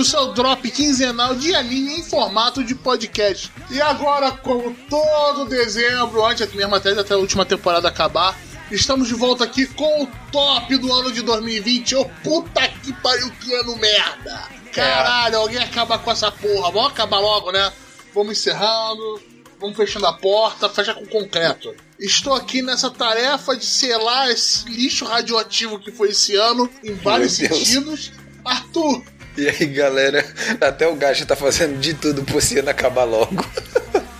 [0.00, 3.52] o seu drop quinzenal de anime em formato de podcast.
[3.70, 8.36] E agora, como todo dezembro, antes mesmo até, até a última temporada acabar,
[8.70, 11.96] estamos de volta aqui com o top do ano de 2020.
[11.96, 14.48] Ô puta que pariu, que ano merda!
[14.72, 16.70] Caralho, alguém acaba com essa porra.
[16.70, 17.72] Vamos acabar logo, né?
[18.14, 19.20] Vamos encerrando,
[19.60, 21.74] vamos fechando a porta, fecha com concreto.
[21.98, 27.32] Estou aqui nessa tarefa de selar esse lixo radioativo que foi esse ano, em vários
[27.32, 28.12] sentidos.
[28.44, 29.02] Arthur,
[29.36, 30.24] E aí, galera,
[30.60, 33.44] até o Gacha tá fazendo de tudo pro esse ano acabar logo.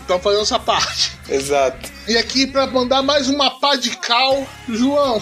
[0.01, 1.19] estão fazendo essa parte.
[1.29, 1.91] Exato.
[2.09, 5.21] E aqui pra mandar mais uma pá de cal, João.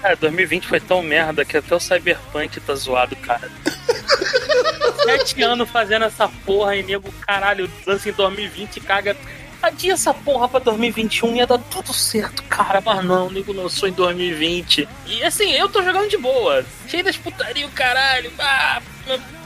[0.00, 3.50] Cara, 2020 foi tão merda que até o Cyberpunk tá zoado, cara.
[5.04, 9.16] Sete anos fazendo essa porra e nego, caralho, lança em 2020 e caga.
[9.60, 12.80] Adia essa porra pra 2021 ia dar tudo certo, cara.
[12.84, 14.88] Mas não, o nego lançou em 2020.
[15.06, 16.64] E assim, eu tô jogando de boa.
[16.86, 18.30] Cheio das putaria, o caralho.
[18.38, 18.80] Ah,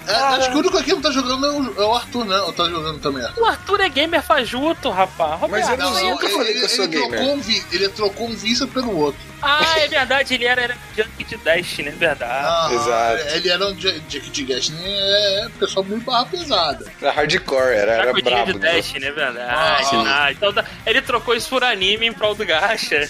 [0.07, 2.25] É, acho que o único aqui que não tá jogando é o, é o Arthur,
[2.25, 2.39] né?
[2.41, 3.25] Ou tá jogando também?
[3.37, 5.41] o Arthur é gamer fajuto, rapaz.
[5.51, 7.11] Mas eu não- nunca tu- falei que eu sou ele, gamer.
[7.21, 9.21] trocou um vi- ele trocou um vício pelo outro.
[9.45, 12.33] Ah, é verdade, ele era, era junkie de Destiny, é verdade.
[12.33, 13.35] Ah, exato.
[13.37, 14.81] Ele era um Jack de Gas, né?
[14.85, 16.87] É pessoal muito barra pesada.
[17.01, 18.53] Era hardcore, era, era Sacudinho brabo.
[18.53, 18.73] de né?
[18.73, 19.49] Destiny, é verdade.
[19.51, 20.25] Ah.
[20.27, 23.09] Ah, então tá- ele trocou isso por anime em prol do gacha.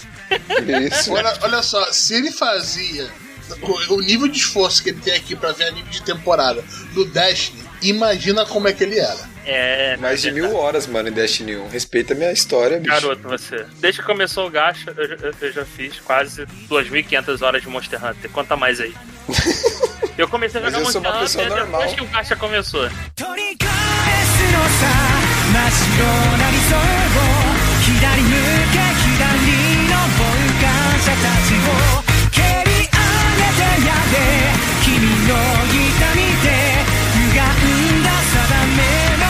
[0.90, 1.12] Isso.
[1.12, 3.10] Olha, olha só, se ele fazia
[3.61, 7.05] o, o nível de esforço que ele tem aqui pra ver anime de temporada do
[7.05, 9.37] Destiny, imagina como é que ele era.
[9.49, 11.69] É, Mais de é mil horas, mano, em Destiny 1.
[11.69, 12.91] Respeita a minha história, bicho.
[12.93, 13.65] Garoto, você.
[13.79, 18.03] Desde que começou o gacha, eu, eu- eu já fiz quase 2.500 horas de Monster
[18.05, 18.29] Hunter.
[18.31, 18.93] Conta mais aí.
[20.17, 21.79] Eu comecei a Mas jogar eu sou Monster uma pessoa Hunter normal.
[21.81, 22.89] depois que o gacha começou.
[23.15, 24.87] 取り返すのさ
[25.53, 26.03] 真っ白
[26.37, 26.79] な理想を
[27.85, 28.29] 左向
[28.73, 29.15] け左
[29.87, 30.19] の傍
[30.59, 30.67] 観
[30.99, 31.15] 者た
[31.47, 32.10] ちを蹴り上げてやれ
[34.83, 35.35] 君の
[35.71, 36.47] 痛みで
[37.13, 38.35] 歪んだ定
[38.75, 38.81] め
[39.17, 39.25] の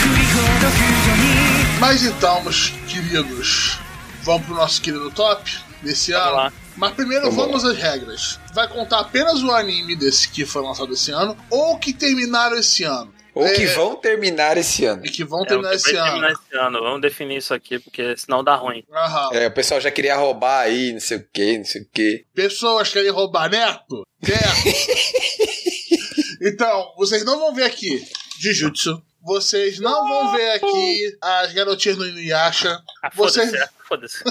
[0.00, 3.78] 振りほど駆除に Mas então, meus queridos,
[4.22, 5.50] vamos pro nosso querido top
[5.82, 6.36] desse Vamos ano.
[6.36, 6.52] lá.
[6.76, 8.38] Mas primeiro Vamos vamos às regras.
[8.54, 12.84] Vai contar apenas o anime desse que foi lançado esse ano ou que terminaram esse
[12.84, 13.12] ano.
[13.35, 15.05] Ou que É, vão terminar esse ano.
[15.05, 16.05] E que vão É, terminar que esse vai ano.
[16.11, 16.79] terminar esse ano.
[16.81, 18.83] Vamos definir isso aqui, porque senão dá ruim.
[18.91, 19.29] Aham.
[19.33, 22.25] É, o pessoal já queria roubar aí, não sei o que, não sei o que.
[22.33, 24.03] Pessoas querem roubar neto?
[24.23, 24.39] Quer?
[26.41, 28.03] então, vocês não vão ver aqui
[28.39, 29.01] Jujutsu.
[29.21, 32.79] Vocês não vão ver aqui as garotinhas do Inuyasha.
[33.03, 34.23] Ah, foda-se, Vocês- é, foda-se.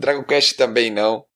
[0.00, 1.26] Dragon Quest também não.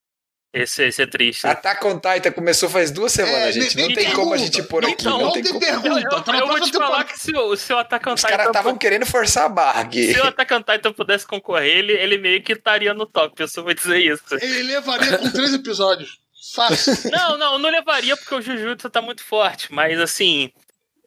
[0.53, 1.47] Esse, esse é triste.
[1.47, 3.77] Attack on Titan começou faz duas semanas, É, gente.
[3.77, 5.05] Não tem como a gente pôr Não- aqui.
[5.05, 5.61] não Não tem como.
[5.61, 5.89] pergunta.
[5.89, 8.21] Eu, eu, tá eu vou te falar que se o, se o Attack on Os
[8.21, 10.13] Titan caras estavam querendo forçar a barra aqui.
[10.15, 13.47] Se o Attack on Titan pudesse concorrer, ele, ele meio que estaria no top, eu
[13.49, 14.23] só vou dizer isso.
[14.41, 16.19] Ele levaria com três episódios.
[16.55, 16.95] Fácil.
[17.13, 20.51] Não, não, não levaria porque o Jujutsu tá muito forte, mas assim,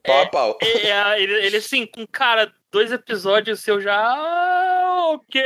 [0.06, 0.58] Pau a pau.
[0.62, 3.96] é- é- ele, ele, assim, com cara, dois episódios eu já.
[4.00, 5.42] ah, Ok,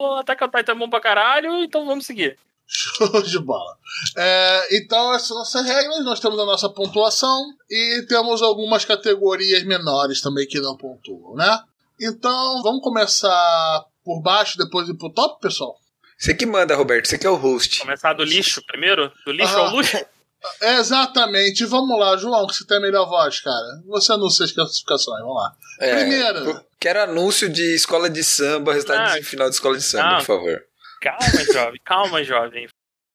[0.00, 2.36] o Attack on Titan é bom pra caralho, então vamos seguir.
[2.74, 3.76] Show de bola.
[4.16, 6.04] É, então, essas são nossas regras.
[6.04, 7.38] Nós temos a nossa pontuação
[7.70, 11.60] e temos algumas categorias menores também que não pontuam, né?
[12.00, 15.76] Então, vamos começar por baixo, depois ir pro top, pessoal?
[16.18, 17.06] Você que manda, Roberto.
[17.08, 17.80] Você que é o host.
[17.80, 19.12] Começar do lixo primeiro?
[19.26, 19.60] Do lixo Ah.
[19.68, 19.96] ao luxo?
[20.60, 21.64] Exatamente.
[21.66, 23.82] Vamos lá, João, que você tem a melhor voz, cara.
[23.86, 25.52] Você anuncia as classificações, vamos lá.
[25.80, 26.64] É, Primeiro.
[26.80, 30.16] Quero anúncio de escola de samba, resultado Ah, de final de escola de samba, não.
[30.18, 30.62] por favor.
[31.02, 32.68] Calma, jovem, calma, jovem.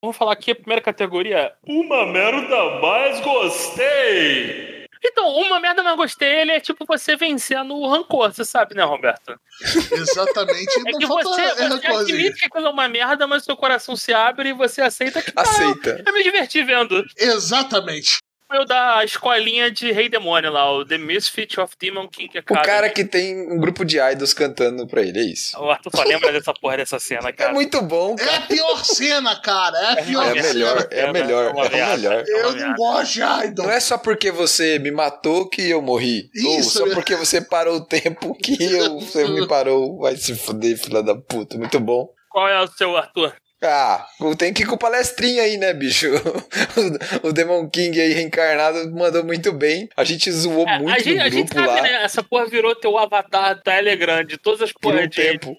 [0.04, 1.54] Vamos falar aqui a primeira categoria.
[1.66, 4.86] Uma merda mais gostei.
[5.04, 8.84] Então, uma merda mais gostei, ele é tipo você vencendo o rancor, você sabe, né,
[8.84, 9.40] Roberto?
[9.94, 10.82] Exatamente.
[10.86, 14.14] É que você, você admite que a coisa é uma merda, mas seu coração se
[14.14, 15.32] abre e você aceita que.
[15.34, 15.98] Aceita.
[16.00, 17.06] Ah, eu me diverti vendo.
[17.16, 18.18] Exatamente.
[18.50, 22.66] Eu da escolinha de Rei Demônio lá, o The Misfit of Demon King O Academy.
[22.66, 25.60] cara que tem um grupo de idols cantando pra ele, é isso.
[25.60, 27.52] O Arthur só lembra dessa porra dessa cena, É cara.
[27.54, 28.38] muito bom, É cara.
[28.38, 29.78] a pior cena, cara.
[29.78, 30.54] É a pior É a merda.
[30.54, 30.88] melhor, cena.
[30.92, 32.24] é a melhor, É é a melhor.
[32.26, 33.66] É Eu não gosto de Idol.
[33.66, 36.30] Não é só porque você me matou que eu morri.
[36.46, 36.94] Ou Isso, só né?
[36.96, 40.00] porque você parou o tempo que eu, você me parou.
[40.00, 41.58] Vai se fuder, filha da puta.
[41.58, 42.08] Muito bom.
[42.30, 43.34] Qual é o seu, Arthur?
[43.64, 44.06] Ah,
[44.38, 46.08] tem que ir com palestrinha aí, né, bicho?
[47.24, 49.90] O, Demon King aí reencarnado mandou muito bem.
[49.98, 51.82] A gente zoou É, muito a, gente, no a gente sabe, lá.
[51.82, 52.04] né?
[52.04, 55.16] Essa porra virou teu avatar Telegram de todas as Por porra um de.
[55.16, 55.56] tempo.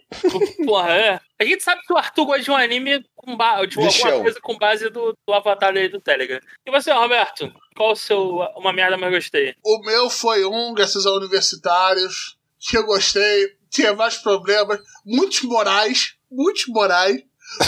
[0.65, 1.21] Porra, é.
[1.41, 3.57] A gente sabe que o Arthur gosta de um anime com ba...
[3.65, 4.23] de alguma Bichão.
[4.23, 6.41] coisa com base do, do avatar aí do Telegram.
[6.67, 7.53] E você, Roberto?
[7.77, 8.21] Qual o seu
[8.57, 9.55] uma merda mais gostei?
[9.65, 13.57] O meu foi um, graças a universitários, que eu gostei.
[13.71, 17.23] Tinha vários problemas, muitos morais, muitos morais.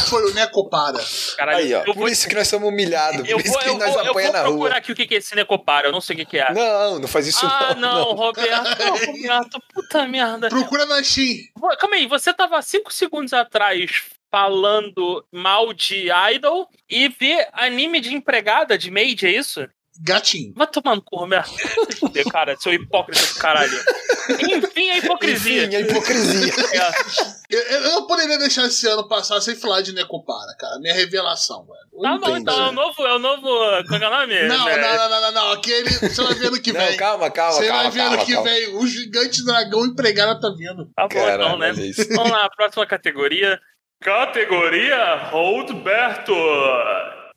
[0.09, 0.99] Foi o Necopara.
[1.37, 1.79] Caralho, Aí, ó.
[1.81, 3.29] eu Por vou, isso que nós somos humilhados.
[3.29, 4.79] eu Por isso vou, que eu nós vou, eu apanha vou na procurar rua.
[4.79, 6.53] aqui o que que é esse Necopara, eu não sei o que que é.
[6.53, 8.07] Não, não faz isso ah, não.
[8.07, 10.49] não, Roberto, não, Roberto, puta merda.
[10.49, 11.39] Procura na Steam.
[11.79, 18.15] Calma aí, você tava cinco segundos atrás falando mal de Idol e vê anime de
[18.15, 19.69] empregada de maid, é isso?
[20.03, 20.55] Gatinho.
[20.57, 21.27] Vai tomar no cu.
[21.99, 23.79] Fuder, cara, seu hipócrita do caralho.
[24.31, 25.65] Enfim, a hipocrisia.
[25.65, 26.53] Enfim, a hipocrisia.
[26.73, 27.57] É.
[27.57, 30.79] Eu, eu não poderia deixar esse ano passar sem falar de Necopara, cara.
[30.79, 32.03] Minha revelação, velho.
[32.03, 33.43] Tá bom, então é o novo, é o novo.
[33.89, 34.43] Qual é o nome?
[34.49, 35.53] Não, É, não, não, não, não, não.
[35.53, 35.91] Aquele.
[35.91, 36.97] Você vai ver ano que Não, vem.
[36.97, 38.49] calma, calma, Você calma, vai ver calma, que calma.
[38.49, 38.77] vem.
[38.77, 40.87] O gigante dragão empregado tá vindo.
[40.95, 41.71] Tá bom, Caralho, então, né?
[41.73, 42.07] isso.
[42.15, 43.59] Vamos lá, próxima categoria.
[44.01, 46.33] Categoria Roldberto.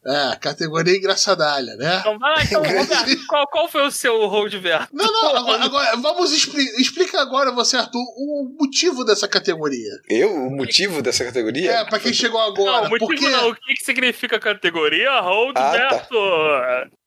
[0.06, 2.00] É, categoria engraçadalha, né?
[2.00, 4.90] Então vai lá, então, Roberto, qual, qual foi o seu Roldberto?
[4.94, 9.92] Não, não, agora, agora vamos expli explica agora você, Arthur, o motivo dessa categoria.
[10.10, 11.72] Eu, o motivo dessa categoria?
[11.72, 12.84] É, pra quem chegou agora.
[12.84, 13.50] Não, motivo porque não.
[13.50, 16.16] O que, que significa categoria Roldberto?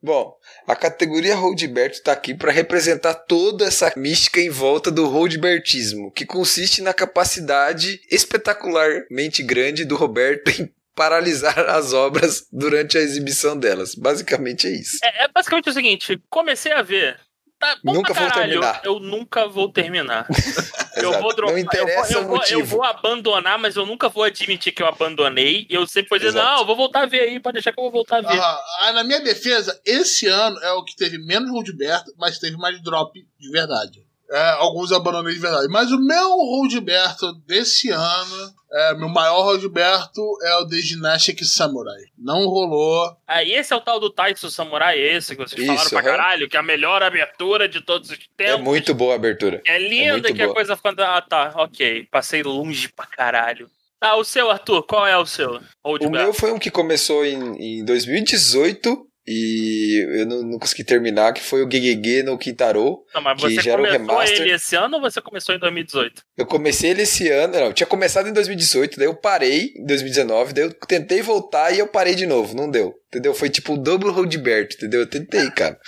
[0.02, 6.12] Bom, a categoria Roldberto tá aqui para representar toda essa mística em volta do Roldbertismo,
[6.12, 13.56] que consiste na capacidade espetacularmente grande do Roberto em paralisar as obras durante a exibição
[13.56, 13.94] delas.
[13.94, 14.98] Basicamente é isso.
[15.04, 17.20] É, é basicamente o seguinte: comecei a ver.
[17.58, 18.80] Tá bom Nunca pra vou terminar.
[18.84, 20.26] Eu nunca vou terminar.
[20.96, 21.54] eu vou dropar.
[21.54, 22.60] Não interessa eu, o vou, eu, vou, motivo.
[22.60, 25.66] eu vou abandonar, mas eu nunca vou admitir que eu abandonei.
[25.70, 26.46] Eu sempre vou dizer, Exato.
[26.46, 28.38] não, eu vou voltar a ver aí, pode deixar que eu vou voltar a ver.
[28.38, 32.58] ah, ah, na minha defesa, esse ano é o que teve menos Roldberto, mas teve
[32.58, 34.05] mais drop de verdade.
[34.30, 35.68] É, alguns eu abandonei de verdade.
[35.68, 42.02] Mas o meu Roldberto desse ano, é, meu maior Roldberto é o The Gymnastic Samurai.
[42.18, 43.16] Não rolou.
[43.26, 46.02] Ah, e esse é o tal do Taitsu Samurai, esse que vocês Isso, falaram pra
[46.02, 48.54] caralho, que é a melhor abertura de todos os tempos.
[48.54, 49.62] É muito boa a abertura.
[49.64, 50.54] É linda muito que a boa.
[50.54, 51.02] coisa ficando.
[51.02, 52.08] Ah, tá, ok.
[52.10, 53.70] Passei longe pra caralho.
[54.00, 55.54] Ah, o seu, Arthur, qual é o seu?
[55.82, 56.10] O Roldberto.
[56.10, 61.42] meu foi um que começou em, em 2018 e eu não, não consegui terminar, que
[61.42, 62.98] foi o GGG no Quintaro.
[63.14, 64.40] Não, mas que você já era um começou remaster.
[64.42, 66.22] ele esse ano ou você começou em 2018?
[66.36, 69.84] Eu comecei ele esse ano, não, eu tinha começado em 2018, daí eu parei em
[69.86, 72.94] 2019, daí eu tentei voltar e eu parei de novo, não deu.
[73.08, 73.32] Entendeu?
[73.32, 75.00] Foi tipo o double Roldberto, entendeu?
[75.00, 75.78] Eu tentei, cara.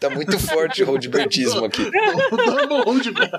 [0.00, 1.82] Tá muito forte o Roldbertismo aqui.
[2.32, 3.38] O Double Roldberto.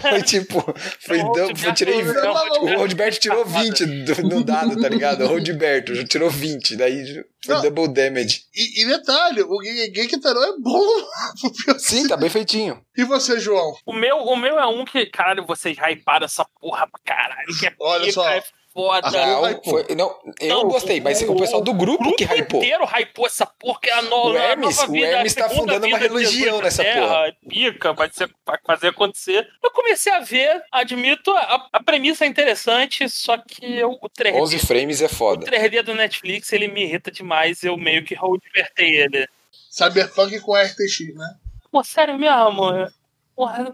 [0.00, 4.22] Foi tipo, foi É o double, Roldberto- eu tirei, é o Roldberto tirou 20 do-
[4.28, 5.24] no dado, tá ligado?
[5.24, 7.62] O Roldberto já tirou 20, daí foi Não.
[7.62, 8.42] double damage.
[8.54, 10.88] E, e detalhe, o Gege Kitaro é bom.
[11.78, 12.80] Sim, tá bem feitinho.
[12.96, 13.74] E você, João?
[13.84, 17.58] O meu, o meu é um que, caralho, vocês hyparam essa porra pra caralho.
[17.58, 18.28] Que é Olha pica, só.
[18.28, 18.42] É
[18.72, 19.06] foda.
[19.06, 22.62] Ah, foi, não, eu Não, gostei, mas o pessoal do grupo que hypou.
[22.62, 25.36] inteiro hypou essa porra, que é a no, O Hermes- a nova o vida, Hermes
[25.36, 27.36] a tá segunda fundando uma vida de Jesus religião nessa Terra, porra.
[27.48, 29.48] Pica, vai, ser, vai fazer acontecer.
[29.62, 34.34] Eu comecei a ver, admito, a, a premissa é interessante, só que eu, o 3D,
[34.40, 35.46] 11 frames é o foda.
[35.46, 39.28] 3D do Netflix, ele me irrita demais, eu meio que roldbertei ele.
[39.70, 41.34] Cyberpunk com RTX, né?
[41.70, 42.90] Pô, sério mesmo?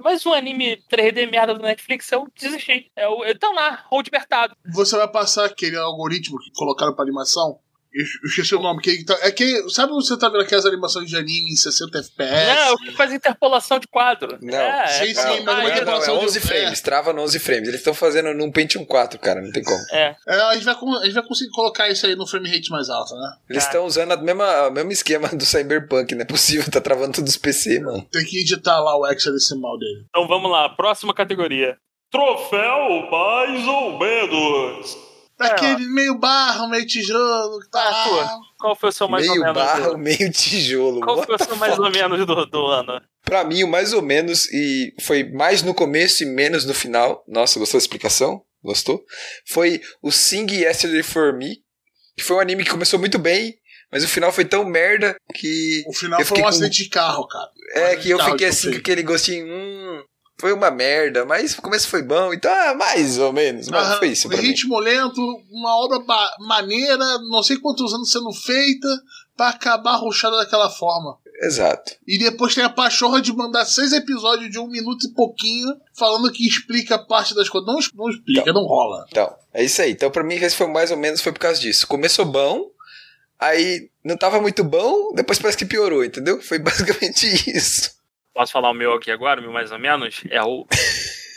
[0.02, 2.90] Mais um anime 3D merda do Netflix, eu desisti.
[2.96, 4.54] É o- Então lá, roldbertado.
[4.72, 7.58] Você vai passar aquele algoritmo que colocaram pra animação.
[7.92, 8.82] Eu esqueci o nome.
[8.82, 9.68] Que, tá- é que.
[9.70, 12.46] Sabe você tá vendo aquelas animações de anime em 60 FPS?
[12.54, 14.38] Não, o que faz interpolação de quadro.
[14.42, 16.40] Não, é, sim, é, sim, é, mas não, uma é, não, é interpolação de- 11
[16.40, 17.68] frames, trava no 11 frames.
[17.68, 19.78] Eles estão fazendo num Pentium 4, cara, não tem como.
[19.92, 20.14] é.
[20.26, 22.88] É, a, gente vai, a gente vai conseguir colocar isso aí no frame rate mais
[22.90, 23.32] alto, né?
[23.48, 23.70] Eles Tá.
[23.70, 27.30] estão usando a mesma, o mesmo esquema do Cyberpunk, não é possível, tá travando todos
[27.32, 28.06] os PC, mano.
[28.12, 30.04] Tem que editar lá o hexadecimal dele.
[30.10, 31.76] Então vamos lá, próxima categoria.
[32.10, 35.07] Troféu mais ou menos.
[35.38, 38.38] Aquele meio barro, meio tijolo que tá Ah.
[38.58, 39.62] Qual foi o seu mais meio ou menos?
[39.62, 41.00] barro, do- meio tijolo.
[41.00, 43.00] Qual What foi o seu mais ou menos do, do ano?
[43.24, 47.22] Pra mim, o mais ou menos, e foi mais no começo e menos no final.
[47.28, 48.42] Nossa, gostou da explicação?
[48.64, 49.04] Gostou?
[49.46, 51.58] Foi o Sing Yesterday for Me,
[52.16, 53.54] que foi um anime que começou muito bem,
[53.92, 55.84] mas o final foi tão merda que.
[55.86, 57.48] O final Eu foi fiquei um com- acidente de carro, cara.
[57.74, 59.46] É, que eu fiquei que assim com aquele gostinho.
[59.46, 60.02] Hum,
[60.40, 63.68] foi uma merda, mas o começo foi bom, então, ah, mais ou menos.
[63.68, 64.44] Mas foi isso pra mim.
[64.44, 65.98] ritmo lento, uma obra
[66.38, 68.88] maneira, não sei quantos anos sendo feita
[69.36, 71.16] pra acabar ruxada daquela forma.
[71.40, 71.92] Exato.
[72.06, 76.30] E depois tem a pachorra de mandar seis episódios de um minuto e pouquinho falando
[76.32, 77.66] que explica parte das coisas.
[77.66, 79.06] Não, não explica, não rola.
[79.08, 79.92] Então, é isso aí.
[79.92, 81.86] Então, pra mim, esse foi mais ou menos foi por causa disso.
[81.86, 82.68] Começou bom,
[83.38, 86.40] aí não tava muito bom, depois parece que piorou, entendeu?
[86.42, 87.26] Foi basicamente
[87.56, 87.97] isso.
[88.38, 90.22] Posso falar o meu aqui agora, o meu mais ou menos?
[90.30, 90.64] É o.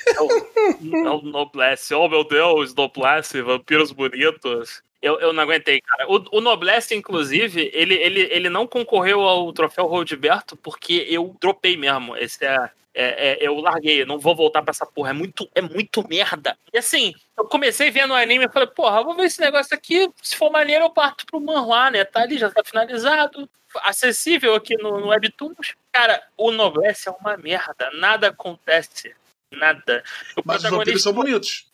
[0.06, 1.96] É o, é o Noblesse.
[1.96, 4.84] Oh meu Deus, Noblesse, vampiros bonitos.
[5.02, 6.08] Eu, eu não aguentei, cara.
[6.08, 11.76] O, o Noblesse, inclusive, ele, ele, ele não concorreu ao troféu Roldberto porque eu dropei
[11.76, 12.16] mesmo.
[12.16, 15.12] Esse é, é, é, eu larguei, eu não vou voltar pra essa porra.
[15.12, 16.58] É muito, é muito merda.
[16.74, 20.10] E assim, eu comecei vendo o anime e falei, porra, vou ver esse negócio aqui.
[20.22, 22.04] Se for maneiro, eu parto pro manhua, né?
[22.04, 23.50] Tá ali, já tá finalizado.
[23.84, 25.76] Acessível aqui no, no Webtoons.
[25.92, 27.90] Cara, o Noblesse é uma merda.
[27.94, 29.16] Nada acontece.
[29.52, 30.04] Nada.
[30.36, 31.71] O Mas os vampiros são bonitos.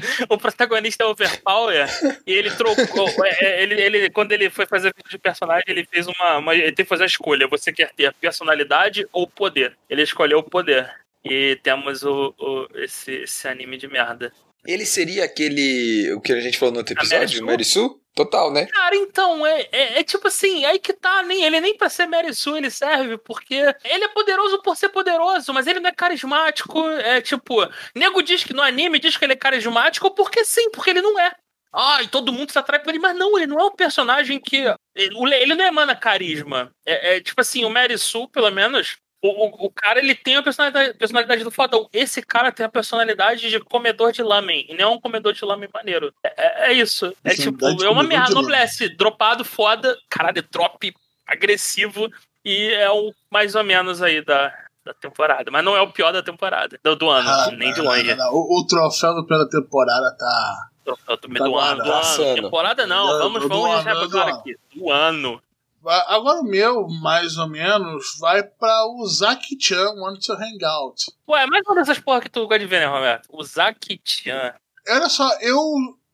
[0.28, 1.88] o protagonista é overpower
[2.26, 3.08] e ele trocou.
[3.24, 6.54] é, é, ele, ele, quando ele foi fazer vídeo de personagem, ele fez uma, uma.
[6.54, 7.48] Ele teve que fazer uma escolha.
[7.48, 9.76] Você quer ter personalidade ou poder?
[9.88, 10.90] Ele escolheu o poder.
[11.24, 14.32] E temos o, o esse, esse anime de merda.
[14.64, 16.12] Ele seria aquele.
[16.12, 17.44] O que a gente falou no outro episódio?
[17.44, 17.80] Merisu?
[17.80, 18.02] Merisu?
[18.14, 18.66] Total, né?
[18.66, 22.06] Cara, então, é, é, é tipo assim, aí que tá, nem, ele nem pra ser
[22.06, 26.86] Merisu ele serve, porque ele é poderoso por ser poderoso, mas ele não é carismático,
[26.88, 30.90] é tipo, nego diz que no anime diz que ele é carismático porque sim, porque
[30.90, 31.32] ele não é.
[31.74, 34.58] Ai, todo mundo se atrai por ele, mas não, ele não é um personagem que.
[34.94, 36.70] Ele, ele não emana carisma.
[36.84, 40.94] É, é tipo assim, o Merisu, pelo menos, o, o, cara ele tem a personalidade,
[40.98, 41.88] personalidade do fodão.
[41.92, 44.66] Esse cara tem a personalidade de comedor de lamen.
[44.68, 46.12] E não é um comedor de lamen maneiro.
[46.24, 47.14] É, é- é isso.
[47.22, 48.26] É tipo, de é uma merda.
[48.28, 48.34] de.
[48.34, 49.96] Noblesse, dropado, foda.
[50.10, 50.92] Caralho, drop
[51.26, 52.08] agressivo.
[52.44, 54.52] E é o mais ou menos aí da,
[54.84, 55.50] da temporada.
[55.50, 56.78] Mas não é o pior da temporada.
[56.82, 58.14] Do, do ano, Ah, nem de não, longe.
[58.14, 58.34] não, não.
[58.34, 60.68] O, o troféu da primeira temporada tá.
[60.84, 62.34] Do, do, do Tá ano, do ano.
[62.34, 63.06] Temporada não.
[63.06, 64.56] Do- vamos do vamos deixar do claro aqui.
[64.74, 65.40] Do ano.
[65.84, 71.06] Agora o meu, mais ou menos, vai pra o Zaki-chan Want to Hangout.
[71.28, 73.26] Ué, mais uma dessas porra que tu gosta de ver, né, Roberto?
[73.30, 74.54] O Zaki-chan.
[74.88, 75.58] Olha só, eu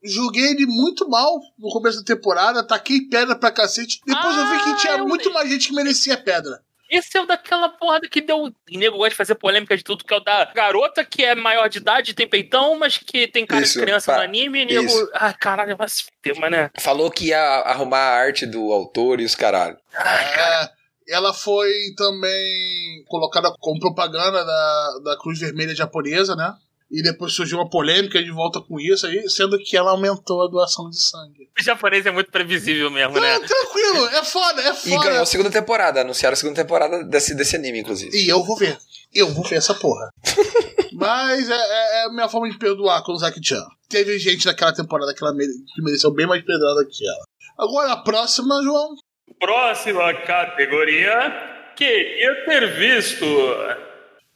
[0.03, 4.01] julguei ele muito mal no começo da temporada, taquei pedra pra cacete.
[4.07, 6.63] Depois eu vi que Ah, tinha eu muito mais gente que merecia pedra.
[6.91, 8.53] Esse é o daquela porra que deu.
[8.69, 11.35] E nego gosta de fazer polêmica de tudo, que é o da garota que é
[11.35, 14.63] maior de idade, tem peitão, mas que tem cara Isso, de criança pá, no anime,
[14.63, 14.87] e nego.
[14.87, 15.11] isso.
[15.13, 16.71] Ah, caralho, vai se fuder, né?
[16.79, 19.77] Falou que ia arrumar a arte do autor e os caralho.
[19.95, 20.69] É,
[21.09, 26.55] ela foi também colocada como propaganda da, da Cruz Vermelha japonesa, né?
[26.91, 30.49] E depois surgiu uma polêmica de volta com isso aí, sendo que ela aumentou a
[30.49, 31.51] doação de sangue.
[31.59, 33.39] O japonês é muito previsível mesmo, né?
[33.39, 35.21] Não, tranquilo, é foda, é E ganhou foda.
[35.23, 36.01] a segunda temporada.
[36.01, 38.17] Anunciaram a segunda temporada desse, desse anime, inclusive.
[38.17, 38.79] E eu vou ver.
[39.15, 40.09] Eu vou ver essa porra.
[40.93, 43.63] Mas é, é- é a minha forma de perdoar com o Zaki-chan.
[43.89, 47.25] Teve gente naquela temporada que, ela mere- que mereceu bem mais pedrada que ela.
[47.59, 48.95] Agora a próxima, João.
[49.39, 51.73] Próxima categoria.
[51.77, 53.25] Queria ter visto.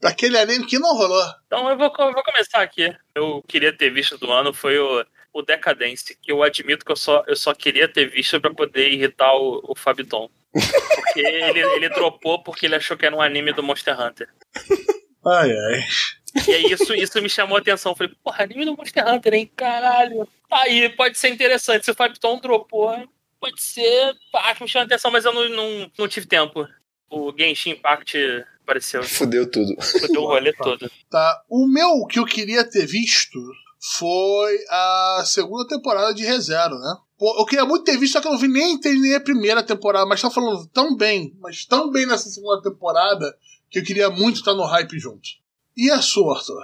[0.02, 1.24] Aquele anime que não rolou.
[1.46, 2.92] Então eu vou, eu vou começar aqui.
[3.14, 6.96] Eu queria ter visto do ano foi o, o Decadence, que eu admito que eu
[6.96, 10.28] só, eu só queria ter visto pra poder irritar o, o Fabiton.
[10.52, 14.28] Porque ele, ele dropou porque ele achou que era um anime do Monster Hunter.
[15.24, 15.84] Ai, ai.
[16.48, 17.92] E aí isso, isso me chamou a atenção.
[17.92, 19.52] Eu falei, porra, anime do Monster Hunter, hein?
[19.54, 20.28] Caralho.
[20.50, 21.84] Aí, pode ser interessante.
[21.84, 23.08] Se o Fabiton dropou,
[23.40, 24.14] pode ser.
[24.34, 26.66] Acho que me chamou a atenção, mas eu não, não, não tive tempo.
[27.08, 28.16] O Genshin Impact
[28.62, 29.02] apareceu.
[29.02, 29.74] Fudeu tudo.
[29.82, 30.90] Fudeu o rolê todo.
[31.10, 31.42] Tá.
[31.48, 33.38] O meu que eu queria ter visto
[33.98, 36.96] foi a segunda temporada de ReZero, né?
[37.18, 39.62] Pô, eu queria muito ter visto, só que eu não vi nem, nem a primeira
[39.62, 43.36] temporada, mas tá falando tão bem, mas tão bem nessa segunda temporada,
[43.70, 45.28] que eu queria muito estar no hype junto.
[45.76, 46.62] E a sua, Arthur?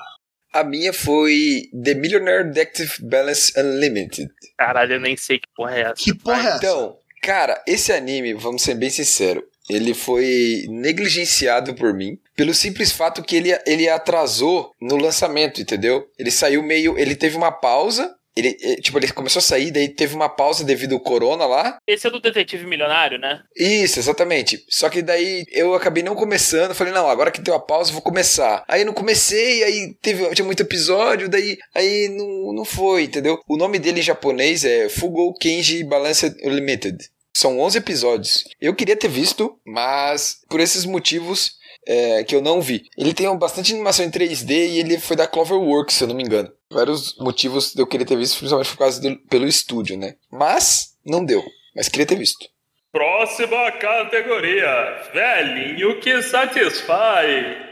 [0.52, 4.30] A minha foi The Millionaire Detective Balance Unlimited.
[4.56, 5.94] Caralho, eu nem sei que porra é essa.
[5.94, 6.56] Que porra é essa?
[6.56, 12.92] Então, cara, esse anime, vamos ser bem sinceros, ele foi negligenciado por mim pelo simples
[12.92, 16.08] fato que ele, ele atrasou no lançamento, entendeu?
[16.16, 16.96] Ele saiu meio.
[16.96, 18.14] Ele teve uma pausa.
[18.36, 21.76] Ele, eh, tipo, ele começou a sair, daí teve uma pausa devido ao corona lá.
[21.84, 23.42] Esse é do detetive milionário, né?
[23.56, 24.64] Isso, exatamente.
[24.68, 26.76] Só que daí eu acabei não começando.
[26.76, 28.62] Falei, não, agora que deu a pausa, vou começar.
[28.68, 33.40] Aí eu não comecei, aí teve, tinha muito episódio, daí aí não, não foi, entendeu?
[33.48, 37.10] O nome dele em japonês é Fugou Kenji Balanced Unlimited.
[37.38, 38.42] São 11 episódios.
[38.60, 41.52] Eu queria ter visto, mas por esses motivos
[41.86, 42.82] é, que eu não vi.
[42.98, 46.24] Ele tem bastante animação em 3D e ele foi da Cloverworks, se eu não me
[46.24, 46.50] engano.
[46.68, 50.16] Vários motivos de eu querer ter visto, principalmente por causa do, pelo estúdio, né?
[50.32, 51.44] Mas não deu.
[51.76, 52.44] Mas queria ter visto.
[52.90, 57.68] Próxima categoria: Velhinho que satisfaz.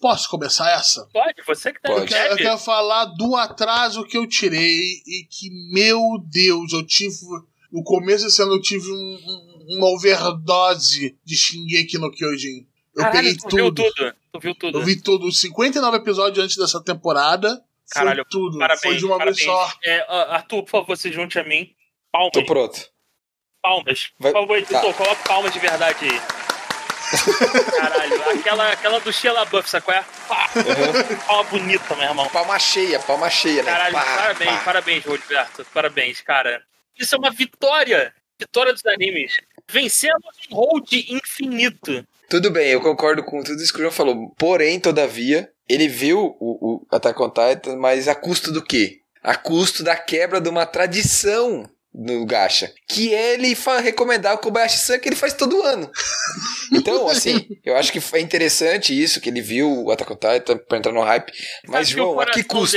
[0.00, 1.06] Posso começar essa?
[1.12, 2.00] Pode, você que tá Pode.
[2.00, 6.00] no Eu quero, eu quero falar do atraso que eu tirei e que, meu
[6.30, 7.16] Deus, eu tive.
[7.72, 12.66] No começo desse ano eu tive um- um- uma overdose de Shingeki no Kyojin.
[12.96, 13.94] Eu Caralho, peguei tu viu tudo.
[13.94, 14.14] tudo.
[14.32, 14.78] Tu viu tudo.
[14.78, 15.26] Eu vi tudo.
[15.28, 17.62] Os 59 episódios antes dessa temporada.
[17.90, 18.58] Caralho, foi tudo.
[18.58, 19.38] Parabéns, foi de uma parabéns.
[19.38, 19.72] vez só.
[19.84, 20.00] É,
[20.34, 21.70] Arthur, por favor, se junte a mim.
[22.12, 22.32] Palmas.
[22.32, 22.80] Tô pronto.
[23.62, 24.10] Palmas.
[24.18, 24.94] Vai- Por favor, editor, tá.
[24.94, 26.20] coloca palmas de verdade aí.
[27.76, 30.04] Caralho, aquela, aquela do Sheila Buff, sabe qual é?
[30.28, 30.48] Pá,
[31.26, 32.28] palma bonita, meu irmão.
[32.28, 33.70] Palma cheia, palma cheia, né?
[33.72, 34.64] Caralho, Pá, parabéns, pá.
[34.64, 35.66] parabéns, Roberto.
[35.74, 36.62] Parabéns, cara.
[37.00, 38.12] Isso é uma vitória.
[38.38, 39.38] Vitória dos animes.
[39.70, 42.06] Vencemos um hold infinito.
[42.28, 44.30] Tudo bem, eu concordo com tudo isso que o João falou.
[44.38, 49.00] Porém, todavia, ele viu o, o Attack on Titan, mas a custo do quê?
[49.22, 55.08] A custo da quebra de uma tradição no Gacha, que ele recomendar o Kobayashi-san que
[55.08, 55.90] ele faz todo ano.
[56.72, 60.56] Então, assim, eu acho que é interessante isso, que ele viu o Attack on Titan
[60.56, 61.32] pra entrar no hype,
[61.66, 62.76] mas, Sabe que o João, a que custo?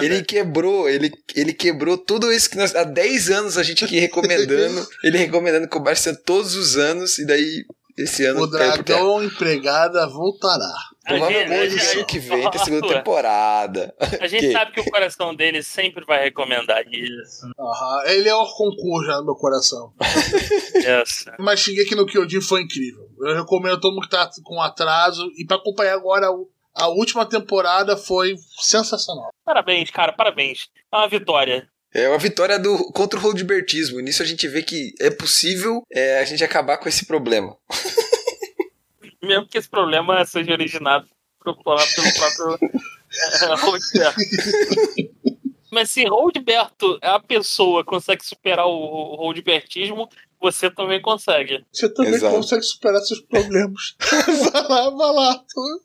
[0.00, 2.74] Ele quebrou, ele, ele quebrou tudo isso que nós.
[2.74, 7.62] Há 10 anos a gente aqui recomendando, ele recomendando Kobayashi-san todos os anos, e daí
[7.98, 8.78] esse ano O terra.
[8.78, 10.72] dragão empregada voltará.
[11.10, 13.94] A gente- a Provavelmente gente- ano que vem tem segunda temporada.
[14.20, 14.52] A gente Que?
[14.52, 17.46] sabe que o coração dele sempre vai recomendar isso.
[17.58, 19.92] Aham, Ele é o concurso já no meu coração.
[21.38, 23.08] Mas Shingeki no Kyojin foi incrível.
[23.20, 25.30] Eu recomendo a todo mundo que tá com atraso.
[25.36, 29.30] E pra acompanhar agora, o- a última temporada foi sensacional.
[29.44, 30.68] Parabéns, cara, parabéns.
[30.92, 31.68] É uma vitória.
[31.92, 33.98] É uma vitória do, contra o roldbertismo.
[34.00, 37.56] Nisso a gente vê que é possível é, a gente acabar com esse problema.
[39.22, 41.06] Mesmo que esse problema seja originado
[41.42, 42.04] pelo, próprio
[43.42, 44.20] é, Roldberto.
[45.70, 50.08] Mas se Roldberto, a pessoa, consegue superar o Roldbertismo,
[50.40, 51.64] você também consegue.
[51.72, 52.36] Você também Exato.
[52.36, 53.94] consegue superar seus problemas.
[54.52, 55.44] vai lá, vai lá.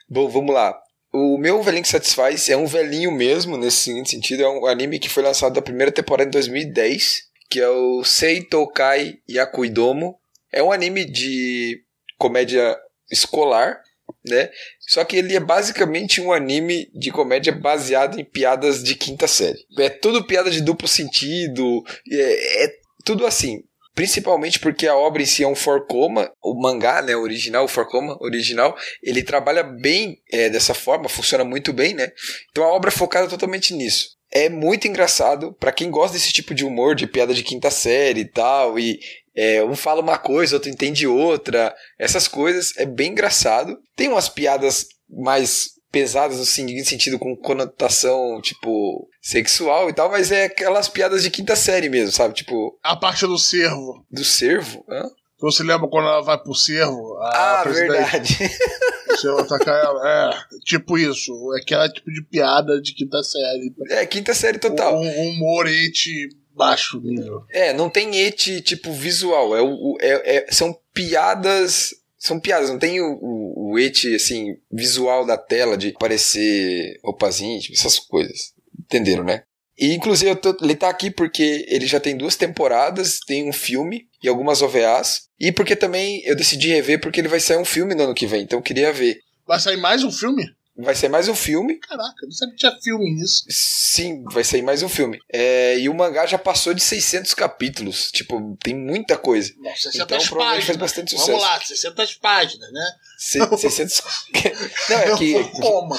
[0.09, 0.75] Bom, vamos lá.
[1.13, 4.43] O meu velhinho que satisfaz é um velhinho mesmo, nesse seguinte sentido.
[4.43, 9.19] É um anime que foi lançado da primeira temporada em 2010, que é o Seitokai
[9.29, 10.17] Yakuidomo.
[10.51, 11.81] É um anime de
[12.17, 12.77] comédia
[13.12, 13.81] escolar,
[14.27, 14.50] né?
[14.79, 19.59] Só que ele é basicamente um anime de comédia baseado em piadas de quinta série.
[19.79, 23.63] É tudo piada de duplo sentido, é, é tudo assim.
[23.93, 28.17] Principalmente porque a obra em si é um forcoma, o mangá, né, original, o forcoma
[28.21, 32.12] original, ele trabalha bem é, dessa forma, funciona muito bem, né?
[32.51, 34.15] Então a obra é focada totalmente nisso.
[34.29, 38.21] É muito engraçado para quem gosta desse tipo de humor, de piada de quinta série
[38.21, 39.00] e tal, e
[39.35, 43.77] é, um fala uma coisa, outro entende outra, essas coisas, é bem engraçado.
[43.95, 50.29] Tem umas piadas mais pesadas no seguinte sentido, com conotação, tipo, sexual e tal, mas
[50.31, 52.33] é aquelas piadas de quinta série mesmo, sabe?
[52.33, 54.05] Tipo, A parte do cervo.
[54.11, 54.83] do cervo?
[54.89, 55.03] Hã?
[55.39, 57.17] Você lembra quando ela vai pro cervo?
[57.21, 58.37] A Ah, verdade.
[59.07, 60.01] O cervo atacar ela?
[60.09, 61.31] É, tipo isso.
[61.61, 63.74] Aquela tipo de piada de quinta série.
[63.91, 65.00] É, quinta série total.
[65.00, 67.44] Um, um humor ete baixo nível.
[67.51, 69.55] É, não tem ete tipo visual.
[69.55, 71.94] É, o, é, é- são piadas.
[72.18, 77.39] São piadas, não tem o, o, o ete assim, visual da tela de aparecer roupas
[77.39, 78.53] íntimas, essas coisas.
[78.79, 79.44] Entenderam, né?
[79.77, 83.53] E inclusive eu tô- ele tá aqui porque ele já tem duas temporadas, tem um
[83.53, 85.24] filme e algumas OVAs.
[85.39, 88.25] E porque também eu decidi rever porque ele vai sair um filme no ano que
[88.25, 89.20] vem, então eu queria ver.
[89.46, 90.44] Vai sair mais um filme?
[90.77, 91.77] Vai ser mais um filme.
[91.79, 93.46] Caraca, não sabia que tinha filme nisso.
[93.50, 95.20] Sim, vai sair mais um filme.
[95.31, 98.11] É, e o mangá já passou de 600 capítulos.
[98.11, 99.53] Tipo, tem muita coisa.
[99.57, 100.77] Nossa, 600 Então provavelmente faz páginas.
[100.77, 101.31] bastante sucesso.
[101.31, 102.85] Vamos lá, 600 páginas, né?
[103.18, 104.01] Se- 600.
[104.90, 105.33] Não, é É que.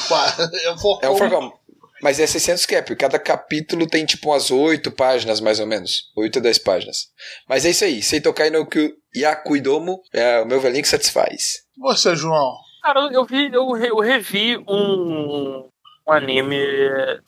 [0.08, 0.42] quase.
[0.64, 1.00] É um forcoma.
[1.02, 1.52] É um forcoma.
[2.02, 2.94] Mas é 600 cap.
[2.96, 6.12] Cada capítulo tem tipo umas 8 páginas, mais ou menos.
[6.14, 7.08] 8 a 10 páginas.
[7.48, 8.02] Mas é isso aí.
[8.02, 11.62] Seitokai no Kyu Yakuidomo é o meu velhinho que satisfaz.
[11.78, 12.54] Você, João.
[12.86, 15.68] Cara, eu vi, eu, eu revi um,
[16.06, 16.56] um anime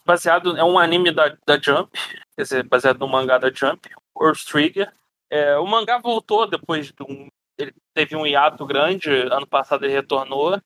[0.06, 0.56] baseado.
[0.56, 1.90] É um anime da, da Jump,
[2.36, 3.90] quer dizer, baseado no mangá da Jump,
[4.22, 4.92] Earth Trigger.
[5.28, 7.26] É, o mangá voltou depois de um.
[7.58, 10.62] Ele teve um hiato grande, ano passado ele retornou.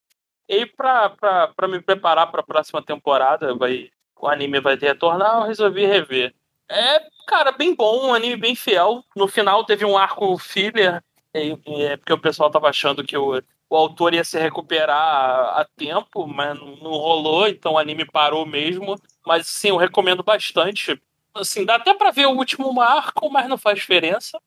[0.47, 5.47] E pra, pra, pra me preparar pra próxima temporada, vai, o anime vai retornar, eu
[5.47, 6.35] resolvi rever.
[6.69, 9.03] É, cara, bem bom, um anime bem fiel.
[9.15, 11.03] No final teve um arco filler,
[11.33, 13.41] e é porque o pessoal tava achando que o,
[13.73, 18.95] o autor ia se recuperar a, tempo, mas não, rolou, então o anime parou mesmo.
[19.25, 21.01] Mas sim, eu recomendo bastante.
[21.33, 24.39] Assim, dá até pra ver o último arco, mas não faz diferença.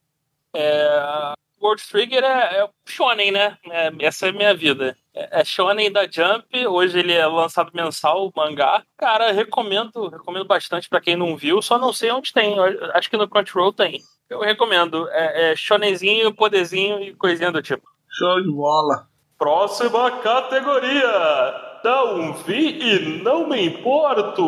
[0.54, 3.58] É, World Trigger é, é shonen, né?
[3.68, 4.96] É, essa é a minha vida.
[5.12, 8.84] É, é shonen da Jump, hoje ele é lançado mensal, o mangá.
[8.96, 12.54] Cara, recomendo, recomendo bastante pra quem não viu, só não sei onde tem.
[12.94, 14.00] Acho que no Crunchyroll tem.
[14.30, 15.08] Eu recomendo.
[15.10, 17.88] É, é shonenzinho, poderzinho e coisinha do tipo.
[18.08, 19.15] Show de bola.
[19.38, 21.66] Próxima categoria.
[21.84, 24.42] Não vi e não me importo.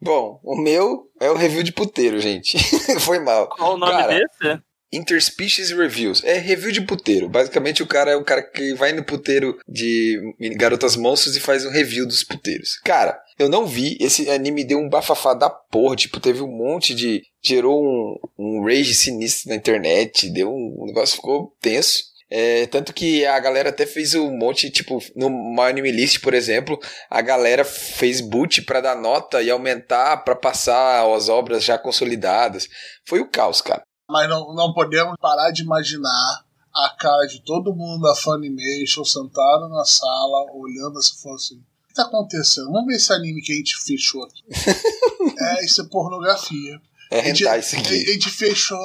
[0.00, 2.58] Bom, o meu é o review de puteiro, gente.
[3.00, 3.48] Foi mal.
[3.48, 4.62] Qual o nome Cara, desse?
[4.92, 6.22] Interspecies Reviews.
[6.22, 7.28] É review de puteiro.
[7.28, 10.20] Basicamente, o cara é o cara que vai no puteiro de
[10.56, 12.76] garotas monstros e faz um review dos puteiros.
[12.84, 13.96] Cara, eu não vi.
[13.98, 15.96] Esse anime deu um bafafá da porra.
[15.96, 17.22] Tipo, teve um monte de.
[17.42, 20.28] Gerou um, um rage sinistro na internet.
[20.28, 20.74] Deu um.
[20.78, 22.11] O negócio ficou tenso.
[22.34, 26.32] É, tanto que a galera até fez um monte, tipo, no My Anime List, por
[26.32, 31.76] exemplo, a galera fez boot pra dar nota e aumentar pra passar as obras já
[31.76, 32.70] consolidadas.
[33.06, 33.82] Foi o caos, cara.
[34.08, 36.42] Mas não, não podemos parar de imaginar
[36.74, 41.88] a cara de todo mundo da Funimation sentado na sala, olhando assim, falando assim: o
[41.88, 42.72] que tá acontecendo?
[42.72, 44.42] Vamos ver esse anime que a gente fechou aqui.
[45.38, 46.80] é, isso é pornografia.
[47.10, 48.06] É A gente, rentar isso a aqui.
[48.06, 48.78] gente fechou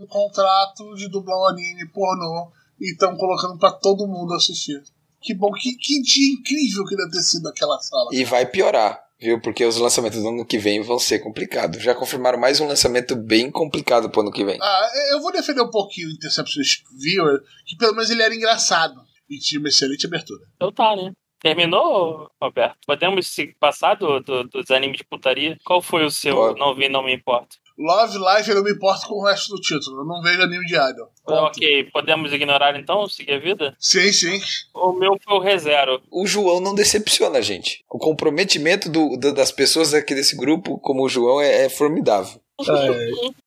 [0.00, 4.82] um contrato de dublar um anime pornô e estão colocando pra todo mundo assistir.
[5.20, 8.10] Que bom, que, que dia incrível que deve ter sido aquela sala.
[8.12, 9.40] E vai piorar, viu?
[9.40, 11.82] Porque os lançamentos do ano que vem vão ser complicados.
[11.82, 14.58] Já confirmaram mais um lançamento bem complicado pro ano que vem.
[14.62, 16.62] Ah, eu vou defender um pouquinho o Interception
[17.00, 18.94] Viewer, que pelo menos ele era engraçado
[19.28, 20.40] e tinha uma excelente abertura.
[20.54, 21.12] Então tá, né?
[21.58, 22.76] Terminou, Roberto?
[22.86, 25.56] Podemos se passar do, do- dos animes de putaria?
[25.64, 26.34] Qual foi o seu?
[26.36, 26.58] Pode.
[26.58, 27.56] Não vi, não me importa.
[27.78, 30.00] Love Life eu não me importo com o resto do título.
[30.00, 31.10] Eu não vejo anime de idol.
[31.24, 31.42] Ponto.
[31.56, 33.76] Ok, podemos ignorar então, seguir a vida?
[33.78, 34.40] Sim, sim.
[34.74, 36.02] O meu foi o ReZero.
[36.10, 37.84] O João não decepciona, gente.
[37.88, 42.40] O comprometimento do- do- das pessoas aqui desse grupo, como o João, é, é formidável.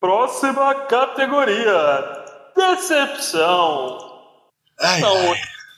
[0.00, 2.24] Próxima categoria:
[2.56, 3.98] Decepção.
[4.80, 5.28] Ai, Então, ai.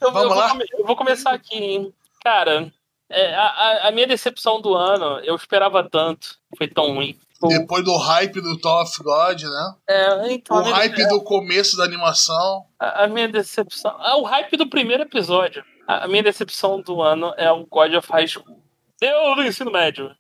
[0.03, 0.49] eu, Vamos eu vou lá?
[0.51, 1.95] come- eu vou começar aqui, hein?
[2.23, 2.73] Cara,
[3.11, 6.37] é, a, a- a minha decepção do ano, eu esperava tanto.
[6.57, 7.19] Foi tão ruim.
[7.49, 9.75] Depois do hype do Tower of God, né?
[9.89, 12.65] é, então, O a minha, hype do começo da animação.
[12.79, 13.95] a, a minha decepção.
[13.99, 15.65] Ah, o hype do primeiro episódio.
[15.87, 18.59] A, a minha decepção do ano é o God of High School.
[19.01, 20.11] Deu do ensino médio.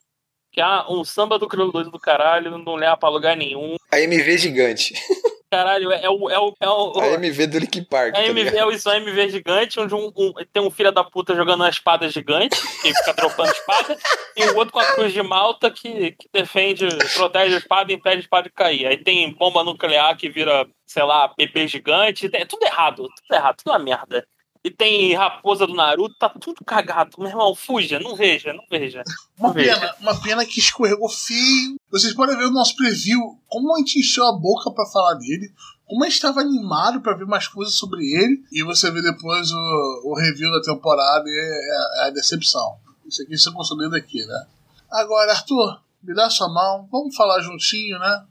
[0.52, 3.74] Que é um samba do crioulo doido do caralho, não leva pra lugar nenhum.
[3.90, 4.94] A MV gigante.
[5.54, 6.28] Caralho, é, é o.
[6.30, 8.14] É o, é o A MV do Linkin Park.
[8.14, 10.90] A tá MV é o isso, a MV gigante, onde um, um- tem um filho
[10.90, 13.96] da puta jogando uma espada gigante, que fica dropando espada,
[14.36, 17.94] e o outro com a cruz de malta que, que defende, protege a espada e
[17.94, 18.86] impede a espada de cair.
[18.86, 22.28] Aí tem bomba nuclear que vira, sei lá, bebê gigante.
[22.32, 24.26] É tudo errado, tudo errado, tudo uma merda.
[24.64, 27.16] E tem raposa do Naruto, tá tudo cagado.
[27.18, 29.02] Meu irmão, fuja, não veja, não veja.
[29.38, 29.78] Não Uma veja.
[29.78, 31.76] pena, uma pena que escorregou feio.
[31.90, 35.52] Vocês podem ver o nosso preview, como a gente encheu a boca pra falar dele,
[35.86, 39.52] como a gente estava animado pra ver mais coisas sobre ele, e você vê depois
[39.52, 42.78] o, o review da temporada e é, é a decepção.
[43.06, 44.46] Isso aqui se consolida aqui, né?
[44.90, 48.24] Agora, Arthur, me dá sua mão, vamos falar juntinho, né?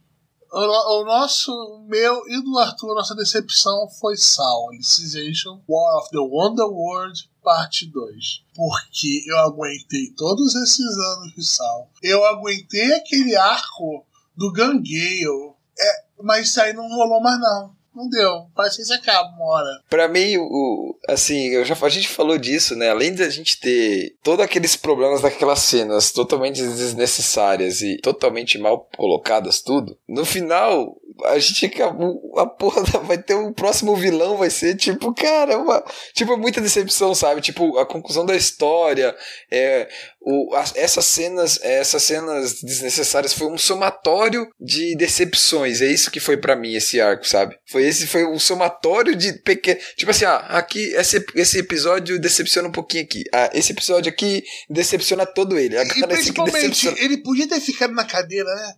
[0.53, 6.19] O, o nosso, meu e do Arthur, nossa decepção foi Saul, Alicization, War of the
[6.19, 8.43] Wonderworld, parte 2.
[8.53, 11.87] Porque eu aguentei todos esses anos de Saul.
[12.03, 14.05] Eu aguentei aquele arco
[14.37, 15.55] do Gangale.
[15.79, 17.75] É, mas isso aí não rolou mais não.
[17.95, 18.47] Não deu.
[18.79, 19.81] Isso acaba uma hora.
[19.89, 22.89] Pra mim, o, assim, eu já, a gente falou disso, né?
[22.89, 28.87] Além de a gente ter todos aqueles problemas daquelas cenas totalmente desnecessárias e totalmente mal
[28.95, 32.33] colocadas, tudo, no final, a gente acabou.
[32.37, 37.41] A porra vai ter o próximo vilão, vai ser tipo, caramba, tipo, muita decepção, sabe?
[37.41, 39.15] Tipo, a conclusão da história,
[39.51, 39.87] é,
[40.25, 45.81] o, as- essas cenas, essas cenas desnecessárias foi um somatório de decepções.
[45.81, 47.55] É isso que foi pra mim esse arco, sabe?
[47.69, 52.67] Foi esse foi um somatório de pequenos, tipo assim, ah, aqui esse, esse episódio decepciona
[52.67, 53.23] um pouquinho aqui.
[53.33, 55.75] Ah, esse episódio aqui decepciona todo ele.
[55.75, 58.73] E Agora aqui principalmente, ele podia ter ficado na cadeira, né?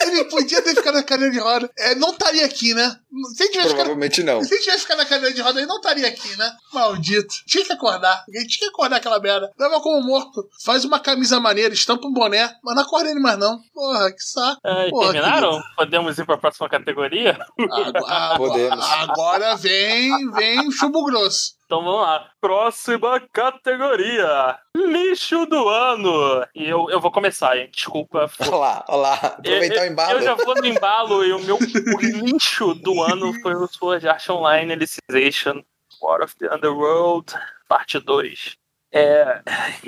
[0.00, 1.70] Ele podia ter ficado na cadeira de roda.
[1.78, 2.96] É, não estaria aqui, né?
[3.36, 4.42] Se tivesse ficado Provavelmente não.
[4.42, 6.50] Se ele tivesse ficado na cadeira de roda, ele não estaria aqui, né?
[6.72, 7.34] Maldito.
[7.46, 8.24] Tinha que acordar.
[8.28, 9.50] Ele tinha que acordar aquela merda.
[9.58, 10.45] Leva como morto.
[10.64, 12.52] Faz uma camisa maneira, estampa um boné.
[12.62, 13.58] Mas não acorda ele mais, não.
[13.72, 14.60] Porra, que saco.
[14.64, 15.60] Ah, Porra, terminaram?
[15.76, 17.38] Podemos ir pra próxima categoria?
[17.58, 18.84] Agora, Podemos.
[18.84, 21.56] agora vem, vem o chumbo grosso.
[21.66, 22.30] Então vamos lá.
[22.40, 26.46] Próxima categoria: Lixo do ano.
[26.54, 27.68] E eu, eu vou começar, hein?
[27.74, 28.30] Desculpa.
[28.40, 29.14] Olha lá, olha lá.
[29.14, 30.12] Aproveitar o eu, embalo.
[30.12, 34.08] eu já vou no embalo e o meu o lixo do ano foi o Sword
[34.08, 35.62] Art Online Alicization
[36.00, 37.34] War of the Underworld,
[37.68, 38.56] parte 2.
[38.96, 39.42] É.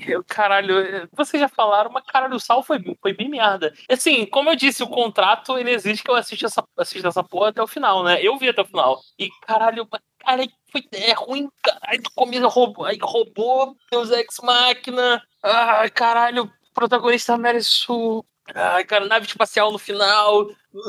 [0.06, 3.72] Eu, caralho, vocês já falaram, mas caralho, o Sal foi, foi bem merda.
[3.88, 7.48] Assim, como eu disse, o contrato ele exige que eu assista essa, assista essa porra
[7.48, 8.20] até o final, né?
[8.22, 9.00] Eu vi até o final.
[9.18, 15.22] E caralho, cara, foi é ruim, caralho, começo roubou, aí roubou, Deus Ex Máquina.
[15.42, 18.24] Ai, caralho, o protagonista Merisu.
[18.54, 20.48] Ai, cara, nave espacial no final.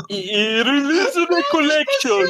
[0.10, 2.26] E, e Release the Collection.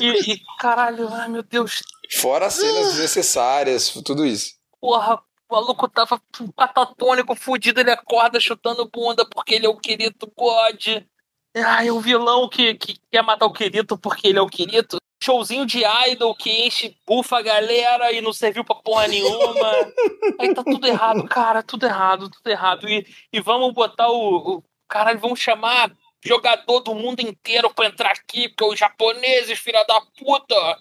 [0.00, 4.54] E, e, caralho, ai meu Deus, Fora as cenas desnecessárias, tudo isso.
[4.80, 6.20] porra, o maluco tava
[6.54, 11.04] patatônico, fudido, ele acorda chutando bunda porque ele é o querido God.
[11.56, 14.98] Ai, o vilão que, que quer matar o querido porque ele é o querido.
[15.22, 19.72] Showzinho de idol que enche, bufa a galera e não serviu pra porra nenhuma.
[20.38, 22.88] Aí tá tudo errado, cara, tudo errado, tudo errado.
[22.88, 24.64] E, e vamos botar o, o.
[24.88, 25.90] Caralho, vamos chamar
[26.24, 30.78] jogador do mundo inteiro pra entrar aqui, porque os japoneses, filha da puta,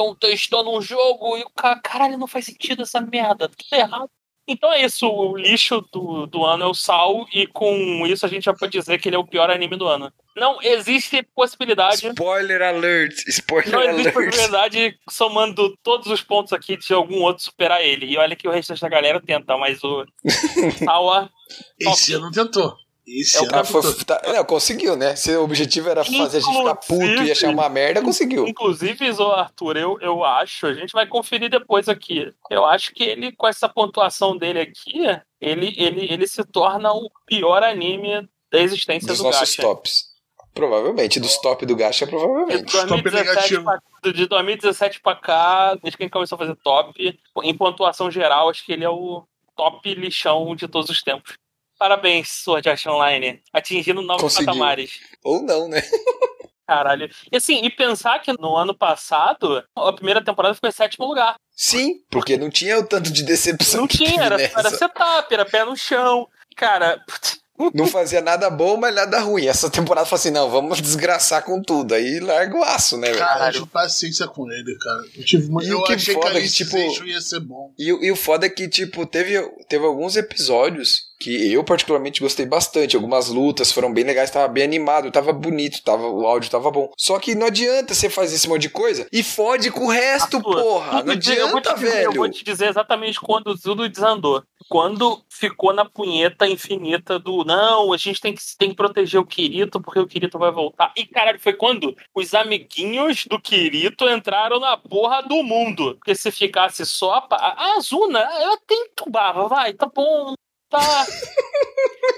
[0.00, 4.10] estão testando um jogo e o cara, caralho, não faz sentido essa merda, tudo errado.
[4.48, 8.28] Então é isso, o lixo do, do ano é o Sal, e com isso a
[8.28, 10.12] gente já pode dizer que ele é o pior anime do ano.
[10.34, 12.08] Não existe possibilidade.
[12.08, 13.12] Spoiler alert!
[13.28, 14.14] Spoiler Não existe alert!
[14.14, 18.06] possibilidade, somando todos os pontos aqui, de algum outro superar ele.
[18.06, 20.04] E olha que o resto da galera tenta, mas o
[20.84, 21.30] Sawa
[21.78, 22.74] Esse ano tentou.
[23.18, 25.16] Esse É o Ah, foi- tá- não, conseguiu, né?
[25.16, 28.46] Se o objetivo era fazer a gente ficar puto e achar uma merda, conseguiu.
[28.46, 32.32] Inclusive, Zô Arthur, eu, eu acho, a gente vai conferir depois aqui.
[32.50, 35.00] Eu acho que ele, com essa pontuação dele aqui,
[35.40, 39.62] ele, ele, ele se torna o pior anime da existência Dos do nossos Gacha.
[39.62, 40.10] tops.
[40.52, 42.72] Provavelmente, dos top do Gacha, De provavelmente.
[42.72, 43.64] Top 2017, negativo.
[43.64, 48.50] pra, de 2017 pra cá, desde que ele começou a fazer top, em pontuação geral,
[48.50, 49.22] acho que ele é o
[49.56, 51.34] top lixão de todos os tempos.
[51.80, 54.48] Parabéns, Sword Art Online, atingindo novos Conseguiu.
[54.48, 55.00] patamares.
[55.24, 55.80] Ou não, né?
[56.68, 57.10] Caralho.
[57.32, 61.36] E assim, e pensar que no ano passado, a primeira temporada ficou em sétimo lugar.
[61.56, 64.58] Sim, porque não tinha o tanto de decepção Não que tinha, era, nessa.
[64.60, 66.28] era setup, era pé no chão.
[66.54, 67.40] Cara, putz,
[67.74, 69.46] Não fazia nada bom, mas nada ruim.
[69.46, 71.94] Essa temporada falou assim: não, vamos desgraçar com tudo.
[71.94, 73.18] Aí larga o aço, né, velho?
[73.18, 73.66] Cara, eu Caralho.
[73.66, 75.02] paciência com ele, cara.
[75.16, 77.40] Eu, tive, mu- E eu o que achei que foda é que, tipo, ia ser
[77.40, 77.72] bom.
[77.78, 82.20] E, o- e o foda é que, tipo, teve, teve alguns episódios que eu particularmente
[82.20, 82.96] gostei bastante.
[82.96, 86.90] Algumas lutas foram bem legais, tava bem animado, tava bonito, tava, o áudio tava bom.
[86.96, 90.38] Só que não adianta você fazer esse monte de coisa e fode com o resto,
[90.38, 90.92] Arthur, porra.
[91.02, 92.12] Não eu adianta, dizer- Eu velho.
[92.14, 94.42] vou te dizer exatamente quando tudo desandou.
[94.68, 99.26] Quando ficou na punheta infinita do não, a gente tem que, tem que proteger o
[99.26, 100.92] Kirito porque o Kirito vai voltar.
[100.96, 105.96] E caralho, foi quando os amiguinhos do Kirito entraram na porra do mundo.
[105.96, 110.34] Porque se ficasse só a, a Azuna, ela tem entubava, vai, tá bom,
[110.70, 111.06] tá.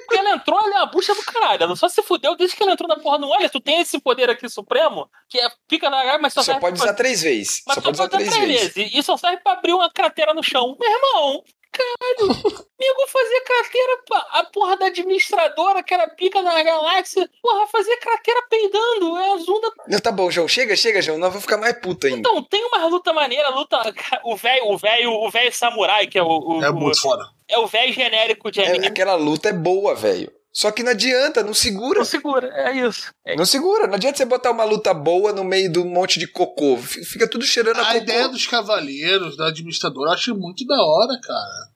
[0.06, 1.62] Porque ela entrou, ela é uma bucha do caralho.
[1.64, 3.98] Ela só se fudeu desde que ela entrou na porra no olha, tu tem esse
[4.00, 6.94] poder aqui supremo, que é, fica na área, mas só, Só serve pode pra- usar
[6.94, 7.62] três vezes.
[7.66, 8.76] mas Só pode usar três vezes.
[8.76, 10.76] E e só serve pra abrir uma cratera no chão.
[10.78, 12.32] Meu irmão, caralho.
[12.32, 17.28] amigo fazia cratera pra a porra da administradora, que era pica da galáxia.
[17.40, 19.16] Porra, fazia cratera peidando.
[19.16, 19.72] É a Zunda.
[19.88, 20.46] Não, tá bom, João.
[20.48, 21.18] Chega, chega, João.
[21.18, 22.18] Nós vamos ficar mais puto ainda.
[22.18, 23.80] Então, tem uma luta maneira, luta.
[24.24, 26.26] O velho, o velho, o velho samurai, que é o.
[26.28, 27.24] o- É o- muito foda.
[27.48, 28.86] é o velho genérico de É, anime.
[28.86, 30.30] aquela luta é boa, velho.
[30.52, 32.00] Só que não adianta, não segura.
[32.00, 33.10] Não segura, é isso.
[33.24, 33.86] É Não segura.
[33.86, 36.76] Não adianta você botar uma luta boa no meio de um monte de cocô.
[36.76, 37.96] Fica tudo cheirando a, A cocô.
[37.98, 41.72] ideia dos cavaleiros, da administradora, eu achei muito da hora, cara.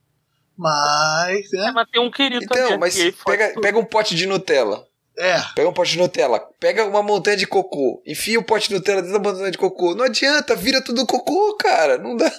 [0.58, 1.70] Mas, né?
[1.74, 3.60] mas tem um querido Então, mas pega, tudo.
[3.62, 4.86] pega um pote de Nutella.
[5.18, 5.40] É.
[5.54, 6.38] Pega um pote de Nutella.
[6.60, 8.02] Pega uma montanha de cocô.
[8.06, 9.94] Enfia o pote de Nutella dentro da montanha de cocô.
[9.94, 11.96] Não adianta, vira tudo cocô, cara.
[11.96, 12.30] Não dá.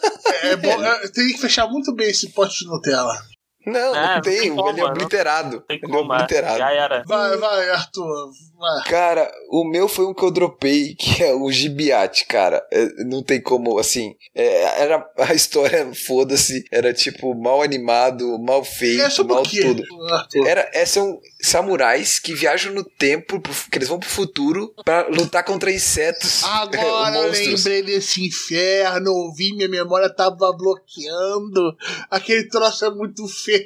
[0.44, 3.20] É bom, é, tem que fechar muito bem esse pote de Nutella.
[3.68, 4.40] Não, Ah, não tem.
[4.40, 5.62] tem como, ele é obliterado.
[5.68, 6.16] Tem Ele é como, é.
[6.16, 6.58] obliterado.
[6.58, 7.04] Já era.
[7.06, 8.30] Vai, vai, Arthur.
[8.58, 8.84] Vai.
[8.90, 12.66] Cara, o meu foi um que eu dropei, que é o Gibiate, cara.
[12.72, 14.16] É, não tem como, assim.
[14.34, 19.84] é, era a história, foda-se, era tipo mal animado, mal feito, É mal tudo.
[20.12, 20.48] Arthur?
[20.48, 25.44] Era, é, são samurais que viajam no tempo, que eles vão pro futuro pra lutar
[25.44, 26.42] contra insetos.
[26.48, 31.76] Agora lembrei desse inferno, ouvi, minha memória tava bloqueando.
[32.10, 33.57] Aquele troço é muito feio.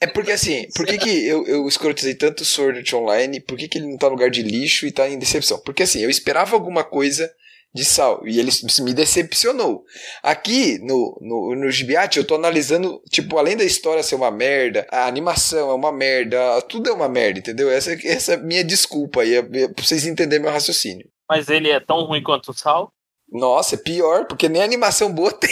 [0.00, 3.40] É porque assim, por que, que eu, eu escrotizei tanto Sword Art Online?
[3.40, 5.58] Por que, que ele não tá no lugar de lixo e tá em decepção?
[5.58, 7.28] Porque assim, eu esperava alguma coisa
[7.74, 9.84] de sal e ele me decepcionou.
[10.22, 14.86] Aqui no, no, no Gibiate eu tô analisando, tipo, além da história ser uma merda,
[14.90, 17.70] a animação é uma merda, tudo é uma merda, entendeu?
[17.70, 21.08] Essa, essa é a minha desculpa aí, é, é pra vocês entenderem meu raciocínio.
[21.28, 22.90] Mas ele é tão ruim quanto o Sal.
[23.30, 25.50] Nossa, é pior, porque nem animação boa tem.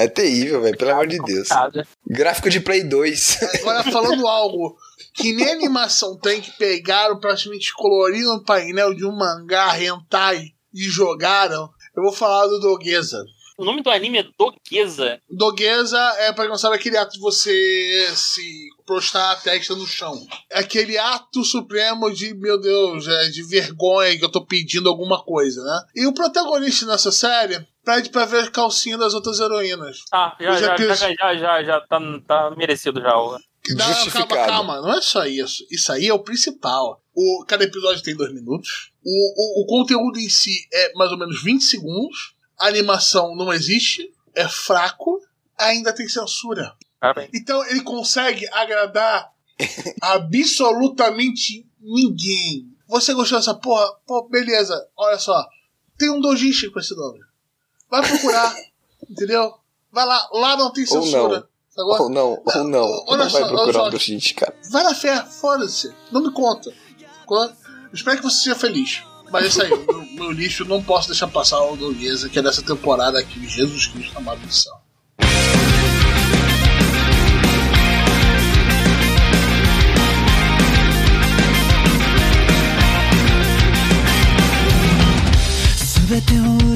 [0.00, 1.48] É terrível, velho, pelo amor de Deus.
[1.48, 1.86] Complicado.
[2.06, 3.38] Gráfico de Play 2.
[3.60, 4.74] Agora falando algo
[5.12, 10.82] que nem animação tem que pegaram praticamente coloriram no painel de um mangá hentai e
[10.84, 11.68] jogaram.
[11.94, 13.22] Eu vou falar do Doguesa.
[13.58, 15.20] O nome do anime é Doguesa.
[15.28, 19.86] Doguesa é, pra quem não sabe, aquele ato de você se prostrar a testa no
[19.86, 20.18] chão.
[20.48, 25.22] É aquele ato supremo de, meu Deus, é, de vergonha que eu tô pedindo alguma
[25.22, 25.82] coisa, né?
[25.94, 30.02] E o protagonista nessa série pede pra ver a calcinha das outras heroínas.
[30.12, 33.10] Ah, já, já já, já, já, já, já tá, tá merecido já.
[33.10, 34.46] calma, Justificado.
[34.46, 35.66] calma, não é só isso.
[35.70, 37.02] Isso aí é o principal.
[37.14, 38.92] O, cada episódio tem dois minutos.
[39.04, 42.34] O, o, o conteúdo em si é mais ou menos 20 segundos.
[42.58, 45.18] A animação não existe, é fraco,
[45.58, 46.74] ainda tem censura.
[47.00, 47.30] Parabéns.
[47.34, 49.30] Então ele consegue agradar
[50.00, 52.66] absolutamente ninguém.
[52.86, 53.86] Você gostou dessa porra?
[54.06, 55.46] Pô, beleza, olha só.
[55.96, 57.18] Tem um dojishi com esse nome.
[57.90, 58.54] Vai procurar,
[59.10, 59.54] entendeu?
[59.90, 61.48] Vai lá, lá não tá tem censura.
[61.76, 63.04] Ou não, ou não, ou não.
[63.06, 64.54] Olha, não vai só, o gente, cara.
[64.70, 65.92] Vai na fé, foda-se.
[66.12, 66.72] Não me conta.
[67.92, 69.02] Espero que você seja feliz.
[69.30, 72.42] Mas é isso aí, meu, meu lixo, não posso deixar passar o Doguesa, que é
[72.42, 74.74] dessa temporada aqui, Jesus Cristo amado do céu.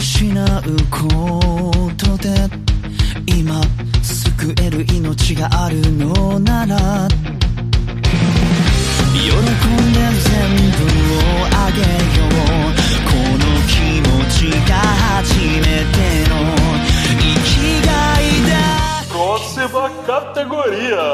[0.03, 0.47] 失う
[0.89, 1.39] こ
[1.97, 2.49] とで
[3.25, 3.62] 今
[4.01, 7.08] 救える命があるのなら
[9.13, 10.38] 喜んで全
[10.71, 10.84] 部
[11.15, 15.97] をあげようこの気持ちが初めて
[16.29, 16.32] の
[17.03, 17.47] 生き
[17.86, 17.89] が
[18.21, 18.51] いだ
[19.12, 21.05] Próxima categoria: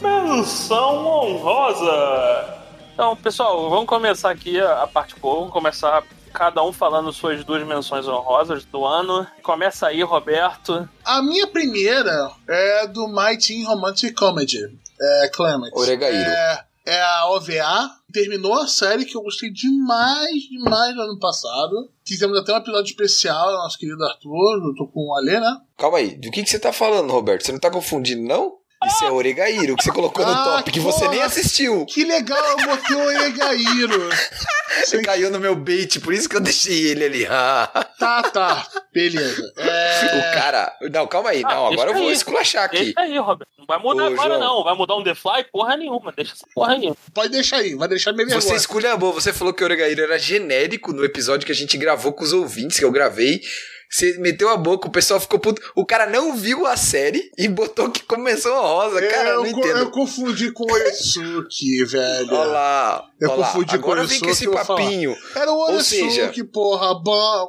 [0.00, 2.62] Menção honrosa.
[2.94, 5.40] Então, pessoal, vamos começar aqui a, a parte boa.
[5.40, 6.02] Vamos começar
[6.37, 9.25] cada um falando suas duas menções honrosas do ano.
[9.41, 10.87] Começa aí, Roberto.
[11.03, 14.59] A minha primeira é do My Teen Romantic Comedy,
[15.01, 15.71] é Clement.
[15.73, 16.15] Oregairo.
[16.15, 17.89] É, é a OVA.
[18.13, 21.89] Terminou a série que eu gostei demais, demais no ano passado.
[22.05, 24.61] Fizemos até um episódio especial, nosso querido Arthur.
[24.63, 25.57] Eu tô com o Alê, né?
[25.75, 27.43] Calma aí, do que, que você tá falando, Roberto?
[27.43, 28.57] Você não tá confundindo, não?
[28.85, 31.11] Isso é Oregairo, que você colocou no Ah, top, que você porra.
[31.11, 31.85] nem assistiu.
[31.87, 34.09] Que legal, eu botei o Oregairo.
[34.83, 37.25] Você caiu no meu bait, por isso que eu deixei ele ali.
[37.97, 38.67] Tá, tá.
[38.93, 39.41] Beleza.
[39.57, 40.05] É...
[40.19, 40.71] O cara.
[40.93, 41.41] Não, calma aí.
[41.45, 42.13] Ah, Não, agora eu vou aí.
[42.13, 42.93] esculachar aqui.
[42.93, 43.49] Deixa aí, Roberto.
[43.57, 44.39] Não vai mudar Ô, agora, João.
[44.57, 44.63] não.
[44.63, 45.45] Vai mudar um The Fly?
[45.51, 46.11] Porra nenhuma.
[46.15, 46.93] Deixa essa porra aí.
[47.13, 50.93] Pode deixar aí, vai deixar minha Você esculhambou, você falou que o Oregairo era genérico
[50.93, 53.41] no episódio que a gente gravou com os ouvintes, que eu gravei.
[53.89, 55.61] Você meteu a boca, o pessoal ficou puto.
[55.75, 59.01] O cara não viu a série e botou que começou a rosa.
[59.07, 59.77] Cara, eu não entendo.
[59.77, 62.33] eu confundi com o Oresuki, velho.
[62.33, 63.09] Olha lá.
[63.19, 63.47] Eu olha lá.
[63.47, 65.15] confundi com Agora o vem com esse papinho.
[65.35, 66.93] Era o seja- Oresuki, porra.
[67.01, 67.47] Ban...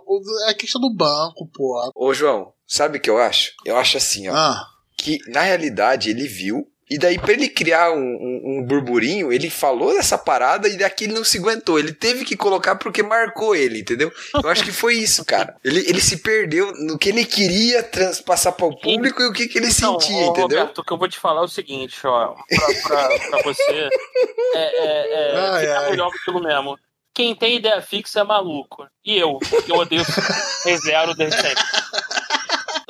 [0.48, 1.90] É questão do banco, porra.
[1.94, 3.52] Ô, João, sabe o que eu acho?
[3.64, 4.34] Eu acho assim, ó.
[4.34, 4.64] Ah,
[4.96, 6.66] que na realidade ele viu.
[6.90, 11.04] E daí, pra ele criar um, um- um burburinho, ele falou dessa parada e daqui
[11.04, 11.78] ele não se aguentou.
[11.78, 14.10] Ele teve que colocar porque marcou ele, entendeu?
[14.42, 15.54] Eu acho que foi isso, cara.
[15.62, 19.46] Ele, ele se perdeu no que ele queria transpassar para o público e o que,
[19.48, 20.42] que ele Então, sentia, ô, entendeu?
[20.60, 22.34] Roberto, o que eu vou te falar é o seguinte, ó.
[22.34, 23.88] Pra, pra, pra você
[24.54, 25.90] é, é, é, Ai, ai.
[25.90, 26.78] melhor contigo mesmo.
[27.14, 28.86] Quem tem ideia fixa é maluco.
[29.04, 30.02] E eu, que eu odeio
[30.64, 31.64] ReZero desde sempre.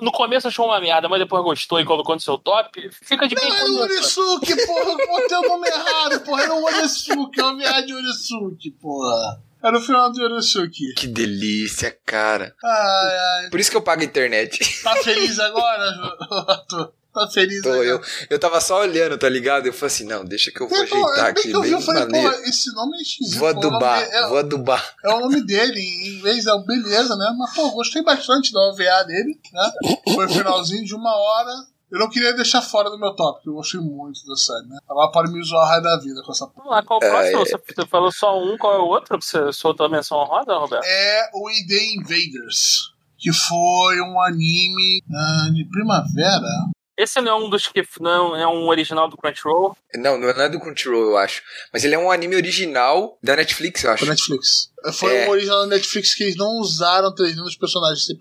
[0.01, 3.35] No começo achou uma merda, mas depois gostou e colocou no seu top, fica de
[3.35, 3.81] bem não era o.
[3.81, 4.91] Oresuki, porra.
[4.91, 6.43] Eu botei o nome errado, porra.
[6.43, 9.43] Era o Oresuki, eu viagem de Oresuki, porra.
[9.63, 10.95] Era o final do Oresuki.
[10.95, 12.55] Que delícia, cara.
[12.63, 13.51] Ai, ai.
[13.51, 14.83] Por isso que eu pago a internet.
[14.83, 16.15] Tá feliz agora,
[16.49, 16.93] Arthur?
[17.13, 17.85] Tá feliz Tô, agora?
[17.87, 19.67] eu, eu tava só olhando, tá ligado?
[19.67, 21.71] Eu falei assim, não, deixa que eu vou Então, ajeitar bem aqui que eu vi,
[21.73, 22.31] eu falei, maneiro.
[22.31, 23.39] pô, esse nome é esquisito.
[23.39, 24.95] Vou adubar, é- vou adubar.
[25.05, 27.35] É o nome dele, em inglês é o Beleza, né?
[27.39, 29.71] Mas, pô, gostei bastante da OVA dele, né?
[30.15, 31.53] Foi o finalzinho de uma hora.
[31.91, 34.77] Eu não queria deixar fora do meu top, porque eu gostei muito da série, né?
[34.87, 36.57] Agora pode me zoar o raio da vida com essa porra.
[36.59, 37.41] Vamos lá, qual o É, próximo?
[37.43, 37.75] é.
[37.75, 39.19] Você, falou só um, qual é o outro?
[39.19, 40.85] Que você soltou a menção honrosa, Roberto?
[40.85, 46.47] É o ID Invaders, que foi um anime ah, de primavera.
[46.99, 49.77] Esse não é um dos que não é um original do Crunchyroll.
[49.95, 51.43] Não, não é do Crunchyroll, eu acho.
[51.73, 54.01] Mas ele é um anime original da Netflix, eu acho.
[54.05, 54.71] Foi Netflix.
[54.95, 55.27] Foi É.
[55.29, 58.19] um original da Netflix que eles não usaram 3D dos personagens 100%.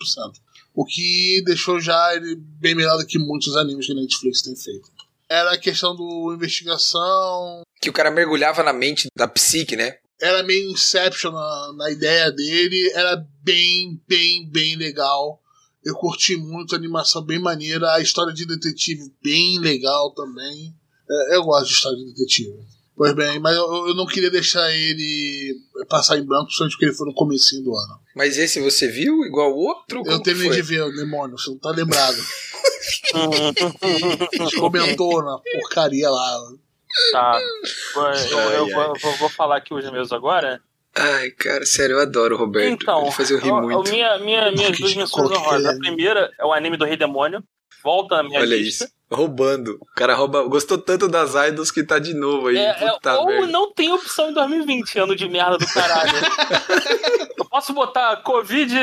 [0.75, 4.55] O que deixou já ele bem melhor do que muitos animes que a Netflix tem
[4.55, 4.87] feito.
[5.27, 9.97] Era a questão do investigação, Que o cara mergulhava na mente da psique, né?
[10.19, 15.39] era meio Inception na, na ideia dele, era bem, bem, bem legal.
[15.87, 20.73] Eu curti muito a animação bem maneira, a história de detetive bem legal também.
[21.09, 22.59] É, eu gosto de história de detetive.
[22.95, 25.55] Pois bem, mas eu, eu não queria deixar ele
[25.87, 27.99] passar em branco, principalmente porque ele foi no comecinho do ano.
[28.15, 30.01] Mas esse você viu igual o outro?
[30.05, 32.17] Eu terminei de ver o demônio, você não tá lembrado.
[34.39, 36.39] A gente comentou na porcaria lá.
[37.11, 37.39] Tá.
[38.31, 40.59] Eu, eu eu vou- vou falar aqui os meus agora.
[40.99, 42.81] Ai, cara, sério, eu adoro o Roberto.
[42.81, 43.89] Então, Ele faz eu rir muito.
[43.91, 45.65] minha, minha, minhas duas menções honrosas.
[45.65, 47.43] A primeira é o anime do Rei Demônio.
[47.83, 48.85] Volta na minha Olha lista.
[48.85, 48.93] isso.
[49.09, 49.77] Roubando.
[49.79, 50.43] O cara rouba.
[50.43, 52.57] Gostou tanto das idols que tá de novo aí.
[52.57, 53.47] É, é, ou merda.
[53.47, 56.11] não tem opção em 2020, ano de merda do caralho.
[57.37, 58.73] Eu posso botar Covid,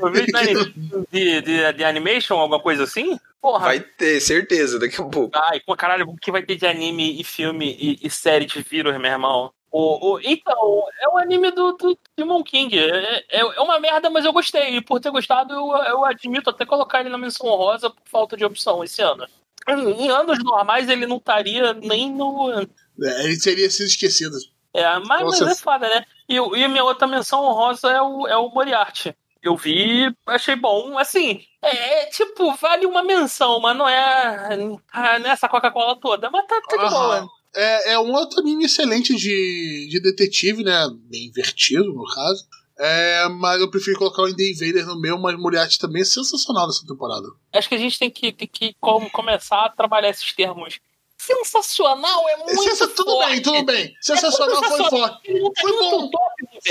[0.00, 0.26] COVID
[1.12, 3.18] de, de, de animation, alguma coisa assim?
[3.40, 3.66] Porra.
[3.66, 5.30] Vai ter, certeza, daqui a pouco.
[5.34, 8.62] Ai, pô, caralho, o que vai ter de anime e filme e, e série de
[8.62, 9.52] vírus, meu irmão?
[9.72, 12.76] O, o- então, é o anime do, do Demon King.
[12.78, 14.76] É, é, é uma merda, mas eu gostei.
[14.76, 18.36] E por ter gostado, eu, eu admito até colocar ele na menção rosa por falta
[18.36, 19.26] de opção esse ano.
[19.68, 22.50] Em, em anos normais, ele não estaria nem no.
[22.52, 24.36] É, ele teria sido esquecido.
[24.74, 26.04] É, mas, mas é foda, né?
[26.28, 29.14] E, e a minha outra menção honrosa é o, é o Moriarty.
[29.42, 30.98] Eu vi, achei bom.
[30.98, 35.98] Assim, é, é, tipo, vale uma menção, mas não é, ah, não é essa Coca-Cola
[35.98, 36.28] toda.
[36.30, 37.28] Mas tá, tá de boa.
[37.54, 40.88] É, é um outro anime excelente de, de detetive, né?
[41.10, 42.44] Bem invertido, no caso.
[42.78, 46.66] É, mas eu prefiro colocar o Indy Vader no meu, mas Moriarty também é sensacional
[46.66, 47.26] nessa temporada.
[47.52, 50.80] Acho que a gente tem que, tem que com- começar a trabalhar esses termos.
[51.20, 53.28] Sensacional é muito Sensa- tudo forte.
[53.30, 53.94] bem, tudo bem.
[54.00, 55.32] Sensacional foi forte.
[55.32, 56.10] Tá Foi bom.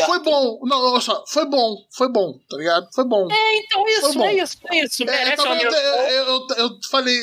[0.05, 0.59] Foi bom.
[0.63, 2.87] Não, olha só, foi bom, foi bom, tá ligado?
[2.93, 3.27] Foi bom.
[3.31, 4.25] É, então Foi isso, bom.
[4.25, 5.03] é isso, é isso.
[5.03, 7.15] É, bom, eu, eu, eu, eu falei,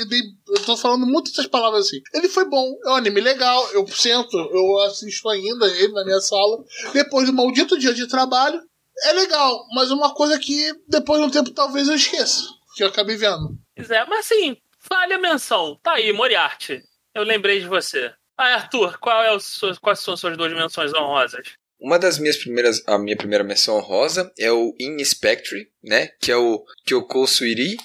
[0.48, 2.00] eu tô falando muitas essas palavras assim.
[2.14, 6.20] Ele foi bom, é um anime legal, eu sento, eu assisto ainda ele na minha
[6.20, 6.64] sala.
[6.92, 8.60] Depois do maldito dia de trabalho,
[9.02, 12.42] é legal, mas uma coisa que depois de um tempo talvez eu esqueça,
[12.76, 13.50] que eu acabei vendo.
[13.74, 14.56] Pois é, mas assim,
[14.88, 15.78] vale a menção.
[15.82, 16.82] Tá aí, Moriarty.
[17.16, 18.12] Eu lembrei de você.
[18.36, 21.54] Ah, Arthur, qual é seu- quais são suas duas menções honrosas?
[21.80, 26.08] Uma das minhas primeiras, a minha primeira menção honrosa é o In Spectre, né?
[26.20, 27.78] Que é o Kyoko Suiri.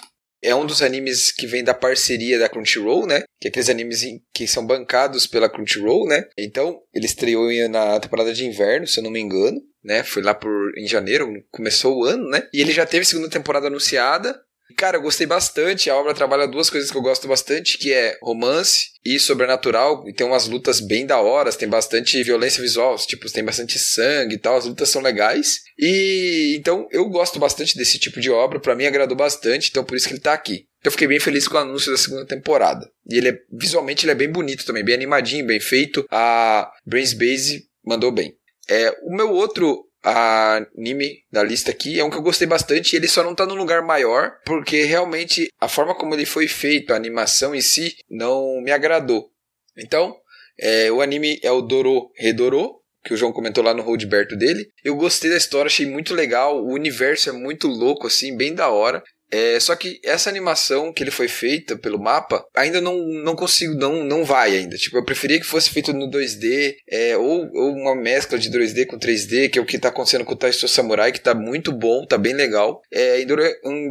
[0.43, 3.23] É um dos animes que vem da parceria da Crunchyroll, né?
[3.39, 4.01] Que é aqueles animes
[4.33, 6.25] que são bancados pela Crunchyroll, né?
[6.37, 10.03] Então, ele estreou na temporada de inverno, se eu não me engano, né?
[10.03, 12.49] Foi lá por em janeiro, começou o ano, né?
[12.53, 14.41] E ele já teve segunda temporada anunciada.
[14.71, 15.89] Cara, eu gostei bastante.
[15.89, 20.07] A obra trabalha duas coisas que eu gosto bastante, que é romance e sobrenatural.
[20.07, 24.35] E tem umas lutas bem da hora, tem bastante violência visual, tipo, tem bastante sangue
[24.35, 24.57] e tal.
[24.57, 25.61] As lutas são legais.
[25.77, 28.59] E então eu gosto bastante desse tipo de obra.
[28.59, 30.65] Pra mim agradou bastante, então por isso que ele tá aqui.
[30.83, 32.89] Eu fiquei bem feliz com o anúncio da segunda temporada.
[33.09, 36.05] E ele é visualmente ele é bem bonito também, bem animadinho, bem feito.
[36.09, 38.35] A Brains Base mandou bem.
[38.67, 43.07] É, o meu outro anime da lista aqui é um que eu gostei bastante ele
[43.07, 46.95] só não tá num lugar maior porque realmente a forma como ele foi feito, a
[46.95, 49.29] animação em si, não me agradou.
[49.77, 50.15] Então,
[50.59, 54.67] é, o anime é o Doro Redoro, que o João comentou lá no Roadberto dele.
[54.83, 58.69] Eu gostei da história, achei muito legal, o universo é muito louco, assim, bem da
[58.69, 59.03] hora.
[59.31, 63.73] É, só que essa animação que ele foi feita pelo mapa, ainda não, não consigo,
[63.75, 64.75] não, não vai ainda.
[64.77, 68.85] Tipo, eu preferia que fosse feito no 2D, é, ou, ou uma mescla de 2D
[68.87, 71.71] com 3D, que é o que tá acontecendo com o Taisto Samurai, que tá muito
[71.71, 72.81] bom, tá bem legal.
[72.91, 73.23] É,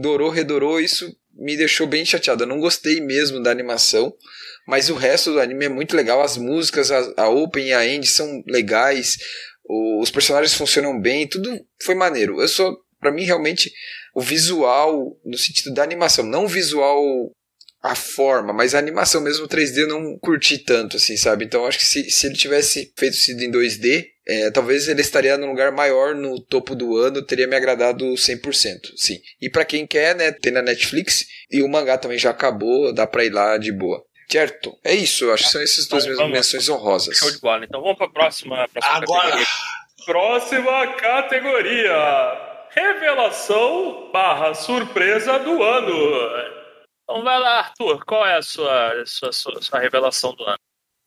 [0.00, 2.42] Doro Redorou, isso me deixou bem chateado.
[2.44, 4.12] Eu não gostei mesmo da animação.
[4.66, 6.20] Mas o resto do anime é muito legal.
[6.22, 9.16] As músicas, a, a Open e a End são legais.
[9.64, 11.26] o- os personagens funcionam bem.
[11.26, 11.50] Tudo
[11.82, 12.40] foi maneiro.
[12.40, 13.72] Eu só, pra mim, realmente,
[14.14, 17.02] o visual, no sentido da animação, não o visual
[17.82, 21.46] a forma, mas a animação mesmo 3D eu não curti tanto, assim, sabe?
[21.46, 25.38] Então acho que se, se ele tivesse feito sido em 2D, é, talvez ele estaria
[25.38, 29.18] num lugar maior no topo do ano, teria me agradado 100%, sim.
[29.40, 33.06] E pra quem quer, né, tem na Netflix, e o mangá também já acabou, dá
[33.06, 34.04] pra ir lá de boa.
[34.30, 34.78] Certo?
[34.84, 37.16] É isso, acho que são essas duas mesmas menções honrosas.
[37.16, 37.64] Show de bola.
[37.64, 39.46] Então vamos pra próxima, próxima Agora, categoria.
[40.04, 42.49] Próxima categoria.
[42.70, 46.50] Revelação barra surpresa do ano.
[47.02, 48.04] Então vai lá, Arthur.
[48.04, 50.58] Qual é a sua, sua, sua, sua revelação do ano?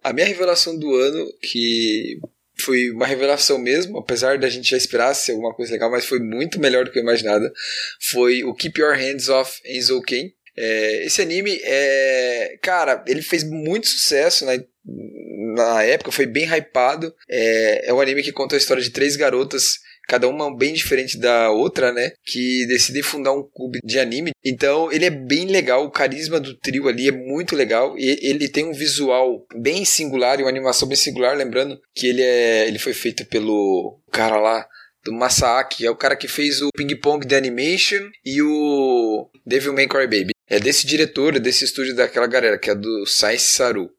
[0.04, 2.20] A minha revelação do ano, que
[2.60, 6.20] foi uma revelação mesmo, apesar da gente já esperar ser alguma coisa legal, mas foi
[6.20, 7.50] muito melhor do que eu imaginava,
[8.02, 10.30] foi o Keep Your Hands Off Enzo Ken.
[10.56, 12.58] É, esse anime é.
[12.62, 14.54] Cara, ele fez muito sucesso na,
[15.56, 17.16] na época, foi bem hypado.
[17.30, 21.18] É, é um anime que conta a história de três garotas cada uma bem diferente
[21.18, 22.12] da outra, né?
[22.26, 24.32] Que decidem fundar um clube de anime.
[24.44, 28.50] Então, ele é bem legal, o carisma do trio ali é muito legal e ele
[28.50, 32.80] tem um visual bem singular e uma animação bem singular, lembrando que ele é, ele
[32.80, 34.68] foi feito pelo cara lá
[35.04, 39.74] do Masaaki, é o cara que fez o Ping Pong The Animation e o Devil
[39.74, 40.34] May Cry Baby.
[40.48, 43.90] É desse diretor, desse estúdio daquela galera, que é do Science Saru.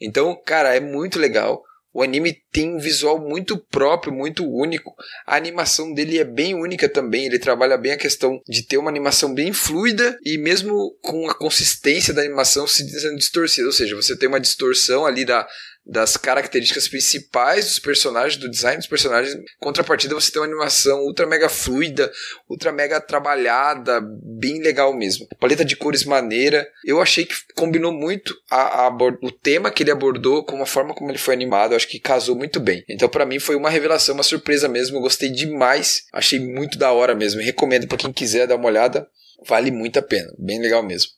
[0.00, 1.62] Então, cara, é muito legal.
[1.92, 4.94] O anime tem um visual muito próprio, muito único.
[5.26, 7.26] A animação dele é bem única também.
[7.26, 11.34] Ele trabalha bem a questão de ter uma animação bem fluida e mesmo com a
[11.34, 13.66] consistência da animação se sendo distorcida.
[13.66, 15.46] Ou seja, você tem uma distorção ali da,
[15.86, 19.36] das características principais dos personagens, do design dos personagens.
[19.60, 22.12] Contrapartida, você tem uma animação ultra mega fluida,
[22.50, 25.28] ultra mega trabalhada, bem legal mesmo.
[25.38, 26.66] Paleta de cores maneira.
[26.84, 30.92] Eu achei que combinou muito a, a o tema que ele abordou com a forma
[30.92, 31.72] como ele foi animado.
[31.72, 32.84] Eu acho que casou muito bem.
[32.88, 34.96] Então, pra mim, foi uma revelação, uma surpresa mesmo.
[34.96, 36.04] Eu gostei demais.
[36.12, 37.40] Achei muito da hora mesmo.
[37.40, 39.06] Recomendo pra quem quiser dar uma olhada.
[39.46, 40.32] Vale muito a pena.
[40.38, 41.10] Bem legal mesmo.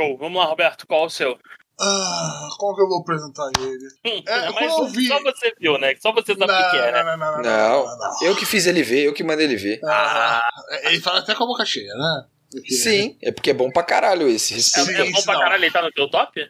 [0.00, 0.16] Show.
[0.18, 0.86] Vamos lá, Roberto.
[0.86, 1.36] Qual o seu?
[1.78, 3.86] ah, como que eu vou apresentar ele?
[4.06, 5.94] Hum, É, mas eu vi- só você viu, né?
[6.00, 7.02] Só você sabe o que é, né?
[7.04, 7.86] não, não, não, Não,
[8.22, 9.80] eu que fiz ele ver, eu que mandei ele ver.
[9.84, 10.42] Ah,
[10.84, 12.24] Ele fala até com a boca cheia, né?
[12.70, 14.54] Sim, é porque é bom pra caralho esse.
[14.54, 15.40] é, é bom pra não.
[15.40, 16.40] caralho ele tá no teu top?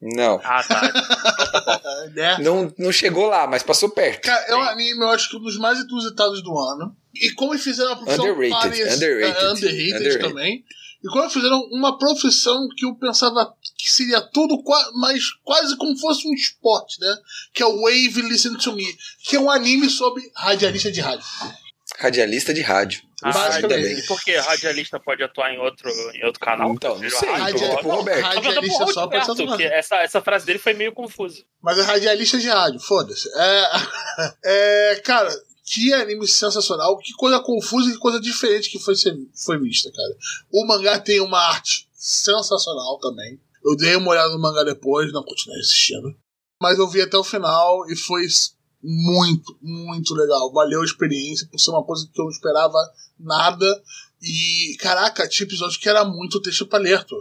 [0.00, 0.40] Não.
[0.42, 2.10] Ah, tá.
[2.14, 2.38] né?
[2.40, 2.72] não.
[2.78, 4.22] Não chegou lá, mas passou perto.
[4.22, 6.96] Cara, é um anime, eu acho que um dos mais inusitados do ano.
[7.14, 10.28] E como eles fizeram a profissão Underrated, parece- underrated, é, underrated underrated.
[10.28, 10.64] também.
[11.02, 14.62] E como eles fizeram uma profissão que eu pensava que seria tudo,
[14.94, 17.16] mas quase como fosse um esporte, né?
[17.52, 18.84] Que é o Wave Listen to Me,
[19.24, 21.24] que é um anime sobre radialista de rádio.
[21.98, 23.02] Radialista de rádio.
[23.22, 23.74] Ah, Basicamente.
[23.74, 23.98] Ainda bem.
[23.98, 26.72] e por que radialista pode atuar em outro, em outro canal?
[26.72, 27.28] Então, não sei.
[27.28, 28.22] rádio Radia- ou- Pergunta pro Roberto.
[28.24, 31.42] Radialista só pode ser Roberto, essa, essa frase dele foi meio confusa.
[31.62, 33.28] Mas é radialista de rádio, foda-se.
[33.36, 33.64] É,
[34.44, 35.30] é, cara,
[35.66, 39.90] que anime sensacional, que coisa confusa e que coisa diferente que foi, ser- foi vista,
[39.92, 40.16] cara.
[40.52, 43.40] O mangá tem uma arte sensacional também.
[43.64, 46.14] Eu dei uma olhada no mangá depois, não continuei assistindo.
[46.62, 48.26] Mas eu vi até o final e foi
[48.82, 50.52] muito, muito legal.
[50.52, 52.78] Valeu a experiência por ser uma coisa que eu não esperava
[53.18, 53.82] nada.
[54.22, 57.14] E, caraca, tinha episódio que era muito texto palherto.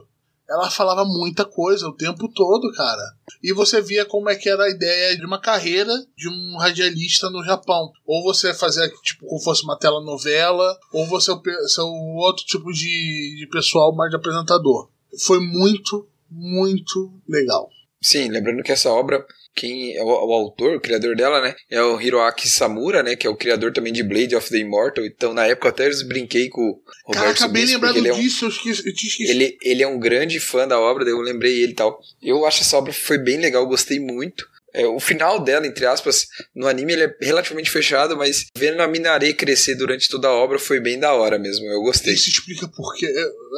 [0.49, 3.03] Ela falava muita coisa o tempo todo, cara.
[3.43, 7.30] E você via como é que era a ideia de uma carreira de um radialista
[7.30, 7.91] no Japão.
[8.03, 13.36] Ou você fazia, tipo, como fosse uma telenovela, ou você é o outro tipo de,
[13.38, 14.89] de pessoal mais de apresentador.
[15.24, 17.70] Foi muito, muito legal.
[18.01, 19.24] Sim, lembrando que essa obra,
[19.55, 23.27] quem é o, o autor, o criador dela, né, é o Hiroaki Samura, né, que
[23.27, 25.05] é o criador também de Blade of the Immortal.
[25.05, 28.13] Então, na época, eu até brinquei com o Roberto Caraca, bem lembrado porque ele é
[28.13, 29.35] um, disso, eu, esqueci, eu tinha esquecido.
[29.35, 31.99] ele, ele é um grande fã da obra, daí eu lembrei ele e tal.
[32.21, 34.47] Eu acho essa obra foi bem legal, gostei muito.
[34.73, 38.87] É, o final dela, entre aspas, no anime ele é relativamente fechado, mas vendo a
[38.87, 42.13] Minare crescer durante toda a obra foi bem da hora mesmo, eu gostei.
[42.13, 43.07] Isso explica por quê.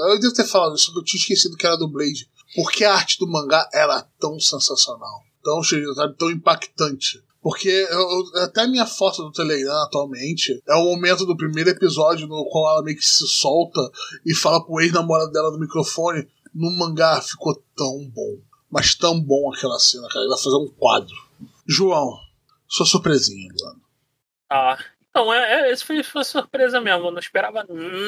[0.09, 2.29] Eu, devo ter falado isso, eu tinha esquecido que era do Blade.
[2.55, 5.23] Por que a arte do mangá era tão sensacional?
[5.43, 7.23] Tão sabe, tão impactante.
[7.41, 12.45] Porque eu, até minha foto do Telegram atualmente é o momento do primeiro episódio no
[12.45, 13.81] qual ela meio que se solta
[14.23, 16.27] e fala pro ex-namorado dela no microfone.
[16.53, 18.37] No mangá ficou tão bom.
[18.69, 20.21] Mas tão bom aquela cena, cara.
[20.21, 21.15] Ele vai fazer um quadro.
[21.67, 22.19] João,
[22.67, 23.81] sua surpresinha, mano.
[24.49, 24.77] Ah,
[25.09, 27.07] então, é, é, isso foi, foi surpresa mesmo.
[27.07, 27.65] Eu não esperava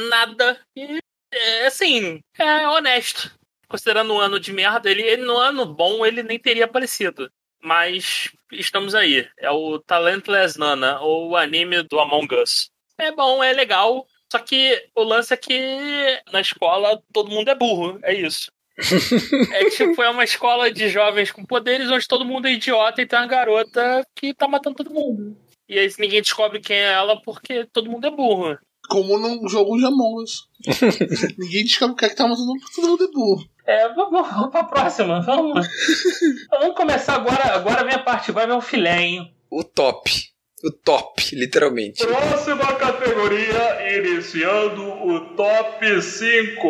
[0.10, 0.60] nada.
[0.76, 1.00] E,
[1.34, 3.32] é, assim, é honesto.
[3.74, 7.28] Considerando um ano de merda, ele, ele no ano bom ele nem teria aparecido.
[7.60, 9.28] Mas estamos aí.
[9.40, 12.70] É o Talentless Nana, ou o anime do Among Us.
[13.00, 14.06] É bom, é legal.
[14.32, 18.00] Só que o lance é que na escola todo mundo é burro.
[18.04, 18.52] É isso.
[19.52, 23.08] É tipo, é uma escola de jovens com poderes onde todo mundo é idiota e
[23.08, 25.36] tem uma garota que tá matando todo mundo.
[25.68, 28.56] E aí ninguém descobre quem é ela porque todo mundo é burro.
[28.90, 30.50] Como num jogo de Among Us.
[31.38, 33.50] Ninguém descobre o que é que tá matando todo mundo é burro.
[33.66, 35.22] É, vamos, vamos pra próxima.
[35.22, 35.68] Vamos.
[36.50, 37.56] vamos começar agora.
[37.56, 39.34] Agora vem a parte, agora vem o filé, hein?
[39.50, 40.12] O top.
[40.64, 42.06] O top, literalmente.
[42.06, 46.62] Próxima categoria, iniciando o top 5.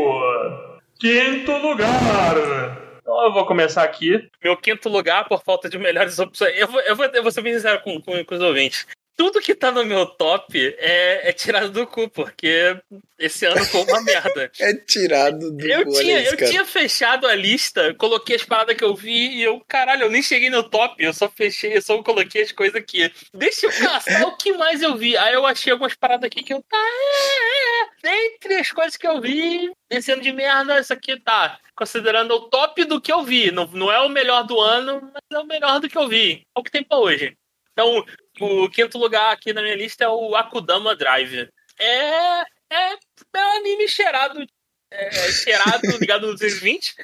[1.00, 2.84] Quinto lugar.
[3.02, 4.28] Então eu vou começar aqui.
[4.44, 6.58] Meu quinto lugar, por falta de melhores opções.
[6.58, 8.88] Eu vou, eu vou, eu vou ser bem sincero com, com, com os ouvintes.
[9.16, 12.76] Tudo que tá no meu top é, é tirado do cu, porque
[13.20, 14.52] esse ano foi uma merda.
[14.60, 16.52] É tirado do Eu, olha tinha, eu cara.
[16.52, 20.22] tinha fechado a lista, coloquei as paradas que eu vi e eu, caralho, eu nem
[20.22, 23.12] cheguei no top, eu só fechei, eu só coloquei as coisas aqui.
[23.34, 25.16] Deixa eu caçar o que mais eu vi.
[25.18, 28.26] Aí eu achei algumas paradas aqui que eu, tá, é, é, é.
[28.28, 31.60] Entre as coisas que eu vi, esse ano de merda, isso aqui tá.
[31.76, 33.52] Considerando o top do que eu vi.
[33.52, 36.46] Não, não é o melhor do ano, mas é o melhor do que eu vi.
[36.56, 37.36] É o que tem pra hoje.
[37.74, 38.06] Então,
[38.40, 41.50] o quinto lugar aqui na minha lista é o Akudama Drive.
[41.80, 44.46] É, é, é um anime cheirado
[44.94, 46.96] é, cheirado, ligado no 220.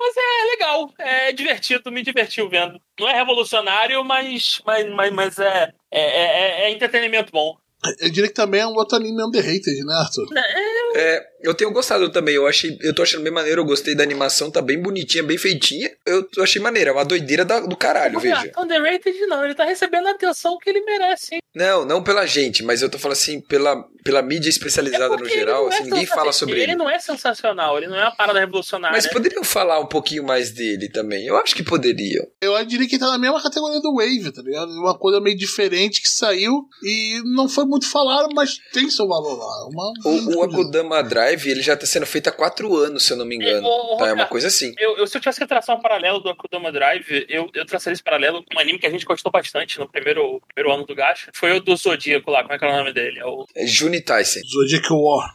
[0.00, 2.80] Mas é legal, é divertido, me divertiu vendo.
[2.98, 7.56] Não é revolucionário, mas, mas, mas, mas é, é, é, é entretenimento bom.
[8.00, 10.26] Eu diria que também é um outro anime underrated, né, Arthur?
[10.96, 12.34] É, eu tenho gostado também.
[12.34, 13.60] Eu achei, eu tô achando bem maneiro.
[13.62, 15.90] Eu gostei da animação, tá bem bonitinha, bem feitinha.
[16.06, 18.50] Eu achei maneira, é uma doideira da- do caralho, veja.
[18.58, 21.34] Underrated não, ele tá recebendo a atenção que ele merece.
[21.36, 21.40] hein?
[21.54, 25.28] Não, não pela gente, mas eu tô falando assim, pela, pela mídia especializada no É
[25.28, 26.62] ele geral, é assim, ninguém fala sobre ele.
[26.72, 26.76] ele.
[26.76, 28.94] não é sensacional, ele não é uma parada revolucionária.
[28.96, 31.26] Mas poderiam falar um pouquinho mais dele também.
[31.26, 32.24] Eu acho que poderiam.
[32.40, 34.70] Eu diria que tá na mesma categoria do Wave, tá ligado?
[34.72, 39.36] Uma coisa meio diferente que saiu e não foi muito falado, mas tem seu valor
[39.38, 39.66] lá.
[39.68, 43.16] Uma, O, o Akudama Drive, ele já tá sendo feito há quatro anos, se eu
[43.16, 43.66] não me engano.
[43.66, 44.72] É, ô, ô, Tá, é uma coisa assim.
[44.78, 47.94] Eu, eu- se eu tivesse que traçar um paralelo do Akudama Drive, eu, eu traçaria
[47.94, 50.94] esse paralelo com um anime que a gente gostou bastante no primeiro, primeiro ano do
[50.94, 51.30] Gacha.
[51.34, 53.18] Foi o do Zodíaco lá, como é que é o nome dele?
[53.18, 54.40] É o É Juni Tyson.
[54.46, 55.34] Zodiac War.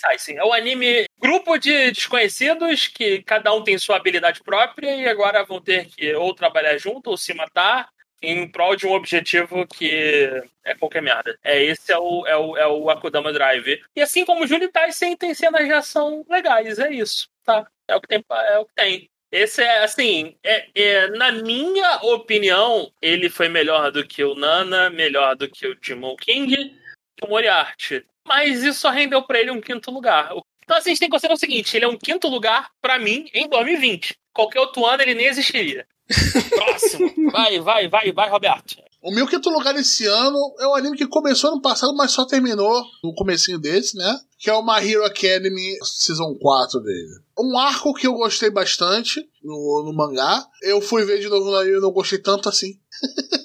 [0.00, 0.32] Tyson.
[0.32, 5.44] É o anime grupo de desconhecidos que cada um tem sua habilidade própria e agora
[5.44, 7.88] vão ter que ou trabalhar junto ou se matar
[8.22, 10.28] em prol de um objetivo que
[10.64, 11.38] é qualquer merda.
[11.42, 13.80] É esse é o, é o, é o Akudama Drive.
[13.94, 17.66] E assim como o Juni Tyson tem cenas de ação legais, é isso, tá?
[17.86, 19.10] É o que tem, é o que tem.
[19.30, 24.88] Esse é, assim, é, é, na minha opinião, ele foi melhor do que o Nana,
[24.88, 28.06] melhor do que o Demon King, que o Moriarty.
[28.26, 30.32] Mas isso só rendeu pra ele um quinto lugar.
[30.68, 32.98] Então, assim, a gente tem que considerar o seguinte: ele é um quinto lugar pra
[32.98, 34.14] mim em 2020.
[34.34, 35.86] Qualquer outro ano ele nem existiria.
[36.50, 37.10] Próximo.
[37.32, 38.76] Vai, vai, vai, vai, Roberto.
[39.00, 42.26] O meu quinto lugar esse ano é um anime que começou no passado, mas só
[42.26, 44.18] terminou no comecinho desse, né?
[44.38, 47.22] Que é o My Hero Academy Season 4 dele.
[47.38, 50.44] Um arco que eu gostei bastante no, no mangá.
[50.60, 52.74] Eu fui ver de novo no anime e não gostei tanto assim.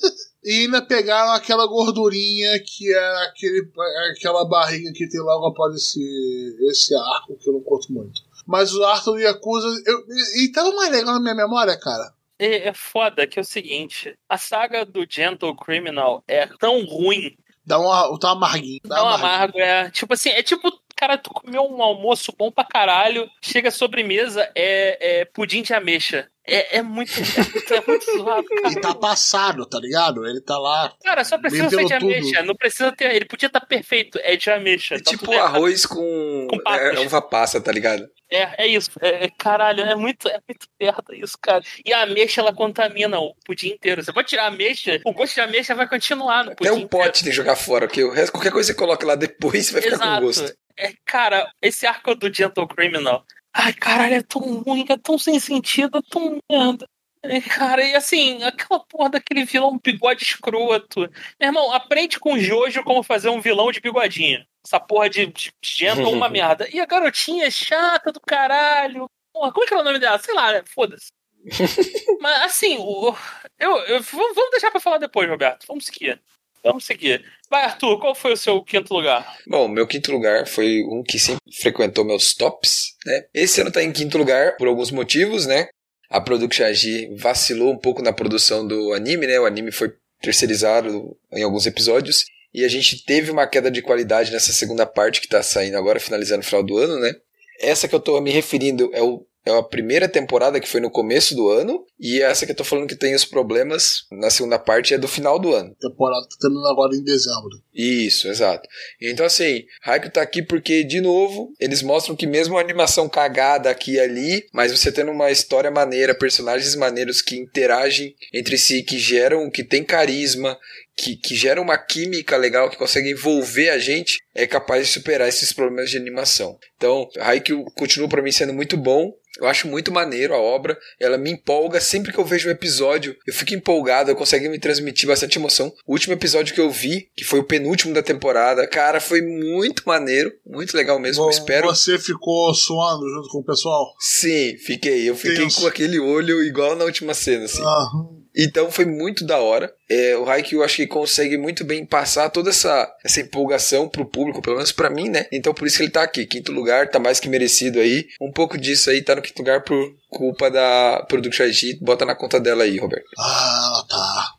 [0.43, 3.71] e ainda pegaram aquela gordurinha que é aquele,
[4.11, 8.21] aquela barriga que tem logo após esse, esse arco que eu não curto muito.
[8.45, 9.67] Mas o Arthur Yakuza.
[9.85, 9.99] Eu,
[10.35, 12.13] e, e tava mais legal na minha memória, cara.
[12.37, 17.37] É, é foda que é o seguinte: a saga do Gentle Criminal é tão ruim.
[17.65, 18.81] Dá um, tá amarguinho.
[18.83, 19.33] Dá Tão amarguinho.
[19.33, 19.89] amargo, é.
[19.91, 24.51] Tipo assim, é tipo, cara, tu comeu um almoço bom pra caralho, chega a sobremesa,
[24.53, 26.27] é, é pudim de ameixa.
[26.45, 27.11] É, é muito.
[27.13, 28.73] É muito, é zoado, cara.
[28.73, 30.27] E tá passado, tá ligado?
[30.27, 30.93] Ele tá lá.
[31.03, 32.11] Cara, só precisa ser de pelo tudo.
[32.11, 32.43] ameixa.
[32.43, 33.15] Não precisa ter.
[33.15, 34.19] Ele podia estar perfeito.
[34.21, 34.95] É de ameixa.
[34.95, 35.55] É tá tipo errado.
[35.55, 36.47] arroz com.
[36.49, 36.81] Com papas.
[36.81, 38.05] é, uva passa, tá ligado?
[38.29, 38.91] É, é isso.
[38.99, 41.63] É, é- caralho, é muito, é muito merda isso, cara.
[41.85, 44.03] E a ameixa, ela contamina o pudim inteiro.
[44.03, 46.69] Você pode tirar a ameixa, o gosto de ameixa vai continuar no pudim.
[46.71, 49.05] Até o pote tem que jogar fora, porque o resto, qualquer coisa que você coloca
[49.05, 50.21] lá depois vai ficar com Exato.
[50.25, 50.53] gosto.
[50.77, 53.23] É, cara, esse arco do Gentle Criminal.
[53.53, 56.87] Ai, caralho, é tão ruim, é tão sem sentido, é tão merda.
[57.21, 61.01] É, cara, e assim, aquela porra daquele vilão bigode escroto.
[61.39, 64.45] Meu irmão, aprende com o Jojo como fazer um vilão de bigodinho.
[64.65, 66.67] Essa porra de, de Gentle é uma merda.
[66.73, 69.09] E a garotinha é chata do caralho.
[69.31, 70.19] Porra, como é que era o nome dela?
[70.19, 70.63] Sei lá, né?
[70.67, 71.07] foda-se.
[72.19, 73.15] Mas assim, o,
[73.59, 75.65] eu, eu- vamos deixar pra falar depois, Roberto.
[75.67, 76.21] Vamos seguir.
[76.63, 77.23] Vamos seguir.
[77.49, 79.37] Vai, Arthur, qual foi o seu quinto lugar?
[79.45, 83.25] Bom, meu quinto lugar foi um que sempre frequentou meus tops, né?
[83.33, 85.67] Esse ano tá em quinto lugar por alguns motivos, né?
[86.09, 89.39] A Production AG vacilou um pouco na produção do anime, né?
[89.39, 94.31] O anime foi terceirizado em alguns episódios e a gente teve uma queda de qualidade
[94.31, 97.13] nessa segunda parte que tá saindo agora, finalizando no final do ano, né?
[97.59, 100.89] Essa que eu tô me referindo é o é a primeira temporada que foi no
[100.89, 104.57] começo do ano, e essa que eu tô falando que tem os problemas na segunda
[104.57, 105.75] parte é do final do ano.
[105.77, 107.61] A temporada tá terminando agora em dezembro.
[107.73, 108.67] Isso, exato.
[109.01, 113.69] Então, assim, Haikyuu tá aqui porque, de novo, eles mostram que mesmo a animação cagada
[113.69, 118.83] aqui e ali, mas você tendo uma história maneira, personagens maneiros que interagem entre si,
[118.83, 120.57] que geram, que tem carisma,
[120.95, 125.27] que, que geram uma química legal, que consegue envolver a gente, é capaz de superar
[125.27, 126.57] esses problemas de animação.
[126.77, 131.17] Então, Haikyuu continua pra mim sendo muito bom, eu acho muito maneiro a obra, ela
[131.17, 135.07] me empolga sempre que eu vejo um episódio, eu fico empolgado, eu consigo me transmitir
[135.09, 135.73] bastante emoção.
[135.87, 139.81] O último episódio que eu vi, que foi o penúltimo da temporada, cara, foi muito
[139.87, 141.65] maneiro, muito legal mesmo, Vo- espero.
[141.67, 143.95] Você ficou suando junto com o pessoal?
[143.99, 147.61] Sim, fiquei, eu fiquei com aquele olho igual na última cena, assim.
[147.63, 148.22] Aham.
[148.35, 149.71] Então foi muito da hora.
[149.89, 154.05] É, o Haikyuu eu acho que consegue muito bem passar toda essa, essa empolgação pro
[154.05, 155.27] público, pelo menos pra mim, né?
[155.31, 156.25] Então por isso que ele tá aqui.
[156.25, 158.07] Quinto lugar, tá mais que merecido aí.
[158.19, 161.79] Um pouco disso aí tá no quinto lugar por culpa da Production IG.
[161.81, 163.05] Bota na conta dela aí, Roberto.
[163.19, 164.33] Ah, tá.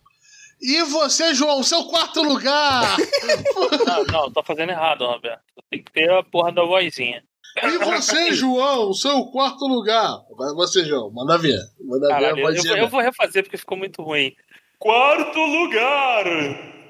[0.60, 2.96] E você, João, seu quarto lugar!
[3.86, 5.42] Não, não, tô fazendo errado, Roberto.
[5.70, 7.22] Tem que ter a porra da vozinha.
[7.62, 10.18] E você, João, seu quarto lugar!
[10.36, 11.58] Vai você, João, manda ver.
[11.80, 14.34] Manda Caralho, ver, eu, pode eu, vou- eu vou refazer porque ficou muito ruim.
[14.78, 16.24] Quarto lugar!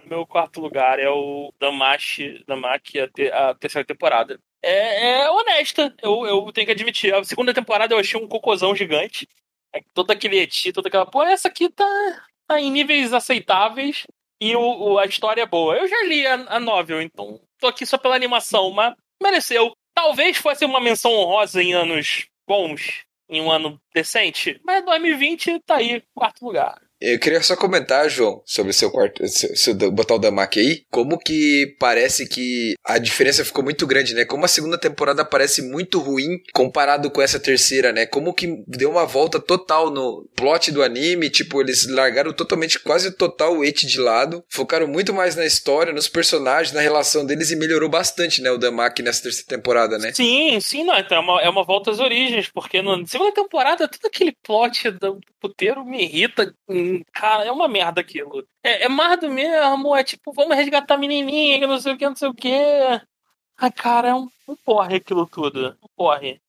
[0.06, 4.38] Meu quarto lugar é o Damashi, Damaki, a, te- a terceira temporada.
[4.62, 7.14] É, é honesta, eu, eu tenho que admitir.
[7.14, 9.28] A segunda temporada eu achei um cocôzão gigante.
[9.74, 11.06] É, Todo aquele eti, toda aquela.
[11.06, 11.84] Pô, essa aqui tá,
[12.46, 14.06] tá em níveis aceitáveis
[14.40, 14.60] e o,
[14.92, 15.76] o- a história é boa.
[15.76, 19.74] Eu já li a, a novel, então tô aqui só pela animação, mas mereceu.
[19.94, 25.76] Talvez fosse uma menção honrosa em anos bons, em um ano decente, mas 2020 tá
[25.76, 26.83] aí, quarto lugar.
[27.00, 31.18] Eu queria só comentar, João, sobre seu quarto, seu, seu botar o Damaki aí, como
[31.18, 34.24] que parece que a diferença ficou muito grande, né?
[34.24, 38.06] Como a segunda temporada parece muito ruim comparado com essa terceira, né?
[38.06, 43.10] Como que deu uma volta total no plot do anime, tipo, eles largaram totalmente, quase
[43.10, 47.50] total o Eti de lado, focaram muito mais na história, nos personagens, na relação deles
[47.50, 50.12] e melhorou bastante, né, o Damaki nessa terceira temporada, né?
[50.12, 53.88] Sim, sim, não, então é uma, é uma volta às origens, porque na segunda temporada
[53.88, 56.54] todo aquele plot do puteiro me irrita.
[56.84, 58.46] Hum, Cara, é uma merda aquilo.
[58.62, 61.96] É, é mais do mesmo, é tipo, vamos resgatar a menininha, que não sei o
[61.98, 62.52] que, não sei o que.
[63.56, 65.76] Ai, cara, é um, um porre aquilo tudo.
[65.82, 66.40] Um porre.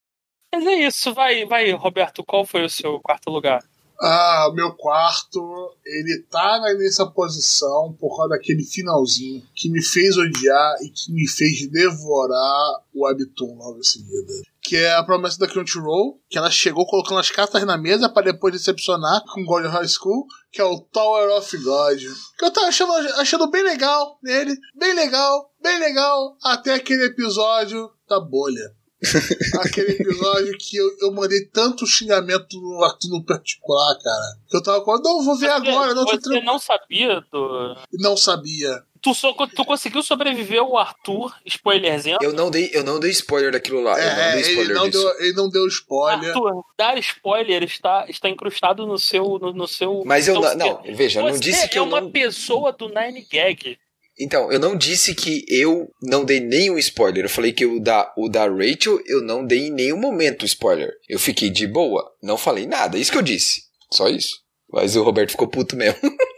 [0.53, 3.63] Mas é isso, vai, vai, Roberto, qual foi o seu quarto lugar?
[4.01, 10.75] Ah, meu quarto, ele tá nessa posição por causa daquele finalzinho que me fez odiar
[10.81, 14.33] e que me fez devorar o Webtoon logo em seguida.
[14.67, 18.31] Que é a promessa da Crunchyroll, que ela chegou colocando as cartas na mesa para
[18.31, 21.99] depois decepcionar com God High School, que é o Tower of God.
[22.37, 27.91] Que eu tava achando, achando bem legal nele, bem legal, bem legal, até aquele episódio
[28.09, 28.73] da bolha.
[29.61, 34.39] Aquele episódio que eu, eu mandei tanto xingamento no Arthur no particular, cara.
[34.49, 37.75] Que eu tava falando, não, vou ver agora, não, tô Você não sabia do.
[37.93, 38.83] Não sabia.
[39.05, 42.17] Tu, só, tu conseguiu sobreviver ao Arthur, spoilerzinho?
[42.23, 43.91] Eu não dei, eu não dei spoiler daquilo lá.
[43.99, 45.03] eu não É, dei ele spoiler não, disso.
[45.03, 46.29] deu, ele não deu spoiler.
[46.29, 49.23] Arthur, dar spoiler está, está incrustado no seu.
[49.39, 52.01] No, no seu Mas eu seu não, não, veja, eu não disse que é uma
[52.01, 52.09] não.
[52.09, 53.77] pessoa do Nine Gag.
[54.19, 57.25] Então, eu não disse que eu não dei nenhum spoiler.
[57.25, 60.91] Eu falei que o da, o da Rachel eu não dei em nenhum momento spoiler.
[61.07, 62.97] Eu fiquei de boa, não falei nada.
[62.97, 63.61] Isso que eu disse.
[63.93, 64.33] Só isso.
[64.71, 65.99] Mas o Roberto ficou puto mesmo.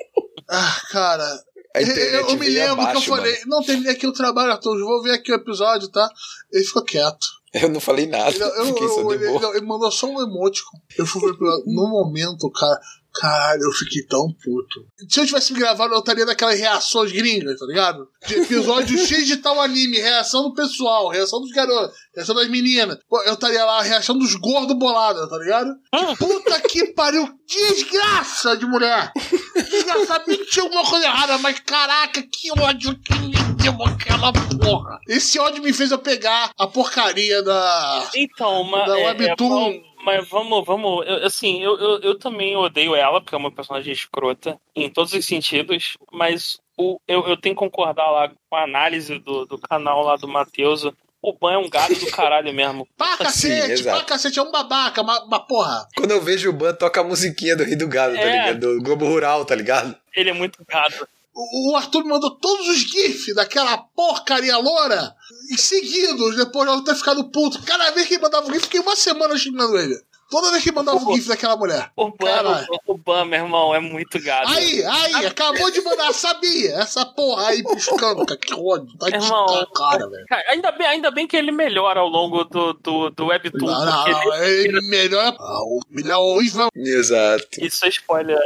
[0.50, 1.28] Ah, cara.
[1.84, 3.44] Eu, eu me lembro que eu abaixo, falei, mano.
[3.48, 6.10] não terminei aqui o trabalho, Arthur, vou ver aqui o episódio, tá?
[6.52, 7.28] Ele ficou quieto.
[7.54, 8.30] Eu não falei nada.
[8.30, 10.78] Ele, eu, eu- ele, ele mandou só um emoticon.
[10.98, 11.64] Eu fui ver.
[11.66, 12.80] No momento, cara.
[13.14, 14.86] Caralho, eu fiquei tão puto.
[15.10, 18.08] Se eu tivesse gravado, eu estaria naquelas reações gringas, tá ligado?
[18.28, 23.00] De episódio X de tal anime, reação do pessoal, reação dos garotos, reação das meninas.
[23.26, 25.74] Eu estaria lá, reação dos gordos bolados, tá ligado?
[26.20, 29.12] Puta que pariu, desgraça de mulher!
[29.56, 34.32] Desgraça, sabia que tinha alguma coisa errada, mas caraca, que ódio que me deu aquela
[34.32, 35.00] porra!
[35.08, 38.10] Esse ódio me fez eu pegar a porcaria da.
[38.16, 38.86] Então, mas.
[38.86, 39.87] Da é, é, Webtoon.
[40.08, 41.06] Vamos- mas vamos, vamos.
[41.08, 45.14] eu- assim, eu, eu, eu também odeio ela, porque é uma personagem escrota em todos
[45.14, 49.58] os sentidos, mas o, eu, eu tenho que concordar lá com a análise do, do
[49.58, 50.84] canal lá do Matheus.
[51.20, 52.88] O Ban é um gado do caralho mesmo.
[52.96, 55.88] Pá, cacete, pá, cacete, é um babaca, uma, uma porra.
[55.98, 58.32] Quando eu vejo o Ban, toca a musiquinha do Rio do Gado, tá É.
[58.52, 58.60] ligado?
[58.60, 59.96] Do Globo Rural, tá ligado?
[60.16, 61.08] Ele é muito gado.
[61.40, 65.14] O, Arthur me mandou todos os GIFs daquela porcaria loura
[65.52, 67.62] em seguidos, depois de eu ter ficado puto.
[67.62, 70.02] Cada vez que ele mandava um GIF, fiquei uma semana xingando ele.
[70.32, 71.92] Toda vez que mandava um GIF daquela mulher.
[71.96, 74.50] O Ban, o, o Ban, meu irmão, é muito gado.
[74.50, 76.72] Aí, aí, acabou de mandar, sabia?
[76.80, 78.98] Essa porra aí piscando, cara, que ódio.
[78.98, 80.26] Tá de Irmão, cara, velho.
[80.28, 83.68] Cara, ainda, bem, ainda bem que ele melhora ao longo do, do, do Webtoon.
[83.68, 85.36] Não, não, não, ele melhor.
[85.40, 86.70] Ah, o Ivan.
[86.76, 87.64] Exato.
[87.64, 88.38] Isso é spoiler.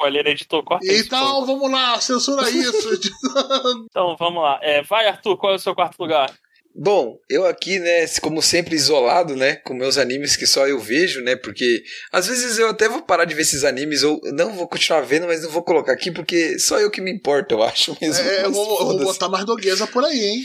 [0.00, 0.64] Spoiler, editor.
[0.64, 1.04] Corta isso.
[1.06, 2.88] Então, vamos lá, censura isso.
[3.90, 4.58] Então, vamos lá.
[4.62, 6.32] É, vai, Arthur, qual é o seu quarto lugar?
[6.74, 11.20] Bom, eu aqui, né, como sempre isolado, né, com meus animes que só eu vejo,
[11.20, 11.82] né, porque
[12.12, 15.26] às vezes eu até vou parar de ver esses animes ou não vou continuar vendo,
[15.26, 18.24] mas não vou colocar aqui porque só eu que me importo, eu acho mesmo.
[18.24, 20.42] É, eu vou, eu vou botar mais doguesa por aí, hein?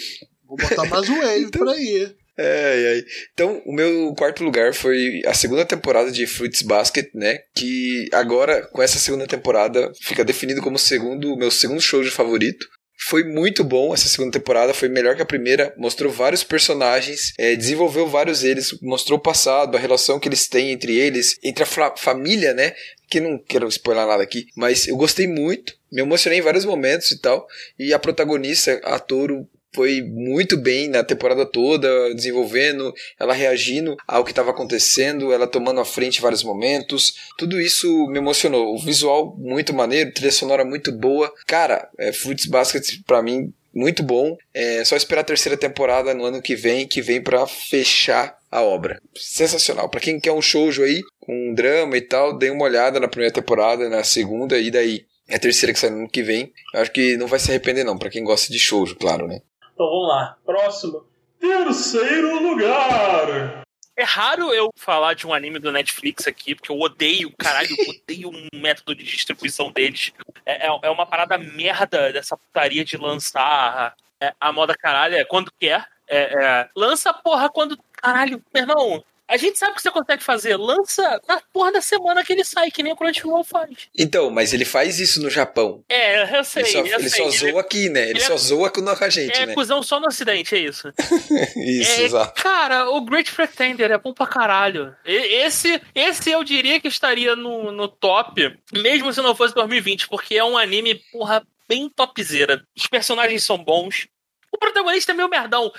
[0.47, 2.11] Vou botar mais wave Então- por aí.
[2.37, 3.03] Ai, ai.
[3.33, 7.39] Então, o meu quarto lugar foi a segunda temporada de Fruits Basket, né?
[7.55, 12.67] Que agora, com essa segunda temporada, fica definido como segundo, meu segundo show de favorito.
[13.07, 15.73] Foi muito bom essa segunda temporada, foi melhor que a primeira.
[15.77, 20.71] Mostrou vários personagens, eh, desenvolveu vários deles, mostrou o passado, a relação que eles têm
[20.71, 22.73] entre eles, entre a fa- família, né?
[23.09, 27.11] Que não quero spoiler nada aqui, mas eu gostei muito, me emocionei em vários momentos
[27.11, 27.45] e tal.
[27.77, 34.23] E a protagonista, a Toro, foi muito bem na temporada toda, desenvolvendo, ela reagindo ao
[34.23, 37.15] que estava acontecendo, ela tomando a frente em vários momentos.
[37.37, 38.73] Tudo isso me emocionou.
[38.73, 41.31] O visual muito maneiro, trilha sonora muito boa.
[41.45, 44.37] Cara, é, Fruits Basket pra mim muito bom.
[44.53, 48.61] É só esperar a terceira temporada no ano que vem, que vem pra fechar a
[48.61, 49.01] obra.
[49.13, 49.89] Sensacional.
[49.89, 53.33] Pra quem quer um shoujo aí, um drama e tal, dê uma olhada na primeira
[53.33, 56.53] temporada, na segunda e daí é a terceira que sai no ano que vem.
[56.73, 59.41] Eu acho que não vai se arrepender não, pra quem gosta de shoujo, claro, né?
[59.75, 60.37] Então vamos lá.
[60.45, 61.05] Próximo.
[61.37, 63.65] Terceiro lugar.
[63.97, 67.93] É raro eu falar de um anime do Netflix aqui, porque eu odeio, caralho, eu
[68.01, 70.13] odeio o método de distribuição deles.
[70.45, 75.25] É, é, é uma parada merda dessa putaria de lançar é, a moda caralho, é
[75.25, 75.85] quando quer.
[76.07, 77.77] É, é, lança porra quando.
[77.93, 79.03] Caralho, meu irmão.
[79.27, 80.55] A gente sabe o que você consegue fazer.
[80.55, 83.87] Lança na porra da semana que ele sai, que nem o Crunchyroll faz.
[83.97, 85.83] Então, mas ele faz isso no Japão.
[85.89, 86.63] É, eu sei.
[86.63, 87.23] Ele só, ele sei.
[87.31, 88.01] só zoa aqui, né?
[88.03, 89.53] Ele, ele é- só zoa com a gente, é né?
[89.53, 90.93] cuzão só no ocidente, é isso.
[91.55, 92.41] Isso, É, exato.
[92.41, 94.95] Cara, o Great Pretender é bom pra caralho.
[95.03, 100.35] Esse, esse eu diria que estaria no, no top, mesmo se não fosse 2020, porque
[100.35, 102.63] é um anime, porra, bem topzera.
[102.75, 104.07] Os personagens são bons.
[104.51, 105.71] O protagonista é meio merdão.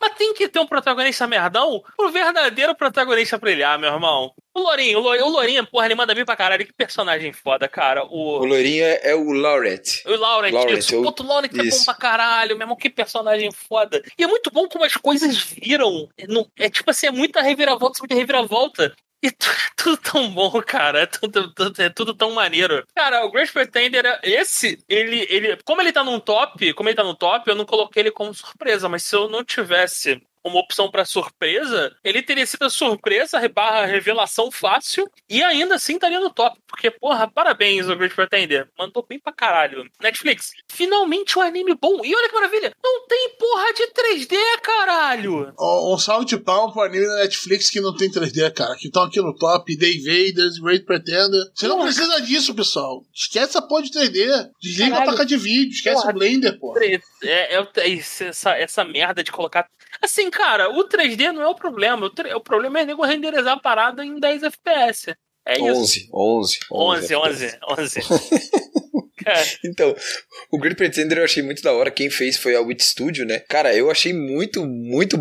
[0.00, 4.32] Mas tem que ter um protagonista merdão pro verdadeiro protagonista brilhar, meu irmão.
[4.54, 6.64] O Lourinho, o Lourinho, o Lourinho, porra, ele manda bem pra caralho.
[6.66, 8.04] Que personagem foda, cara.
[8.04, 10.02] O O, loirinho é, é o Laurent.
[10.06, 10.94] o Laurent, Laurent, isso.
[10.94, 11.84] eu- Puto, o Laurent é bom isso.
[11.84, 12.76] pra caralho, meu irmão.
[12.76, 14.02] Que personagem foda.
[14.18, 16.08] E é muito bom como as coisas viram.
[16.58, 18.94] É tipo assim, é muita reviravolta, muita reviravolta.
[19.22, 19.32] E é
[19.76, 21.00] tudo tão bom, cara.
[21.00, 22.86] É tudo, tudo- é tudo tão maneiro.
[22.94, 25.56] Cara, o Great Pretender, esse, ele, ele.
[25.64, 28.34] Como ele tá num top, como ele tá no top, eu não coloquei ele como
[28.34, 28.88] surpresa.
[28.88, 33.86] Mas se eu não tivesse uma opção pra surpresa, ele teria sido a surpresa barra
[33.86, 36.58] revelação fácil e ainda assim estaria no top.
[36.66, 38.68] Porque, porra, parabéns, o Great Pretender.
[38.78, 39.84] Mandou bem pra caralho.
[40.00, 42.04] Netflix, finalmente um anime bom.
[42.04, 45.54] E olha que maravilha, não tem porra de 3D, caralho.
[45.58, 48.76] Um um salve de palma pro anime da Netflix que não tem 3D, cara.
[48.76, 49.76] Que estão aqui no top.
[49.76, 51.50] Day Vaders, Great Pretender.
[51.54, 51.88] Você não Porra.
[51.88, 53.02] precisa disso, pessoal.
[53.14, 54.48] Esquece essa porra de 3D.
[54.60, 55.10] Desliga Caralho.
[55.10, 55.72] a placa de vídeo.
[55.72, 56.10] Esquece Porra.
[56.10, 56.74] o Blender, pô.
[56.78, 59.66] É, é, é essa, essa merda de colocar.
[60.02, 62.06] Assim, cara, o 3D não é o problema.
[62.06, 65.16] O, tre- o problema é nego renderizar a parada em 10 FPS.
[65.46, 65.66] É isso.
[65.70, 68.00] 11, 11, 11, 11, 11.
[69.24, 69.94] Cara, Então,
[70.52, 71.90] o Great Pretender eu achei muito da hora.
[71.90, 73.40] Quem fez foi a Wit Studio, né?
[73.40, 75.18] Cara, eu achei muito, muito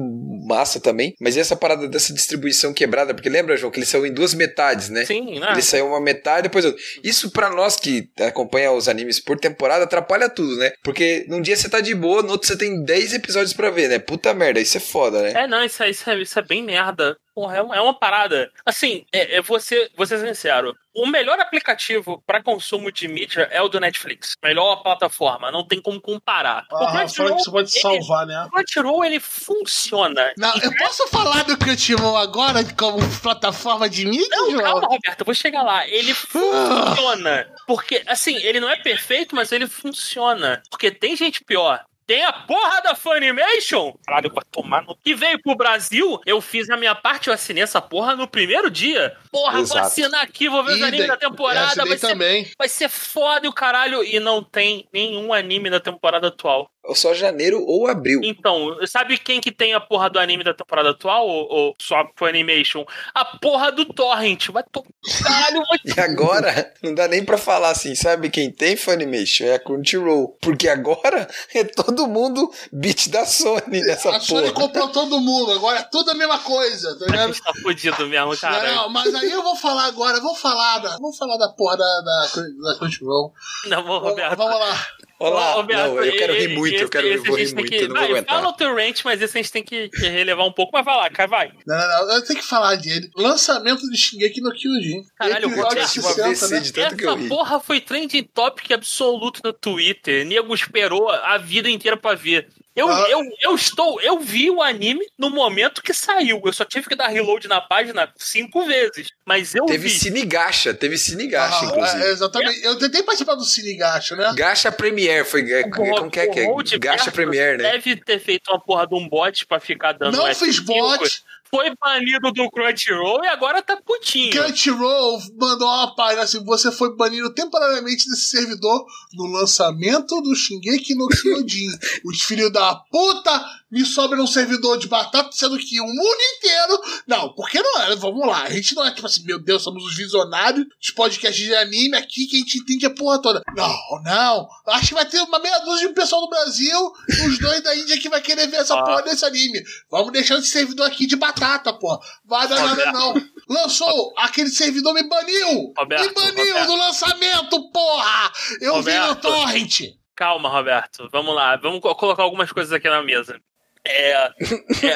[0.47, 1.15] massa também.
[1.19, 3.15] Mas e essa parada dessa distribuição quebrada?
[3.15, 5.05] Porque lembra, João, que ele saiu em duas metades, né?
[5.05, 5.47] sim, né?
[5.53, 6.79] Ele saiu uma metade depois outra.
[7.03, 10.71] Isso pra nós que acompanha os animes por temporada atrapalha tudo, né?
[10.83, 13.89] Porque num dia você tá de boa, no outro você tem 10 episódios pra ver,
[13.89, 13.97] né?
[13.97, 15.31] Puta merda, isso é foda, né?
[15.35, 17.17] É, não, isso, é- isso, é, isso é bem merda.
[17.35, 18.49] Porra, é uma, é uma parada.
[18.65, 20.73] Assim, é, é você, vou ser sincero.
[20.95, 24.35] O melhor aplicativo pra consumo de mídia é o do Netflix.
[24.41, 25.51] Melhor plataforma.
[25.51, 26.65] Não tem como comparar.
[26.71, 28.45] o Ah, fala Crunchyroll, que você pode ele- salvar, né?
[28.45, 30.31] o Crunchyroll, ele funciona.
[30.37, 34.63] Não, eu posso falar do Crunchyroll agora como plataforma de mídia, Não, João?
[34.63, 35.85] calma, Roberto, eu vou chegar lá.
[35.89, 37.47] Ele funciona.
[37.67, 40.63] Porque, assim, ele não é perfeito, mas ele funciona.
[40.69, 41.83] Porque tem gente pior.
[42.07, 43.93] Tem a porra da Funimation!
[44.05, 44.95] Caralho, vai tomar no...
[45.03, 48.69] Que veio pro Brasil, eu fiz a minha parte, eu assinei essa porra no primeiro
[48.69, 49.15] dia.
[49.31, 49.87] Porra, vou Exato.
[49.87, 52.47] assinar aqui, vou ver os animes da temporada, vai ser, também.
[52.57, 54.03] vai ser foda e o caralho.
[54.03, 56.69] E não tem nenhum anime da temporada atual.
[56.93, 58.21] Só janeiro ou abril.
[58.23, 61.27] Então, sabe quem que tem a porra do anime da temporada atual?
[61.27, 62.85] Ou, ou só Funimation?
[63.13, 64.49] A porra do Torrent.
[64.49, 64.83] Vai to...
[65.23, 69.45] Caralho, vai E agora, não dá nem pra falar assim, sabe quem tem Funimation?
[69.45, 70.37] É a Crunchyroll.
[70.41, 74.53] Porque agora é todo mundo beat da Sony nessa A Sony porra.
[74.67, 77.33] comprou todo mundo, agora é tudo a mesma coisa, tá A ligado?
[77.33, 78.75] gente tá fudido mesmo, cara.
[78.75, 82.01] Não, mas aí eu vou falar agora, vou falar da, vou falar da porra da,
[82.01, 82.27] da,
[82.71, 83.33] da Crunchyroll.
[83.67, 84.35] Não, vou, Roberto.
[84.37, 84.87] Vamos lá.
[85.17, 87.75] Olá, não, eu quero rir muito, esse- eu quero eu esse vou rir muito, que-
[87.75, 88.35] eu não vou aguentar.
[88.35, 90.71] Fala o teu rant, mas esse a gente tem que, que relevar um pouco.
[90.73, 91.51] Mas vai lá, cara, vai.
[91.65, 93.09] Não, não, não, eu tenho que falar dele.
[93.15, 95.03] Lançamento de Shingeki no Kyojin.
[95.17, 96.59] Caralho, Episódio Roberto, tive um AVC né?
[96.59, 97.27] de tanto que eu Essa ri.
[97.29, 100.25] porra foi trending topic absoluto no Twitter.
[100.25, 102.47] Nego esperou a vida inteira pra ver.
[102.75, 103.07] Eu, Ah.
[103.09, 106.41] eu, eu estou, eu vi o anime no momento que saiu.
[106.43, 109.11] Eu só tive que dar reload na página cinco vezes.
[109.25, 109.89] Mas eu Teve vi.
[109.97, 112.03] Cine Gacha, teve Cine Gacha, Ah, inclusive.
[112.03, 112.63] é, exatamente.
[112.65, 114.33] Eu tentei participar do Cine Gacha, né?
[114.35, 115.49] Gacha Premiere, foi.
[115.51, 116.77] é, O Como que é que o é?
[116.77, 117.71] Gacha Premiere, né?
[117.71, 120.45] Deve ter feito uma porra de um bot pra ficar dando Não F5.
[120.45, 121.23] fiz bot.
[121.49, 124.31] Foi banido do Crunchyroll e agora tá putinho.
[124.31, 130.95] Crunchyroll mandou uma página assim: você foi banido temporariamente desse servidor no lançamento do Shingeki
[130.95, 131.69] no Kyojin.
[132.05, 136.81] Os filhos da puta me sobram um servidor de batata, sendo que o mundo inteiro.
[137.07, 137.95] Não, porque não é?
[137.95, 138.43] Vamos lá.
[138.43, 141.97] A gente não é tipo assim, meu Deus, somos os visionários dos podcasts de anime
[141.97, 143.41] aqui que a gente entende a porra toda.
[143.55, 144.47] Não, não.
[144.67, 146.91] Acho que vai ter uma meia dúzia de um pessoal do Brasil
[147.27, 148.83] os dois da Índia que vai querer ver essa Ah.
[148.83, 149.61] porra desse anime.
[149.89, 151.99] Vamos deixar esse servidor aqui de batata, porra.
[152.23, 153.13] Vai dar nada, não.
[153.49, 155.73] Lançou, aquele servidor me baniu!
[155.77, 156.67] Roberto, me baniu Roberto.
[156.67, 158.31] do lançamento, porra!
[158.61, 159.21] Eu vi no Roberto.
[159.21, 159.81] torrent!
[160.15, 161.09] Calma, Roberto.
[161.11, 161.57] Vamos lá.
[161.57, 163.37] Vamos co- colocar algumas coisas aqui na mesa.
[163.85, 164.29] É, é,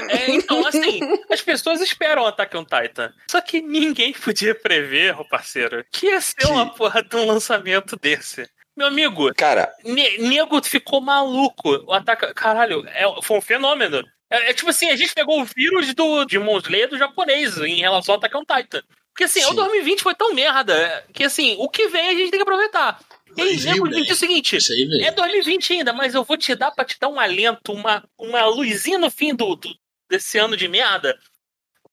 [0.10, 3.14] é, então, assim, as pessoas esperam Attack on Titan.
[3.30, 8.50] Só que ninguém podia prever, parceiro, que ia ser uma porra de um lançamento desse.
[8.76, 11.84] Meu amigo, Cara, ne nego ficou maluco.
[11.86, 12.34] O ataque.
[12.34, 14.02] Caralho, é, foi um fenômeno.
[14.30, 17.82] É, é tipo assim, a gente pegou o vírus do Demon Slayer do japonês em
[17.82, 18.82] relação ao Attack on Titan.
[19.12, 19.56] Porque assim, o Sim.
[19.56, 23.00] 2020 foi tão merda que assim, o que vem a gente tem que aproveitar.
[23.40, 24.14] E aí, Mas nego viu, diz né?
[24.14, 24.58] o seguinte:
[25.04, 28.46] é 2020 ainda, mas eu vou te dar pra te dar um alento, uma, uma
[28.46, 29.76] luzinha no fim do, do-
[30.10, 31.18] desse ano de merda.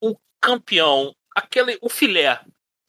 [0.01, 2.41] O campeão, aquele, o filé.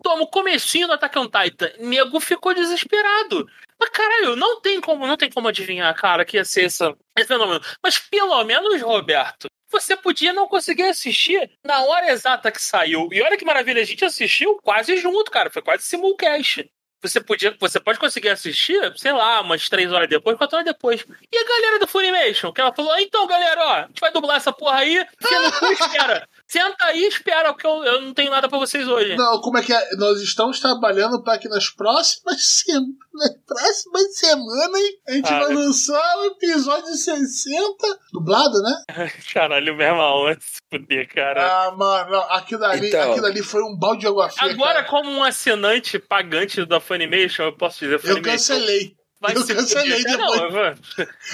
[0.03, 1.71] Toma o comecinho do Attack on Titan.
[1.79, 3.47] Nego ficou desesperado.
[3.79, 7.27] Mas caralho, não tem como, não tem como adivinhar, cara, que ia ser essa, esse
[7.27, 7.59] fenômeno.
[7.83, 13.09] Mas pelo menos, Roberto, você podia não conseguir assistir na hora exata que saiu.
[13.11, 15.49] E olha que maravilha, a gente assistiu quase junto, cara.
[15.49, 16.69] Foi quase simulcast.
[17.01, 21.05] Você podia, você pode conseguir assistir, sei lá, umas três horas depois, quatro horas depois.
[21.31, 24.37] E a galera do Funimation, que ela falou, então, galera, ó, a gente vai dublar
[24.37, 26.27] essa porra aí, você não espera.
[26.47, 29.15] Senta aí e espera, porque eu, eu não tenho nada pra vocês hoje.
[29.17, 29.95] Não, como é que é?
[29.97, 35.53] Nós estamos trabalhando para que nas próximas semanas, nas próximas semanas a gente Ah, vai
[35.53, 38.83] lançar o episódio 60, dublado, né?
[39.33, 41.65] Caralho, meu irmão, vai se fuder, cara.
[41.65, 43.11] Ah, mano, não, aquilo ali, Então.
[43.11, 44.51] aquilo ali foi um balde de água fria.
[44.51, 44.87] Agora, cara.
[44.87, 48.23] como um assinante pagante da Funimation, eu posso dizer eu Funimation.
[48.31, 48.96] cancelei.
[49.19, 50.77] Vai Eu cancelei depois.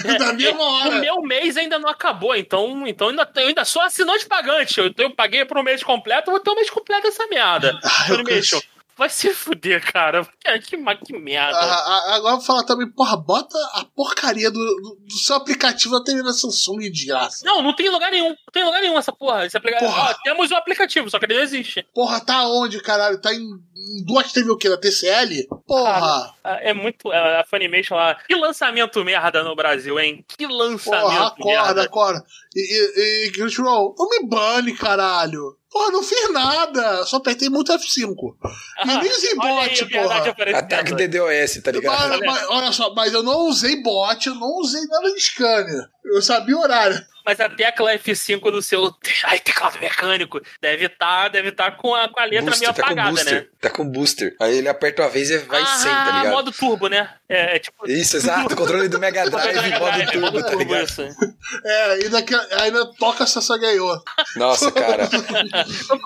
[0.04, 0.98] Não, Na mesma O hora.
[1.00, 4.80] meu mês ainda não acabou, então, então ainda, eu ainda sou assinante pagante.
[4.80, 7.78] Eu, eu paguei por um mês completo, vou ter um mês completo dessa merda.
[7.84, 8.62] Ah, eu canso.
[8.96, 10.26] Vai se fuder, cara.
[10.60, 10.76] Que, que,
[11.18, 11.58] merda.
[11.58, 15.98] Ah, ah, agora vou falar também, porra, bota a porcaria do, do, do seu aplicativo
[15.98, 17.44] da TV da Samsung de graça.
[17.44, 18.28] Não, não tem lugar nenhum.
[18.30, 19.46] Não tem lugar nenhum essa porra.
[19.46, 19.90] Esse aplicativo.
[19.90, 20.10] Porra.
[20.10, 21.86] Ó, temos o aplicativo, só que ele não existe.
[21.94, 23.20] Porra, tá onde, caralho?
[23.20, 24.68] Tá em, em duas TV o quê?
[24.68, 25.46] Da TCL?
[25.66, 26.34] Porra!
[26.44, 27.12] Ah, É muito.
[27.12, 28.14] é, A Funimation lá.
[28.14, 30.24] Que lançamento merda no Brasil, hein?
[30.28, 31.82] Que lançamento Porra, acorda, merda.
[31.84, 32.24] acorda.
[32.54, 35.56] E, e, e Crunchyroll, não me bane, caralho.
[35.74, 37.04] Porra, não fiz nada.
[37.04, 38.14] Só apertei muito F5.
[38.84, 40.30] E nem usei bot, porra.
[40.56, 42.10] Ataque DDoS, tá ligado?
[42.10, 45.88] Mas, mas, olha só, mas eu não usei bot, eu não usei nada de scanner.
[46.04, 47.04] Eu sabia o horário.
[47.24, 48.94] Mas a tecla F5 do seu.
[49.24, 50.40] Ai, teclado mecânico.
[50.60, 53.34] Deve estar deve tá com, a, com a letra meio tá com apagada, booster.
[53.34, 53.46] né?
[53.60, 54.36] Tá com booster.
[54.40, 56.32] Aí ele aperta uma vez e vai ah, sem, tá ligado?
[56.32, 57.08] modo turbo, né?
[57.28, 57.88] É, é tipo.
[57.88, 58.54] Isso, exato.
[58.56, 60.84] Controle do Mega Drive modo turbo, tá ligado?
[60.84, 61.02] isso.
[61.62, 64.02] É, e daqui, ainda toca Sasagayô.
[64.36, 65.08] Nossa, cara.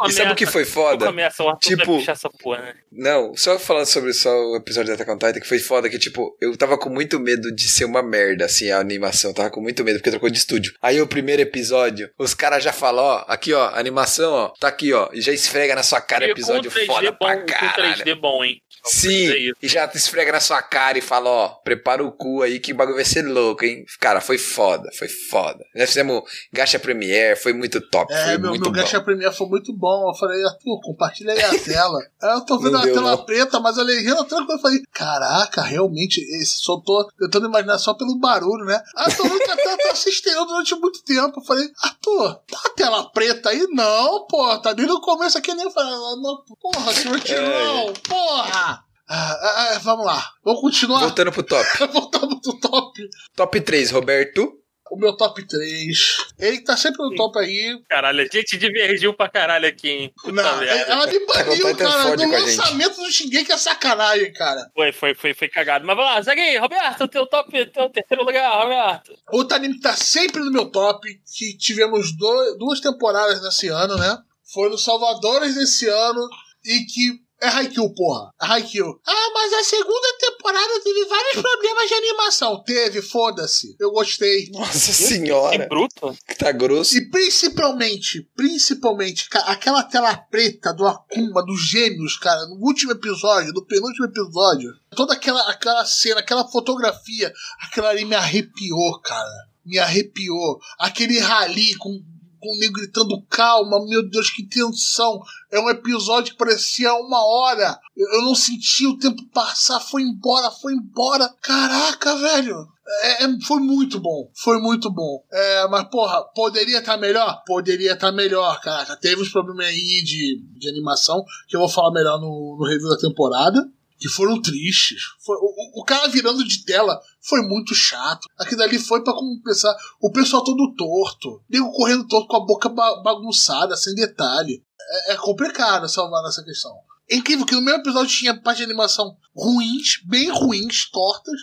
[0.08, 1.06] E sabe o que foi foda?
[1.06, 2.74] Começa o Arthur Tipo- essa porra, né?
[2.90, 5.98] Não, só falando sobre só o episódio da Attack on Titan, que foi foda, que
[5.98, 9.60] tipo, eu tava com muito medo de ser uma merda, assim, a animação, tava com
[9.60, 10.74] muito medo, porque trocou de estúdio.
[10.82, 14.92] Aí o primeiro episódio, os caras já falam, ó, aqui ó, animação, ó, tá aqui
[14.92, 17.46] ó, e já esfrega na sua cara E episódio com 3D foda bom, pra com
[17.46, 18.04] caralho.
[18.04, 18.60] 3D bom, hein?
[18.86, 22.58] É Sim, e já esfrega na sua cara e fala, ó, prepara o cu aí
[22.60, 23.84] que o bagulho vai ser louco, hein?
[24.00, 25.64] Cara, foi foda, foi foda.
[25.74, 26.22] Nós fizemos
[26.52, 28.78] Gacha Premiere, foi muito top, É, foi meu, muito meu bom.
[28.78, 30.08] Gacha Premiere foi muito bom.
[30.10, 31.98] Eu falei, Arthur, compartilha aí a tela.
[32.22, 33.24] Aí eu tô vendo Não a deu, tela não.
[33.24, 34.54] preta, mas a legenda tranquila.
[34.58, 38.80] Eu falei, caraca, realmente, esse, só tô tentando imaginar só pelo barulho, né?
[38.96, 41.40] Aí eu tô vendo que a tela tá se estendendo durante muito tempo.
[41.40, 43.66] Eu falei, Arthur, tá a tela preta aí?
[43.72, 48.77] Não, pô, tá desde o começo aqui nem falei, não, porra, Crunchyroll, porra!
[49.08, 51.00] Ah, ah, ah, vamos lá, vamos continuar.
[51.00, 51.66] Voltando pro top.
[51.92, 53.00] Voltamos pro top.
[53.34, 54.54] Top 3, Roberto.
[54.90, 56.16] O meu top 3.
[56.38, 57.78] Ele que tá sempre no top aí.
[57.90, 60.12] Caralho, a gente divergiu pra caralho aqui, hein?
[60.16, 60.90] Puta Não, merda.
[60.92, 62.26] ela me baniu, cara, gente.
[62.56, 64.70] lançamento do Shingeki é sacanagem, cara.
[64.74, 65.86] Foi, foi, foi, foi cagado.
[65.86, 69.12] Mas vamos lá, segue aí, Roberto, teu top, teu terceiro lugar, Roberto.
[69.30, 71.06] Outro anime que tá sempre no meu top,
[71.36, 74.16] que tivemos do- duas temporadas nesse ano, né?
[74.54, 76.26] Foi no Salvadores desse ano
[76.64, 78.32] e que é Haikyuu, porra.
[78.42, 79.00] É Haikyuu.
[79.06, 82.62] Ah, mas a segunda temporada teve vários problemas de animação.
[82.64, 83.76] Teve, foda-se.
[83.78, 84.50] Eu gostei.
[84.50, 86.16] Nossa Que senhora, bruto.
[86.26, 86.96] que tá grosso.
[86.96, 93.64] E principalmente, principalmente, aquela tela preta do Akuma, dos gêmeos, cara, no último episódio, no
[93.64, 94.72] penúltimo episódio.
[94.96, 97.32] Toda aquela, aquela cena, aquela fotografia,
[97.62, 99.48] aquilo ali me arrepiou, cara.
[99.64, 100.58] Me arrepiou.
[100.78, 102.02] Aquele rali com,
[102.40, 105.20] com o nego gritando calma, meu Deus, que tensão.
[105.50, 107.78] É um episódio que parecia uma hora.
[107.96, 111.28] Eu, não senti o tempo passar, foi embora, foi embora.
[111.40, 112.68] Caraca, velho.
[113.02, 114.30] É, é- foi muito bom.
[114.34, 115.22] Foi muito bom.
[115.30, 117.42] É, mas, porra, poderia estar melhor?
[117.46, 118.96] Poderia estar melhor, caraca.
[118.96, 122.88] Teve uns problemas aí de, de animação, que eu vou falar melhor no, no review
[122.88, 123.68] da temporada.
[123.98, 125.02] Que foram tristes.
[125.24, 128.26] Foi, o, o- cara virando de tela foi muito chato.
[128.38, 129.74] Aquilo ali foi pra compensar.
[130.00, 131.42] O pessoal todo torto.
[131.48, 134.62] Nego correndo torto com a boca ba- bagunçada, sem detalhe.
[135.08, 136.72] É, é complicado salvar nessa questão.
[137.10, 141.40] É incrível que no mesmo episódio tinha parte de animação ruins, bem ruins, tortas,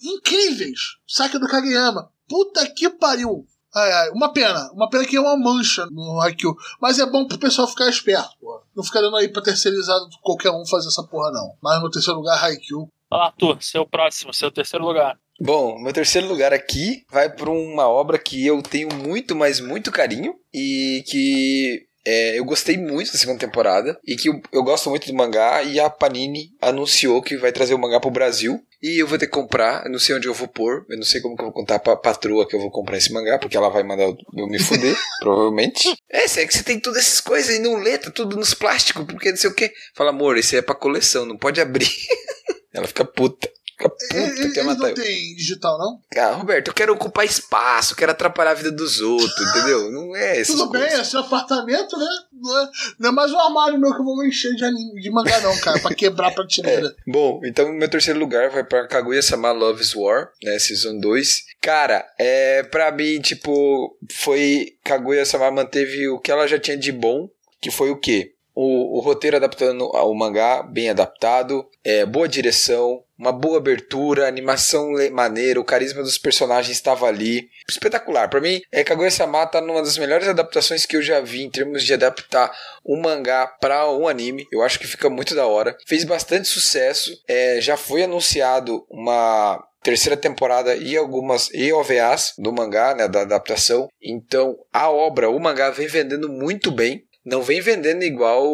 [0.00, 0.80] incríveis.
[1.06, 2.10] Saque do Kageyama.
[2.28, 3.46] Puta que pariu.
[3.74, 4.70] Ai, ai, uma pena.
[4.72, 6.54] Uma pena que é uma mancha no Haikyuu.
[6.80, 8.62] Mas é bom pro pessoal ficar esperto, pô.
[8.76, 11.54] Não ficar dando aí pra terceirizado qualquer um fazer essa porra, não.
[11.62, 12.88] Mas no terceiro lugar, Haikyuu.
[13.08, 15.18] Fala, Arthur, seu próximo, seu terceiro lugar.
[15.40, 19.90] Bom, meu terceiro lugar aqui vai para uma obra que eu tenho muito, mas muito
[19.90, 24.90] carinho e que é, eu gostei muito da segunda temporada e que eu, eu gosto
[24.90, 29.00] muito do mangá e a Panini anunciou que vai trazer o mangá pro Brasil e
[29.00, 31.20] eu vou ter que comprar, eu não sei onde eu vou pôr, eu não sei
[31.20, 33.68] como que eu vou contar pra patroa que eu vou comprar esse mangá, porque ela
[33.68, 35.94] vai mandar eu me fuder, provavelmente.
[36.10, 39.04] É, é que você tem todas essas coisas e não lê, tá tudo nos plásticos,
[39.04, 39.72] porque não sei o que.
[39.94, 41.88] Fala, amor, aí é pra coleção, não pode abrir.
[42.74, 43.48] ela fica puta.
[43.82, 46.00] Fica puta, Eles matar não tem digital, não?
[46.16, 49.90] Ah, Roberto, eu quero ocupar espaço, quero atrapalhar a vida dos outros, entendeu?
[49.90, 50.56] Não é isso.
[50.56, 52.08] Tudo bem, é seu apartamento, né?
[52.32, 55.10] Não é, não é mais um armário meu que eu vou encher de, anime, de
[55.10, 56.94] mangá, não, cara, pra quebrar a prateleira.
[57.06, 61.42] Bom, então meu terceiro lugar vai pra Kaguya-sama Love's War, né, Season 2.
[61.60, 64.74] Cara, é, pra mim, tipo, foi...
[64.84, 67.28] Kaguya-sama manteve o que ela já tinha de bom,
[67.60, 68.32] que foi o quê?
[68.54, 74.92] O, o roteiro adaptando ao mangá, bem adaptado, é, boa direção, uma boa abertura, animação
[75.12, 77.48] maneira, o carisma dos personagens estava ali.
[77.68, 78.28] Espetacular.
[78.28, 81.84] Pra mim, é, Kaguya-sama tá numa das melhores adaptações que eu já vi em termos
[81.84, 82.52] de adaptar
[82.84, 84.46] um mangá para um anime.
[84.52, 85.76] Eu acho que fica muito da hora.
[85.86, 87.16] Fez bastante sucesso.
[87.28, 93.22] É, já foi anunciado uma terceira temporada e algumas e OVAs do mangá, né, da
[93.22, 93.88] adaptação.
[94.00, 97.04] Então, a obra, o mangá vem vendendo muito bem.
[97.24, 98.44] Não vem vendendo igual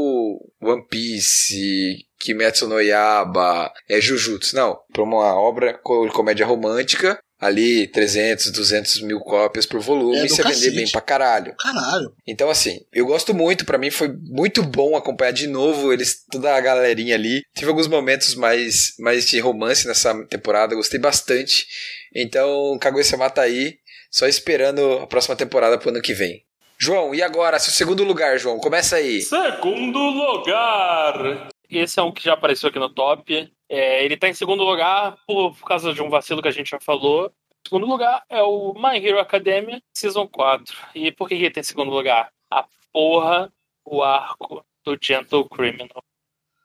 [0.60, 4.78] One Piece, Kimetsu no Yaba, é Jujutsu, não.
[4.92, 5.72] Para uma obra
[6.06, 10.76] de comédia romântica, ali 300, 200 mil cópias por volume, É e você vender cacete.
[10.76, 11.54] bem pra caralho.
[11.56, 12.12] Caralho.
[12.26, 16.54] Então, assim, eu gosto muito, pra mim foi muito bom acompanhar de novo eles, toda
[16.54, 17.42] a galerinha ali.
[17.54, 21.66] Tive alguns momentos mais, mais de romance nessa temporada, gostei bastante.
[22.14, 23.76] Então, Kaguya-sama tá aí,
[24.10, 26.42] só esperando a próxima temporada pro ano que vem.
[26.80, 27.58] João, e agora?
[27.58, 29.20] Seu segundo lugar, João, começa aí.
[29.20, 31.48] Segundo lugar.
[31.68, 33.52] Esse é um que já apareceu aqui no top.
[33.68, 36.70] É, ele tá em segundo lugar por, por causa de um vacilo que a gente
[36.70, 37.32] já falou.
[37.66, 40.74] Segundo lugar é o My Hero Academia Season 4.
[40.94, 42.30] E por que que ele tem em segundo lugar?
[42.50, 43.52] A porra,
[43.84, 46.02] o arco do Gentle Criminal.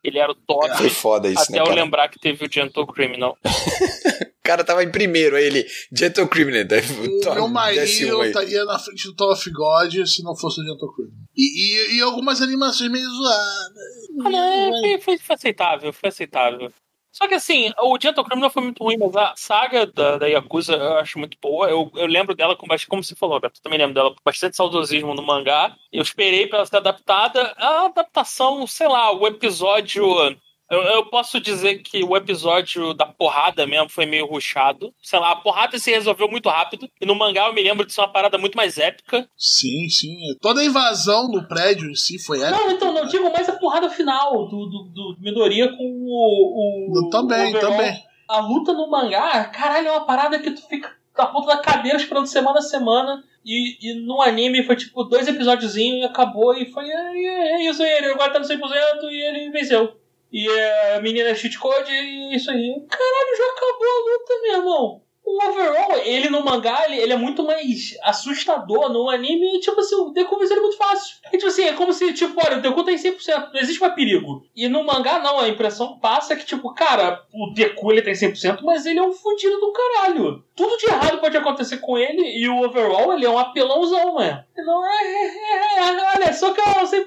[0.03, 0.69] Ele era o top.
[0.77, 1.75] Foi foda isso, até né, eu cara?
[1.75, 3.37] lembrar que teve o Gentle Criminal.
[3.43, 8.65] O cara tava em primeiro, aí ele, Gentle Criminal, daí O to- meu marido estaria
[8.65, 11.07] na frente do Tower of God se não fosse o Gentle Crew.
[11.35, 13.83] E, e, e algumas animações meio zoadas.
[14.25, 16.71] Ah, não, foi, foi, foi aceitável, foi aceitável.
[17.13, 20.73] Só que assim, o Gentle Criminal foi muito ruim, mas a saga da, da Yakuza
[20.73, 21.69] eu acho muito boa.
[21.69, 24.21] Eu, eu lembro dela com bastante, como você falou, Beto, eu também lembro dela com
[24.25, 25.75] bastante saudosismo no mangá.
[25.91, 27.53] Eu esperei pra ela ser adaptada.
[27.55, 30.03] A adaptação, sei lá, o episódio.
[30.73, 34.93] Eu, eu posso dizer que o episódio da porrada mesmo foi meio ruchado.
[35.01, 36.89] Sei lá, a porrada se resolveu muito rápido.
[36.99, 39.29] E no mangá eu me lembro de ser uma parada muito mais épica.
[39.37, 40.17] Sim, sim.
[40.41, 42.57] Toda a invasão no prédio em si foi épica.
[42.57, 46.97] Não, então, não digo mais a porrada final do, do, do Midoriya com o.
[46.97, 47.93] o Também, o também.
[48.27, 51.97] A luta no mangá, caralho, é uma parada que tu fica na ponta da cadeira
[51.97, 53.23] esperando semana a semana.
[53.45, 56.55] E, e no anime foi tipo dois episódiozinhos e acabou.
[56.55, 56.89] E foi.
[56.89, 58.59] É, é, é isso aí, ele agora tá no 100%
[59.11, 60.02] e ele venceu.
[60.33, 60.49] E
[60.95, 62.83] a menina é cheat code e isso aí.
[62.89, 65.02] Caralho, já acabou a luta, meu irmão.
[65.25, 68.91] O overall, ele no mangá, ele, ele é muito mais assustador.
[68.91, 71.15] No anime, tipo assim, o Deku vence ele muito fácil.
[71.31, 73.79] E, tipo assim, é como se, tipo, olha, o Deku tá em 100%, não existe
[73.79, 74.45] mais perigo.
[74.53, 78.59] E no mangá, não, a impressão passa que, tipo, cara, o Deku ele tem 100%,
[78.63, 80.43] mas ele é um fudido do caralho.
[80.55, 84.43] Tudo de errado pode acontecer com ele e o overall, ele é um apelãozão, né?
[84.57, 87.05] Não é, é, é, é, olha, só que é 100%.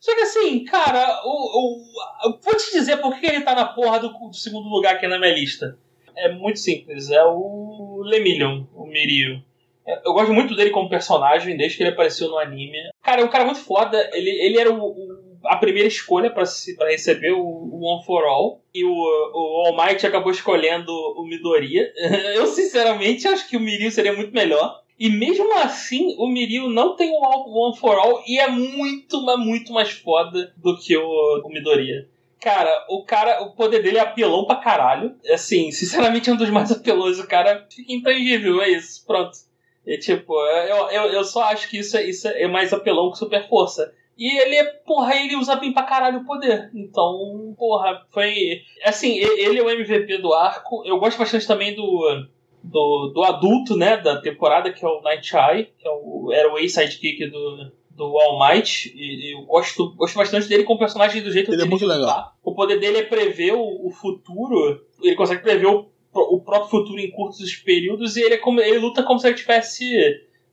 [0.00, 3.98] Só que assim, cara, o, o, vou te dizer por que ele tá na porra
[3.98, 5.76] do, do segundo lugar aqui na minha lista.
[6.24, 9.42] É muito simples, é o Lemillion, o Mirio.
[9.86, 12.76] É, Eu gosto muito dele como personagem, desde que ele apareceu no anime.
[13.02, 14.10] Cara, é um cara muito foda.
[14.12, 16.44] Ele, ele era o, o- a primeira escolha pra
[16.86, 18.62] receber o, o One for All.
[18.74, 21.90] E o, o All Might acabou escolhendo o Midoriya.
[22.36, 24.80] Eu, sinceramente, acho que o Mirio seria muito melhor.
[24.98, 29.38] E mesmo assim, o Mirio não tem o One for All e é muito, mas
[29.38, 32.06] muito mais foda do que o, o Midoriya.
[32.40, 35.14] Cara, o cara, o poder dele é apelão pra caralho.
[35.30, 37.18] Assim, sinceramente é um dos mais apelões.
[37.18, 39.32] O cara fica intangível, é isso, pronto.
[39.86, 43.18] É tipo, eu, eu, eu só acho que isso, é- isso é mais apelão que
[43.18, 43.92] super força.
[44.16, 46.70] E ele é, porra, ele usa bem pra caralho o poder.
[46.74, 48.62] Então, porra, foi.
[48.84, 50.82] Assim, e- ele é o MVP do arco.
[50.86, 52.26] Eu gosto bastante também do.
[52.62, 56.52] Do, do adulto, né, da temporada, que é o Night Eye, que é o, era
[56.52, 58.92] o ex-sidekick do, do All Might.
[58.94, 61.82] E, e eu gosto, gosto bastante dele como personagem do jeito Ele é dele muito
[61.82, 62.06] de legal.
[62.08, 62.32] lutar.
[62.42, 64.80] O poder dele é prever o, o futuro.
[65.02, 68.78] Ele consegue prever o, o próprio futuro em curtos períodos e ele, é como, ele
[68.78, 69.84] luta como se ele tivesse.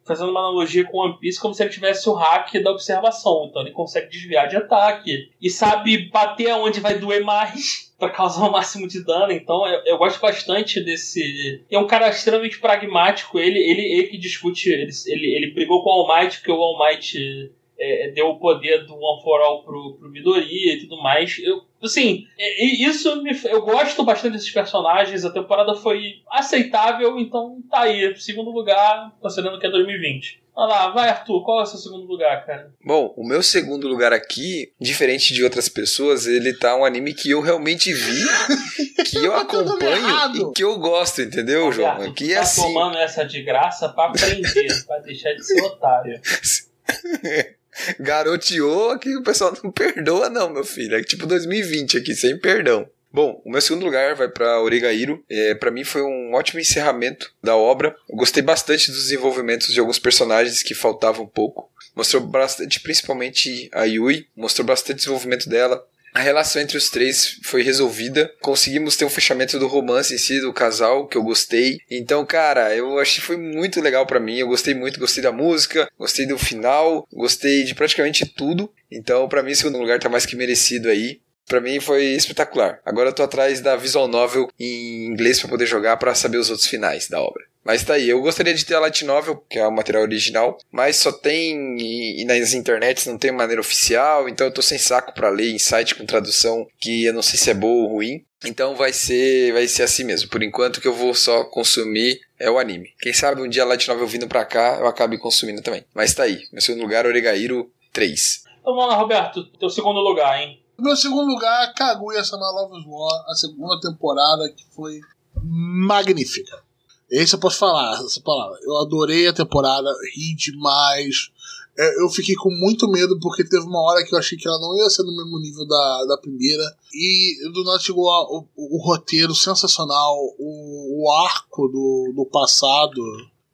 [0.04, 3.48] Fazendo uma analogia com One Piece, como se ele tivesse o hack da observação.
[3.50, 5.30] Então ele consegue desviar de ataque.
[5.42, 9.32] E sabe bater aonde vai doer mais pra causar o máximo de dano.
[9.32, 11.66] Então eu, eu gosto bastante desse.
[11.70, 13.40] É um cara extremamente pragmático.
[13.40, 14.70] Ele, ele, ele que discute.
[14.70, 18.40] Ele, ele, ele brigou com o All Might, porque o All Might é, deu o
[18.40, 21.38] poder do One for All pro, pro Midoriya e tudo mais.
[21.40, 25.24] Eu, assim, é, isso me, eu gosto bastante desses personagens.
[25.24, 28.16] A temporada foi aceitável, então tá aí.
[28.18, 30.42] Segundo lugar, considerando que é 2020.
[30.56, 32.72] Olha lá, vai Arthur, qual é o seu segundo lugar, cara?
[32.84, 37.30] Bom, o meu segundo lugar aqui, diferente de outras pessoas, ele tá um anime que
[37.30, 38.24] eu realmente vi,
[39.06, 41.90] que eu Tá acompanho e que eu gosto, entendeu, João?
[41.90, 42.62] Arthur, tu é tá assim.
[42.64, 46.20] tomando essa de graça pra aprender, pra deixar de ser otário.
[48.00, 50.96] Garoteou aqui o pessoal não perdoa, não, meu filho.
[50.96, 52.88] É tipo 2020 aqui, sem perdão.
[53.12, 55.24] Bom, o meu segundo lugar vai para Origairo.
[55.30, 57.96] É, para mim foi um ótimo encerramento da obra.
[58.10, 61.70] Eu gostei bastante dos desenvolvimentos de alguns personagens que faltavam um pouco.
[61.96, 65.84] Mostrou bastante, principalmente a Yui, mostrou bastante desenvolvimento dela.
[66.18, 68.34] A relação entre os três foi resolvida.
[68.42, 71.78] Conseguimos ter um fechamento do romance em si, do casal, que eu gostei.
[71.92, 74.40] Então, cara, eu achei que foi muito legal pra mim.
[74.40, 78.74] Eu gostei muito, gostei da música, gostei do final, gostei de praticamente tudo.
[78.90, 81.22] Então, pra mim, segundo lugar tá mais que merecido aí.
[81.48, 82.80] Pra mim foi espetacular.
[82.86, 86.50] Agora eu tô atrás da visual novel em inglês pra poder jogar pra saber os
[86.50, 87.44] outros finais da obra.
[87.64, 90.58] Mas tá aí, eu gostaria de ter a light novel, que é o material original,
[90.72, 94.78] mas só tem e, e nas internets não tem maneira oficial, então eu tô sem
[94.78, 97.96] saco pra ler em site com tradução que eu não sei se é boa ou
[97.96, 98.24] ruim.
[98.46, 100.30] Então vai ser, vai ser assim mesmo.
[100.30, 102.94] Por enquanto que eu vou só consumir é o anime.
[103.02, 105.84] Quem sabe um dia a light novel vindo pra cá, eu acabe consumindo também.
[105.94, 108.44] Mas tá aí, meu segundo lugar, Oregairo 3.
[108.62, 109.44] Então vamos lá, Roberto.
[109.60, 110.62] Teu segundo lugar, hein?
[110.80, 115.00] Meu segundo lugar, Kaguya Sama Love's War, a segunda temporada que foi
[115.44, 116.64] magnífica.
[117.10, 118.60] Esse eu posso falar, essa palavra.
[118.64, 121.30] Eu adorei a temporada, ri demais.
[121.78, 124.60] É, eu fiquei com muito medo porque teve uma hora que eu achei que ela
[124.60, 126.64] não ia ser do mesmo nível da, da primeira.
[126.94, 133.02] E do nada chegou a- o, o roteiro sensacional, o, o arco do, do passado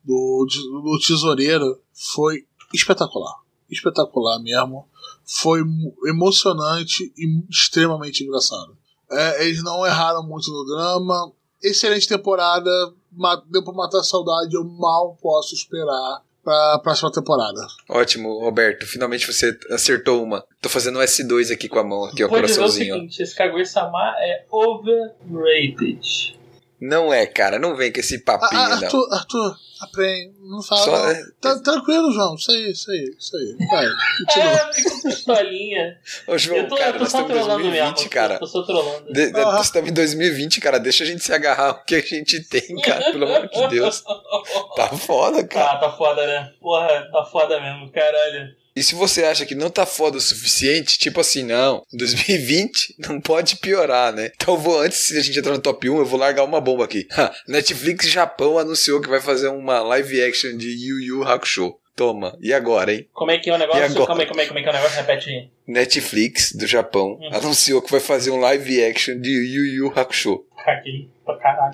[0.04, 3.36] do, do tesoureiro foi espetacular.
[3.70, 4.88] Espetacular mesmo.
[5.26, 5.62] Foi
[6.06, 8.78] emocionante e extremamente engraçado.
[9.12, 11.32] É, eles não erraram muito no drama.
[11.64, 12.70] Excelente temporada.
[13.50, 14.56] Deu pra matar a saudade.
[14.56, 17.66] Eu mal posso esperar pra próxima temporada.
[17.90, 18.86] Ótimo, Roberto.
[18.86, 20.44] Finalmente você acertou uma.
[20.62, 22.96] Tô fazendo um S2 aqui com a mão, aqui, ó, Vou dizer o coraçãozinho.
[22.96, 26.38] seguinte: esse Kaguya-sama é overrated.
[26.82, 28.84] Não é, cara, não vem com esse papinho, Ah, ah, não.
[28.84, 30.34] Arthur, Arthur, aprende.
[30.42, 30.82] Não fala.
[30.82, 32.36] Só- é- Tá, tranquilo, João.
[32.36, 33.68] Isso aí, isso aí, isso aí.
[33.68, 33.88] Vai,
[34.26, 34.54] continua.
[34.54, 35.98] É, com pistolinha.
[36.28, 38.10] Ô, João, eu tô, cara, eu tô nós só trolando 2020, mesmo.
[38.10, 38.34] cara.
[38.36, 39.14] Eu tô só trolando.
[39.14, 39.44] De, de, Ah.
[39.54, 40.80] Nós estamos em 2020, cara.
[40.80, 43.12] Deixa a gente se agarrar ao que a gente tem, cara.
[43.12, 44.04] Pelo amor de Deus.
[44.76, 45.74] Tá foda, cara.
[45.74, 46.52] Tá, tá foda, né?
[46.60, 48.56] Porra, tá foda mesmo, caralho.
[48.76, 53.22] E se você acha que não tá foda o suficiente, tipo assim, não, 2020 não
[53.22, 54.32] pode piorar, né?
[54.36, 56.60] Então eu vou, antes de a gente entrar no top 1, eu vou largar uma
[56.62, 57.08] bomba aqui.
[57.48, 61.76] Netflix Japão anunciou que vai fazer uma live action de Yu Yu Hakusho.
[61.96, 63.08] Toma, e agora, hein?
[63.14, 63.94] Como é que é o negócio?
[64.08, 64.98] Como é, como é, como é que é o negócio?
[64.98, 65.48] Repete aí.
[65.68, 67.30] Netflix do Japão Uhum.
[67.36, 70.44] anunciou que vai fazer um live action de Yu Yu Hakusho.
[70.64, 71.72] Caguei pra caralho.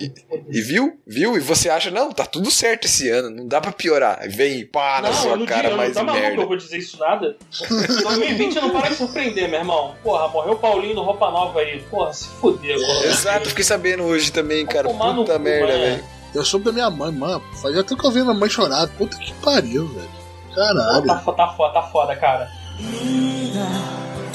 [0.49, 0.99] E viu?
[1.05, 1.37] Viu?
[1.37, 4.19] E você acha, não, tá tudo certo esse ano, não dá pra piorar.
[4.29, 6.41] Vem, pá, na Não, sua cara digo, eu mais não tá maluco, merda.
[6.41, 7.37] eu vou dizer isso nada.
[7.69, 9.95] 2020 não para de surpreender, meu irmão.
[10.01, 11.81] Porra, morreu o Paulinho do Roupa Nova aí.
[11.83, 13.05] Porra, se fuder, porra.
[13.05, 14.89] Exato, fiquei sabendo hoje também, cara.
[14.89, 16.03] Puta cu, merda, velho.
[16.33, 17.43] Eu soube da minha mãe, mano.
[17.61, 18.87] Fazia tempo que eu vi minha mãe chorar.
[18.87, 20.09] Puta que pariu, velho.
[20.55, 21.05] Caralho.
[21.05, 22.49] Tá, fo- tá foda, tá foda, cara.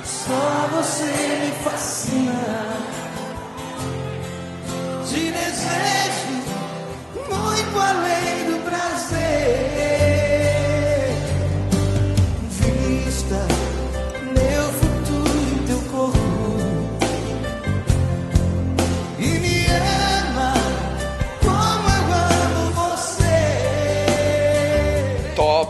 [0.05, 3.03] Só você me fascina.
[5.06, 6.28] Te desejo
[7.28, 9.94] muito além do prazer.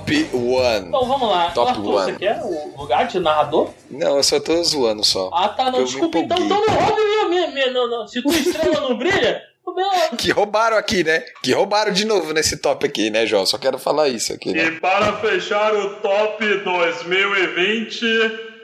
[0.05, 0.89] Top One.
[0.89, 1.51] Então vamos lá.
[1.51, 2.13] Top Arthur, one.
[2.13, 3.71] você quer o lugar de narrador?
[3.91, 5.31] Não, eu só tô zoando só.
[5.33, 6.19] Ah, tá, não, desculpa.
[6.19, 8.07] Então, então não roube minha, minha, minha não, não.
[8.07, 9.87] Se tua estrela não brilha, o meu.
[10.19, 11.25] Que roubaram aqui, né?
[11.43, 13.47] Que roubaram de novo nesse top aqui, né, João?
[13.47, 14.65] Só quero falar isso aqui, né?
[14.65, 18.05] E para fechar o top 2020,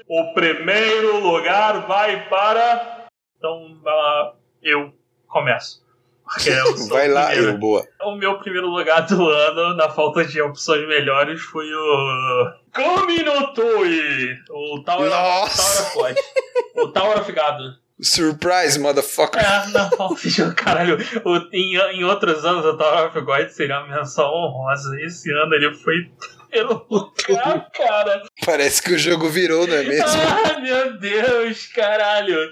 [0.08, 3.06] o primeiro lugar vai para.
[3.38, 4.92] Então, vai lá, eu
[5.26, 5.80] começo.
[6.38, 7.52] Sou Vai lá, primeiro.
[7.52, 7.86] eu, boa.
[8.02, 12.52] O meu primeiro lugar do ano, na falta de opções melhores, foi o.
[12.72, 14.36] Kami no Toi!
[14.48, 15.90] O Tower, Nossa!
[15.92, 16.84] Tower of God.
[16.84, 17.74] O Tower of God.
[18.00, 19.42] Surprise, motherfucker.
[19.42, 20.96] É, não, caralho.
[21.24, 24.98] O, em, em outros anos, o Tower of God seria uma menção honrosa.
[25.02, 26.10] Esse ano ele foi
[26.50, 28.22] pelo lugar, cara.
[28.44, 30.06] Parece que o jogo virou, não é mesmo?
[30.06, 32.50] Ah, meu Deus, caralho.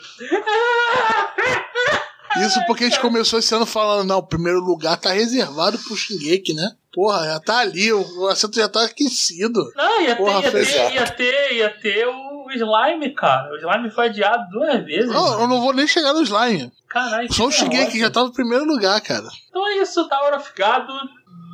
[2.46, 5.96] Isso porque a gente começou esse ano falando, não, o primeiro lugar tá reservado pro
[5.96, 6.70] Shingeki, né?
[6.92, 9.70] Porra, já tá ali, o assento já tá aquecido.
[9.76, 10.94] Não, ia ter, Porra, ia, ter, exato.
[10.94, 13.52] ia, ter, ia ter o slime, cara.
[13.52, 15.10] O slime foi adiado duas vezes.
[15.10, 16.72] Não, eu não vou nem chegar no slime.
[16.88, 19.28] Caralho, Só o que Shingeki já tá no primeiro lugar, cara.
[19.48, 20.86] Então é isso, Tower of God,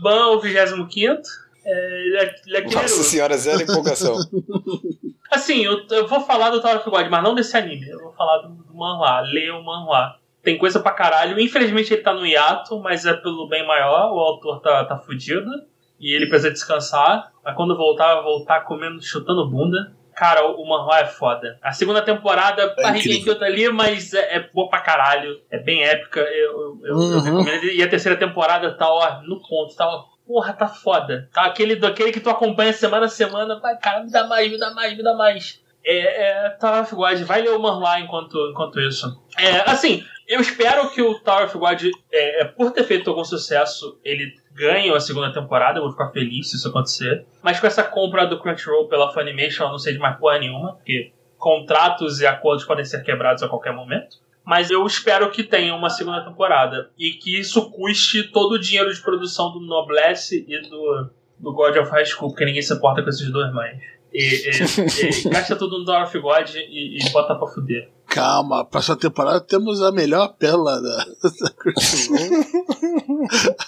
[0.03, 1.23] Ban o 25.
[1.67, 1.71] É,
[2.13, 2.83] Le- Lequeiro.
[2.83, 4.17] Nossa senhora, zero empolgação.
[5.31, 7.89] Assim, eu, eu vou falar do Tower of God, mas não desse anime.
[7.89, 9.21] Eu vou falar do, do manhwa.
[9.21, 10.15] Leia o manhwa.
[10.45, 11.41] Tem coisa pra caralho.
[11.41, 14.13] Infelizmente ele tá no hiato, mas é pelo bem maior.
[14.13, 15.51] O autor tá, tá fudido.
[15.99, 17.33] E ele precisa descansar.
[17.43, 19.93] Mas quando voltar, vai voltar comendo, chutando bunda.
[20.15, 21.59] Cara, o, manhwa é foda.
[21.63, 23.23] A segunda temporada, barriguinha incrível.
[23.25, 25.41] que outra ali, mas é, é boa pra caralho.
[25.51, 26.21] É bem épica.
[26.21, 27.21] Eu, eu, eu- eu Uhum.
[27.21, 27.65] recomendo.
[27.65, 29.75] E a terceira temporada tá, ó, no ponto.
[29.75, 31.29] Tá, ó, porra, tá foda.
[31.33, 33.59] Tá aquele, daquele que tu acompanha semana a semana.
[33.59, 35.61] Vai, cara, me dá mais, me dá mais, me dá mais.
[35.85, 37.21] É, é of God.
[37.23, 39.07] Vai ler o manhwa enquanto, enquanto isso.
[39.37, 43.25] É, assim, eu espero que o Tower of God, é, é, por ter feito algum
[43.25, 45.79] sucesso, ele ganhe a segunda temporada.
[45.79, 47.27] Eu vou ficar feliz se isso acontecer.
[47.43, 50.75] Mas com essa compra do Crunchyroll pela Funimation, eu não sei de mais porra nenhuma.
[50.75, 54.17] Porque contratos e acordos podem ser quebrados a qualquer momento.
[54.45, 56.91] Mas eu espero que tenha uma segunda temporada.
[56.99, 61.77] E que isso custe todo o dinheiro de produção do Noblesse e do, do God
[61.77, 63.79] of High School, porque ninguém se importa com esses dois mães.
[64.13, 67.91] E, e, e gasta tudo no Dawn of God e, e bota pra fuder.
[68.07, 71.05] Calma, próxima temporada temos a melhor pérola da,
[71.41, 71.55] da.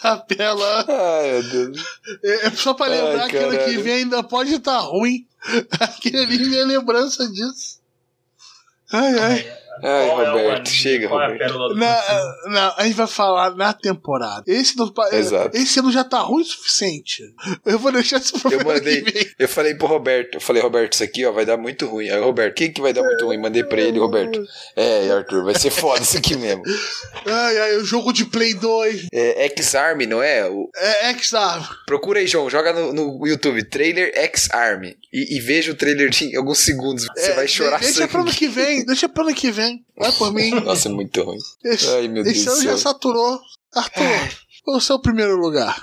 [0.03, 0.85] A pérola.
[0.89, 1.85] Ai, meu Deus.
[2.23, 5.27] É, é só pra lembrar Ai, que ano que vem ainda pode estar ruim.
[5.81, 7.81] Aquele ali é lembrança disso.
[8.93, 9.33] Ai, ai.
[9.33, 10.67] Ai, Qual é o Roberto, anime?
[10.71, 11.53] chega, Qual é a Roberto.
[11.69, 14.43] do Na- não, a gente vai falar na temporada.
[14.47, 15.57] Esse, não- Exato.
[15.57, 17.23] esse ano já tá ruim o suficiente.
[17.65, 19.05] Eu vou deixar isso pro Eu mandei,
[19.39, 22.09] eu falei pro Roberto, eu falei, Roberto, isso aqui ó, vai dar muito ruim.
[22.09, 23.39] Aí, Roberto, quem que vai dar muito ruim?
[23.39, 24.43] Mandei pra ele, Roberto.
[24.75, 26.63] É, Arthur, vai ser foda isso aqui mesmo.
[27.27, 29.07] Ai, ai, o jogo de Play 2.
[29.13, 30.47] É X-Arm, não é?
[30.49, 31.63] O- É X-Arm.
[31.87, 34.85] Procura aí, João, joga no, no YouTube, trailer X-Arm.
[35.13, 37.07] E, e veja o trailer de alguns segundos.
[37.17, 38.39] Você É, vai chorar de- Deixa pro ano sangue.
[38.39, 39.66] que vem, deixa pro ano que vem.
[39.97, 40.51] Vai por mim.
[40.51, 41.39] Nossa, é muito ruim.
[41.65, 43.41] Esse, Ai, meu Deus esse do ano já saturou.
[43.75, 44.05] Arthur,
[44.65, 45.77] qual é o seu primeiro lugar?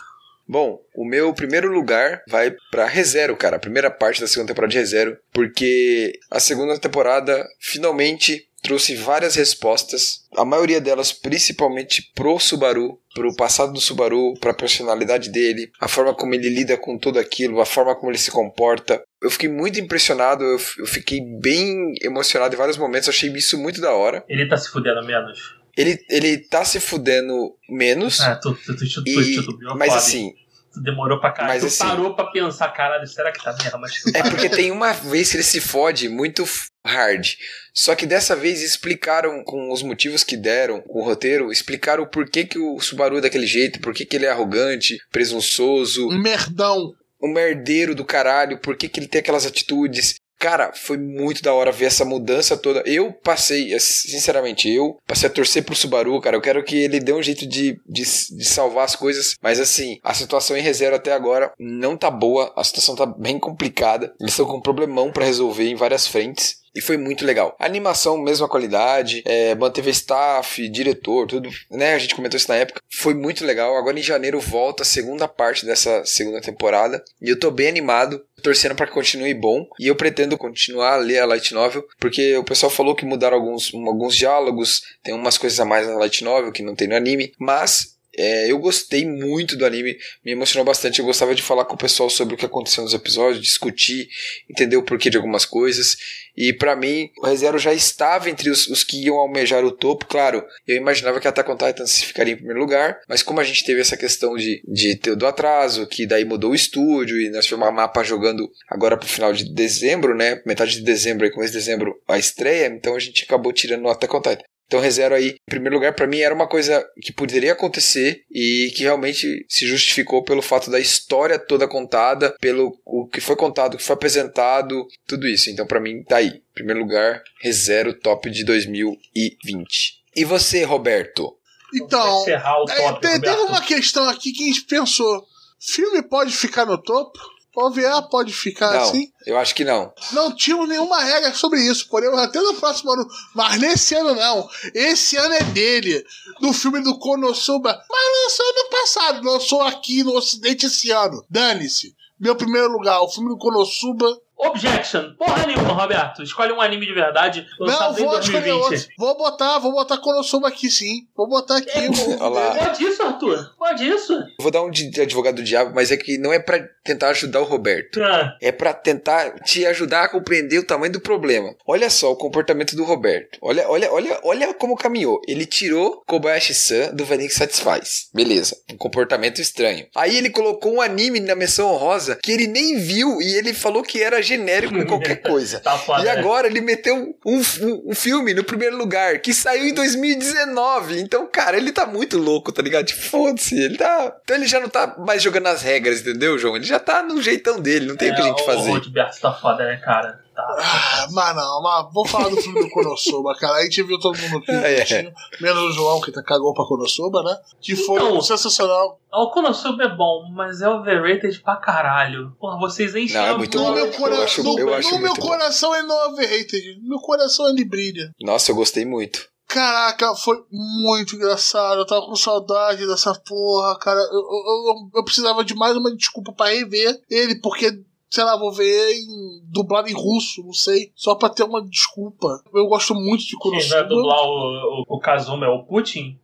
[0.47, 3.55] Bom, o meu primeiro lugar vai pra ReZero, cara.
[3.55, 5.17] A primeira parte da segunda temporada de ReZero.
[5.31, 10.21] Porque a segunda temporada finalmente trouxe várias respostas.
[10.35, 12.97] A maioria delas principalmente pro Subaru.
[13.13, 17.61] Pro passado do Subaru, pra personalidade dele, a forma como ele lida com tudo aquilo,
[17.61, 19.03] a forma como ele se comporta.
[19.21, 23.79] Eu fiquei muito impressionado, eu, eu fiquei bem emocionado em vários momentos, achei isso muito
[23.79, 24.23] da hora.
[24.27, 25.53] Ele tá se fudendo menos.
[25.77, 30.33] Ele, ele tá se fudendo menos, Ah, tu, tu, tu, tu, mas assim,
[30.81, 31.53] demorou pra caralho.
[31.53, 34.11] mas Tu assim- parou pra pensar, caralho, será que tá mesmo?
[34.15, 36.43] É porque tem uma vez que ele se fode muito
[36.85, 37.27] hard.
[37.73, 42.07] Só que dessa vez explicaram com os motivos que deram, com o roteiro, explicaram o
[42.09, 46.91] porquê que o Subaru é daquele jeito, por que ele é arrogante, presunçoso, Um merdão.
[47.21, 50.15] um merdeiro do caralho, por que ele tem aquelas atitudes.
[50.39, 52.83] Cara, foi muito da hora ver essa mudança toda.
[52.85, 56.35] Eu passei, eh, sinceramente, eu passei a torcer pro Subaru, cara.
[56.35, 59.35] Eu quero que ele dê um jeito de, de, de salvar as coisas.
[59.41, 62.51] Mas assim, a situação em reserva até agora não tá boa.
[62.57, 64.13] A situação tá bem complicada.
[64.19, 66.57] Eles estão com um problemão pra resolver em várias frentes.
[66.75, 67.55] E foi muito legal.
[67.59, 71.93] A animação, mesma qualidade, é, manteve staff, diretor, tudo, né?
[71.93, 72.81] A gente comentou isso na época.
[72.89, 73.77] Foi muito legal.
[73.77, 77.03] Agora em janeiro volta a segunda parte dessa segunda temporada.
[77.21, 79.67] E eu tô bem animado, torcendo para que continue bom.
[79.79, 83.37] E eu pretendo continuar a ler a Light Novel, porque o pessoal falou que mudaram
[83.37, 86.95] alguns, alguns diálogos, tem umas coisas a mais na Light Novel que não tem no
[86.95, 87.33] anime.
[87.37, 90.99] Mas é, eu gostei muito do anime, me emocionou bastante.
[90.99, 94.07] Eu gostava de falar com o pessoal sobre o que aconteceu nos episódios, discutir,
[94.49, 95.97] entender o porquê de algumas coisas.
[96.35, 100.05] E pra mim, o ReZero já estava entre os, os que iam almejar o topo.
[100.05, 103.39] Claro, eu imaginava que a Attack on Titan se ficaria em primeiro lugar, mas como
[103.39, 107.19] a gente teve essa questão de, de ter do atraso, que daí mudou o estúdio
[107.19, 110.41] e nós tivemos a mapa jogando agora pro final de dezembro, né?
[110.45, 113.89] Metade de dezembro e começo de dezembro a estreia, então a gente acabou tirando o
[113.89, 114.52] Attack on Titan.
[114.73, 118.73] Então, ReZero aí, em primeiro lugar, pra mim era uma coisa que poderia acontecer e
[118.75, 123.75] que realmente se justificou pelo fato da história toda contada, pelo o que foi contado,
[123.75, 125.51] o que foi apresentado, tudo isso.
[125.51, 126.29] Então, pra mim, tá aí.
[126.29, 130.01] Em primeiro lugar, ReZero top de 2020.
[130.15, 131.37] E você, Roberto?
[131.75, 135.23] Então, é, teve uma questão aqui que a gente pensou.
[135.59, 137.19] Filme pode ficar no topo?
[137.55, 139.11] OVA pode ficar não, assim?
[139.27, 139.93] eu acho que não.
[140.11, 143.07] Não tínhamos nenhuma regra sobre isso, podemos até no próximo ano.
[143.35, 144.49] Mas nesse ano não.
[144.73, 146.03] Esse ano é dele.
[146.41, 147.79] Do filme do Konosuba.
[147.89, 151.23] Mas lançou ano passado, lançou aqui no Ocidente esse ano.
[151.29, 151.95] Dane-se.
[152.19, 154.19] Meu primeiro lugar, o filme do Konosuba.
[154.47, 155.13] Objection.
[155.17, 156.23] Porra nenhuma, Roberto.
[156.23, 158.51] Escolhe um anime de verdade Não, vou escolher 2020.
[158.53, 158.87] outro.
[158.97, 161.07] Vou botar, vou botar Konosuba aqui sim.
[161.15, 161.87] Vou botar aqui.
[161.89, 162.55] vou- Olha lá.
[162.55, 163.53] Pode isso, Arthur?
[163.57, 164.13] Pode isso?
[164.13, 167.09] Eu vou dar um de advogado do diabo, mas é que não é pra tentar
[167.09, 168.01] ajudar o Roberto.
[168.03, 171.55] Ah, É pra tentar te ajudar a compreender o tamanho do problema.
[171.65, 173.37] Olha só o comportamento do Roberto.
[173.41, 175.21] Olha, olha, olha, olha como caminhou.
[175.27, 178.09] Ele tirou Kobayashi-san do Vanik Satisfaz.
[178.13, 178.55] Beleza.
[178.71, 179.85] Um comportamento estranho.
[179.95, 183.83] Aí ele colocou um anime na menção honrosa que ele nem viu e ele falou
[183.83, 185.59] que era genérico em qualquer coisa.
[185.59, 186.01] tá foda.
[186.01, 186.11] E né?
[186.11, 190.99] agora ele meteu um, um, um filme no primeiro lugar, que saiu em 2019.
[190.99, 192.85] Então, cara, ele tá muito louco, tá ligado?
[192.85, 194.15] Tipo, Foda-se, ele tá.
[194.23, 196.55] Então ele já não tá mais jogando as regras, entendeu, João?
[196.55, 198.71] Ele já tá no jeitão dele, não tem o que a gente É, O fazer.
[198.71, 200.19] Roberto tá foda, né, cara?
[200.35, 200.55] Tá.
[200.59, 203.57] Ah, mas não, mas vou falar do filme do Konosuba, cara.
[203.57, 204.85] A gente viu todo mundo aqui, É.
[204.85, 207.37] juntinho, menos o João, que tá cagou pra Konosuba, né?
[207.61, 208.21] Que foi Então.
[208.21, 208.99] sensacional.
[209.13, 212.35] O Konosuba é bom, mas é overrated pra caralho.
[212.39, 213.73] Porra, vocês enchem Não, é muito No bom.
[213.73, 214.15] meu, de cora...
[214.15, 215.27] Eu acho- no, eu acho no meu muito bom.
[215.27, 216.79] coração ele não é overrated.
[216.81, 218.11] No meu coração ele brilha.
[218.21, 219.27] Nossa, eu gostei muito.
[219.47, 221.77] Caraca, foi muito engraçado.
[221.81, 223.99] Eu tava com saudade dessa porra, cara.
[223.99, 227.71] Eu, eu, eu- eu precisava de mais uma desculpa pra rever ele, porque
[228.13, 232.27] sei lá, vou ver em, dublado em russo, não sei, só pra ter uma desculpa.
[232.53, 236.19] Eu gosto muito de Quem vai dublar o, o, o Kazuma é o Putin?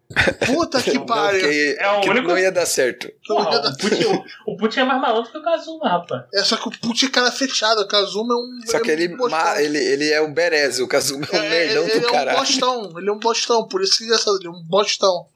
[0.48, 1.40] Puta que pariu.
[1.42, 3.12] porque É o que único- não ia dar certo.
[3.28, 6.24] Porra, o Putin, o, o Putin é mais malandro que o Kazuma, rapaz.
[6.34, 8.60] É só que o Putin é cara fechado, o Kazuma é um.
[8.66, 11.44] Só que é ele, um ma- ele, ele é um berez, o Kazuma é um
[11.44, 12.40] É, nerdão ele do é um caralho.
[12.40, 15.28] bostão, ele é um bostão, por isso que é engraçado, ele é um bostão.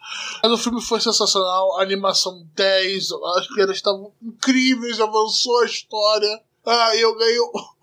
[0.42, 6.42] Mas o filme foi sensacional, a animação 10, as piadas estavam incríveis, avançou a história.
[6.66, 7.40] Ah, eu ganhei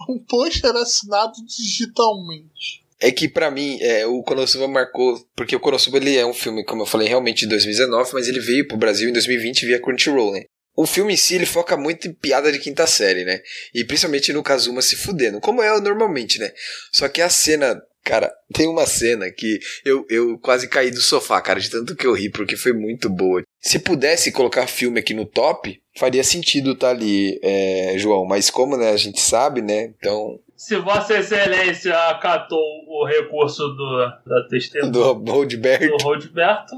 [0.09, 2.80] um pôster assinado digitalmente.
[3.01, 6.63] É que pra mim, é, o Konosuba marcou, porque o Konosuba ele é um filme,
[6.65, 10.33] como eu falei, realmente de 2019, mas ele veio pro Brasil em 2020 via Crunchyroll,
[10.33, 10.45] né?
[10.77, 13.41] O filme em si, ele foca muito em piada de quinta série, né?
[13.75, 16.53] E principalmente no Kazuma se fudendo, como é normalmente, né?
[16.93, 21.41] Só que a cena, cara, tem uma cena que eu, eu quase caí do sofá,
[21.41, 23.43] cara, de tanto que eu ri, porque foi muito boa.
[23.61, 28.77] Se pudesse colocar filme aqui no top, faria sentido tá ali, é, João, mas como
[28.77, 29.93] né, a gente sabe, né?
[29.99, 35.97] Então, Se Vossa Excelência acatou o recurso do, da testemunha do Roldberto.
[35.97, 36.75] do Rodberto,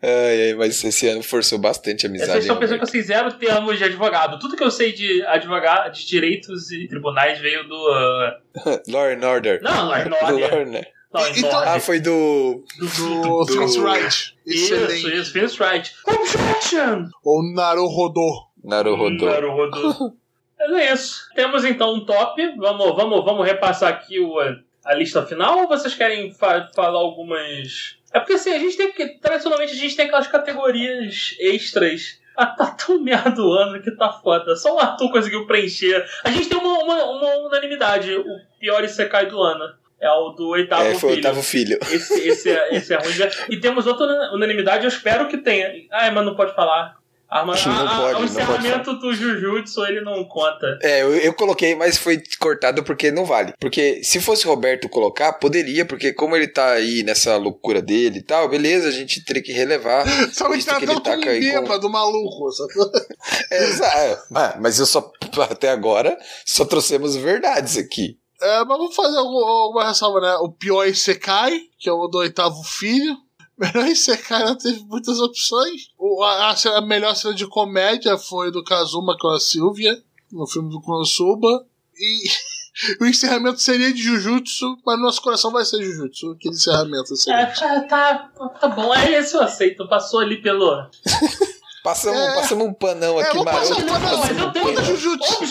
[0.00, 2.30] Ai, ai, mas esse ano forçou bastante a amizade.
[2.30, 4.38] vocês estão pensando que eu sei zero termos de advogado.
[4.38, 7.74] Tudo que eu sei de advogado, de direitos e tribunais veio do.
[7.74, 8.80] uh?
[8.88, 9.60] Law and Order.
[9.62, 10.50] Não, Law and Do Order.
[10.52, 11.58] Law and- Não, Então-.
[11.58, 12.64] Ah, foi do.
[12.78, 14.36] do, Do Do- Phoenix Wright.
[14.46, 15.92] Isso, isso, Phoenix Wright.
[16.06, 17.08] Objection!
[17.24, 18.46] Ou Naruhodô.
[18.62, 19.26] Naruhodô.
[19.26, 20.12] Naruhodô.
[20.68, 21.28] Mas é isso.
[21.34, 22.40] Temos então um top.
[22.56, 24.38] Vamos, vamos, vamos repassar aqui o,
[24.84, 27.96] a lista final ou vocês querem fa- falar algumas.
[28.12, 29.18] É porque assim, a gente tem que.
[29.20, 32.22] Tradicionalmente a gente tem aquelas categorias extras.
[32.36, 34.56] Ah, tá tão merda o ano que tá foda.
[34.56, 36.04] Só o Arthur conseguiu preencher.
[36.24, 38.12] A gente tem uma, uma, uma unanimidade.
[38.12, 38.24] O
[38.58, 39.72] pior Isekai do ano.
[40.00, 41.14] É o do oitavo É, foi o filho.
[41.14, 41.78] oitavo filho.
[41.92, 43.12] Esse, esse, é, esse é ruim.
[43.50, 44.04] E temos outra
[44.34, 45.70] unanimidade, eu espero que tenha.
[45.92, 46.96] Ah, mas não pode falar.
[47.28, 50.78] Ah, Não a- a- pode, o não encerramento do Jujutsu ele não conta.
[50.82, 53.52] É, eu, eu coloquei, mas foi cortado porque não vale.
[53.58, 58.18] Porque se fosse o Roberto colocar, poderia, porque como ele tá aí nessa loucura dele
[58.18, 60.04] e tal, beleza, a gente teria que relevar.
[60.32, 61.20] Só me Visto que ele tá aí
[61.52, 62.48] com- bêbado, maluco.
[63.50, 64.18] É, exa- é,
[64.60, 65.10] mas- eu só,
[65.50, 68.18] até agora, só trouxemos verdades aqui.
[68.40, 70.34] É, mas vamos fazer algum- alguma ressalva, né?
[70.40, 73.16] O pior Isekai, que é o do oitavo filho.
[73.56, 75.88] Melhor Isekai não teve muitas opções.
[75.98, 80.02] O- a, a a melhor cena de comédia foi do Kazuma com a Sylvia,
[80.32, 81.64] no filme do Konosuba.
[81.96, 82.24] E
[83.00, 86.32] o encerramento seria de Jujutsu, mas no nosso coração vai ser Jujutsu.
[86.32, 87.30] Aquele encerramento assim.
[87.30, 88.18] É, tá, tá,
[88.60, 89.88] tá bom, é esse eu aceito.
[89.88, 90.88] Passou ali pelo.
[91.84, 92.34] Passamos, É.
[92.34, 93.82] passamos um panão É, aqui, passar maroto.
[93.82, 95.46] um Não, pano, mas eu tenho- Bota Jujutsu.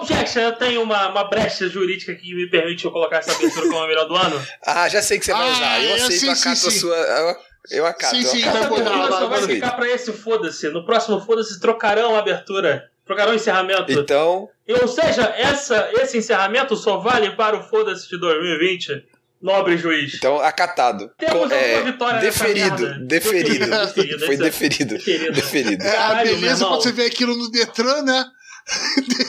[0.00, 3.78] Objection, eu tenho uma, uma brecha jurídica que me permite eu colocar essa abertura como
[3.78, 4.44] a melhor do ano.
[4.66, 5.80] Ah, já sei que você vai Ah, usar.
[5.84, 6.96] Eu é, aceito, sim, acato sim, a sua.
[6.96, 7.36] Eu,
[7.70, 8.16] eu acato.
[8.16, 10.68] Sim, eu sim, Essa mudar, abertura vai só vai ficar pra esse foda-se.
[10.70, 12.90] No próximo foda-se trocarão a abertura.
[13.06, 13.92] Trocarão o encerramento.
[13.92, 19.06] Então, E, Ou seja, essa, esse encerramento só vale para o foda-se de 2020,
[19.40, 20.14] nobre juiz.
[20.14, 21.10] então acatado.
[21.18, 23.66] Temos é, vitória nessa deferido, deferido.
[23.68, 24.94] Deferido, Foi é- deferido.
[24.96, 25.32] Deferido.
[25.32, 25.84] Deferido.
[25.84, 28.24] É, a beleza quando você vê aquilo no Detran, né?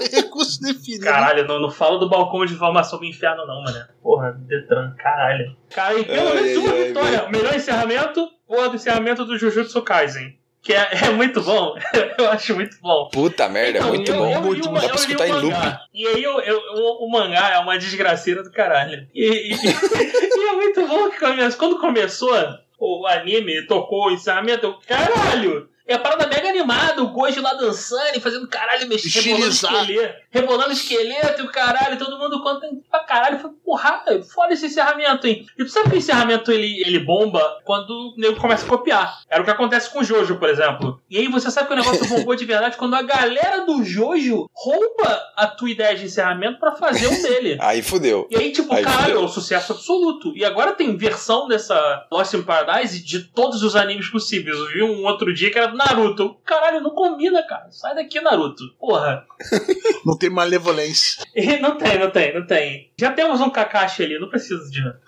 [0.00, 1.04] Tem recurso definido.
[1.04, 3.86] Caralho, não, não fala do balcão de informação do inferno, não, mano.
[4.02, 5.56] Porra, Detran, caralho.
[5.70, 7.22] Cara, e pelo menos uma ai, vitória.
[7.22, 7.30] ai.
[7.30, 10.36] Melhor encerramento, porra do encerramento do Jujutsu Kaisen.
[10.66, 11.76] Que é, é muito bom.
[12.18, 13.08] eu acho muito bom.
[13.12, 14.32] Puta merda, Então, muito eu- bom.
[14.32, 14.74] eu bom.
[14.74, 15.54] Dá pra eu escutar em loop.
[15.94, 19.06] E aí eu, eu- o, o mangá é uma desgraceira do caralho.
[19.14, 21.20] E, e- e é muito bom que
[21.54, 22.34] quando começou
[22.80, 25.68] o anime, tocou o encerramento, eu, caralho!
[25.86, 30.14] É a parada mega animada, o Gojo lá dançando e fazendo caralho, mexendo, rebolando esqueleto,
[30.30, 33.38] rebolando esqueleto e o caralho, todo mundo conta pra caralho.
[33.38, 34.02] Foi, porra,
[34.34, 35.46] foda esse encerramento, hein?
[35.56, 39.20] E tu sabe que o encerramento ele, ele bomba quando o nego começa a copiar.
[39.30, 41.00] Era o que acontece com o Jojo, por exemplo.
[41.08, 44.48] E aí você sabe que o negócio bombou de verdade quando a galera do Jojo
[44.52, 47.58] rouba a tua ideia de encerramento pra fazer um dele.
[47.66, 48.26] Aí fudeu.
[48.30, 49.20] E aí, tipo, Aí caralho, fudeu.
[49.20, 50.32] é um sucesso absoluto.
[50.36, 54.56] E agora tem versão dessa Lost in Paradise de todos os animes possíveis.
[54.56, 56.36] Eu vi um outro dia que era Naruto.
[56.44, 57.70] Caralho, não combina, cara.
[57.70, 58.64] Sai daqui, Naruto.
[58.78, 59.24] Porra.
[60.04, 61.24] Não tem malevolência.
[61.34, 62.92] E não tem, não tem, não tem.
[62.98, 65.00] Já temos um Kakashi ali, não preciso de outra.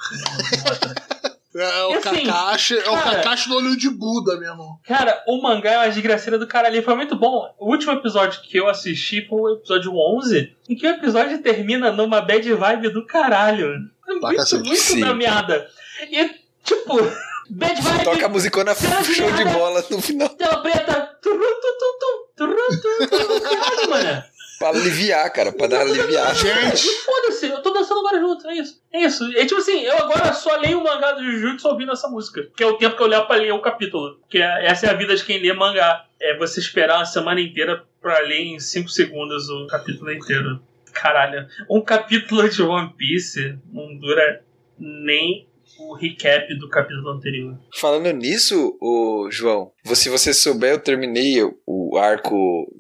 [1.55, 4.79] É o assim, Kakashi, é o cara- Kakashi no olho de Buda, meu irmão.
[4.85, 6.83] Cara, o mangá é uma desgraceira do caralho.
[6.83, 7.53] Foi muito bom.
[7.59, 11.91] O último episódio que eu assisti foi o episódio 11, em que o episódio termina
[11.91, 13.73] numa bad vibe do caralho.
[14.07, 15.01] É muito, muito Sim.
[15.01, 15.67] da merda.
[16.11, 16.31] E,
[16.63, 16.99] tipo,
[17.51, 18.05] bad vibe.
[18.05, 20.29] Toca a musicona show de bola no final.
[20.31, 21.19] Tela preta.
[22.37, 24.25] Caralho, mano.
[24.59, 26.35] Pra aliviar, cara, pra dar aliviar.
[26.35, 28.83] Gente, Foda-se, eu tô dançando agora junto, é isso.
[28.93, 29.25] É isso.
[29.37, 32.49] É tipo assim, eu agora só leio o mangá do Jujutsu ouvindo essa música.
[32.57, 34.19] Que é o tempo que eu levo pra ler o capítulo.
[34.29, 36.05] Que é, essa é a vida de quem lê mangá.
[36.21, 40.61] É você esperar uma semana inteira pra ler em 5 segundos o capítulo inteiro.
[40.93, 44.43] Caralho, um capítulo de One Piece não dura
[44.77, 45.48] nem
[45.79, 47.59] o recap do capítulo anterior.
[47.79, 52.37] Falando nisso, o João, se você souber, eu terminei o- arco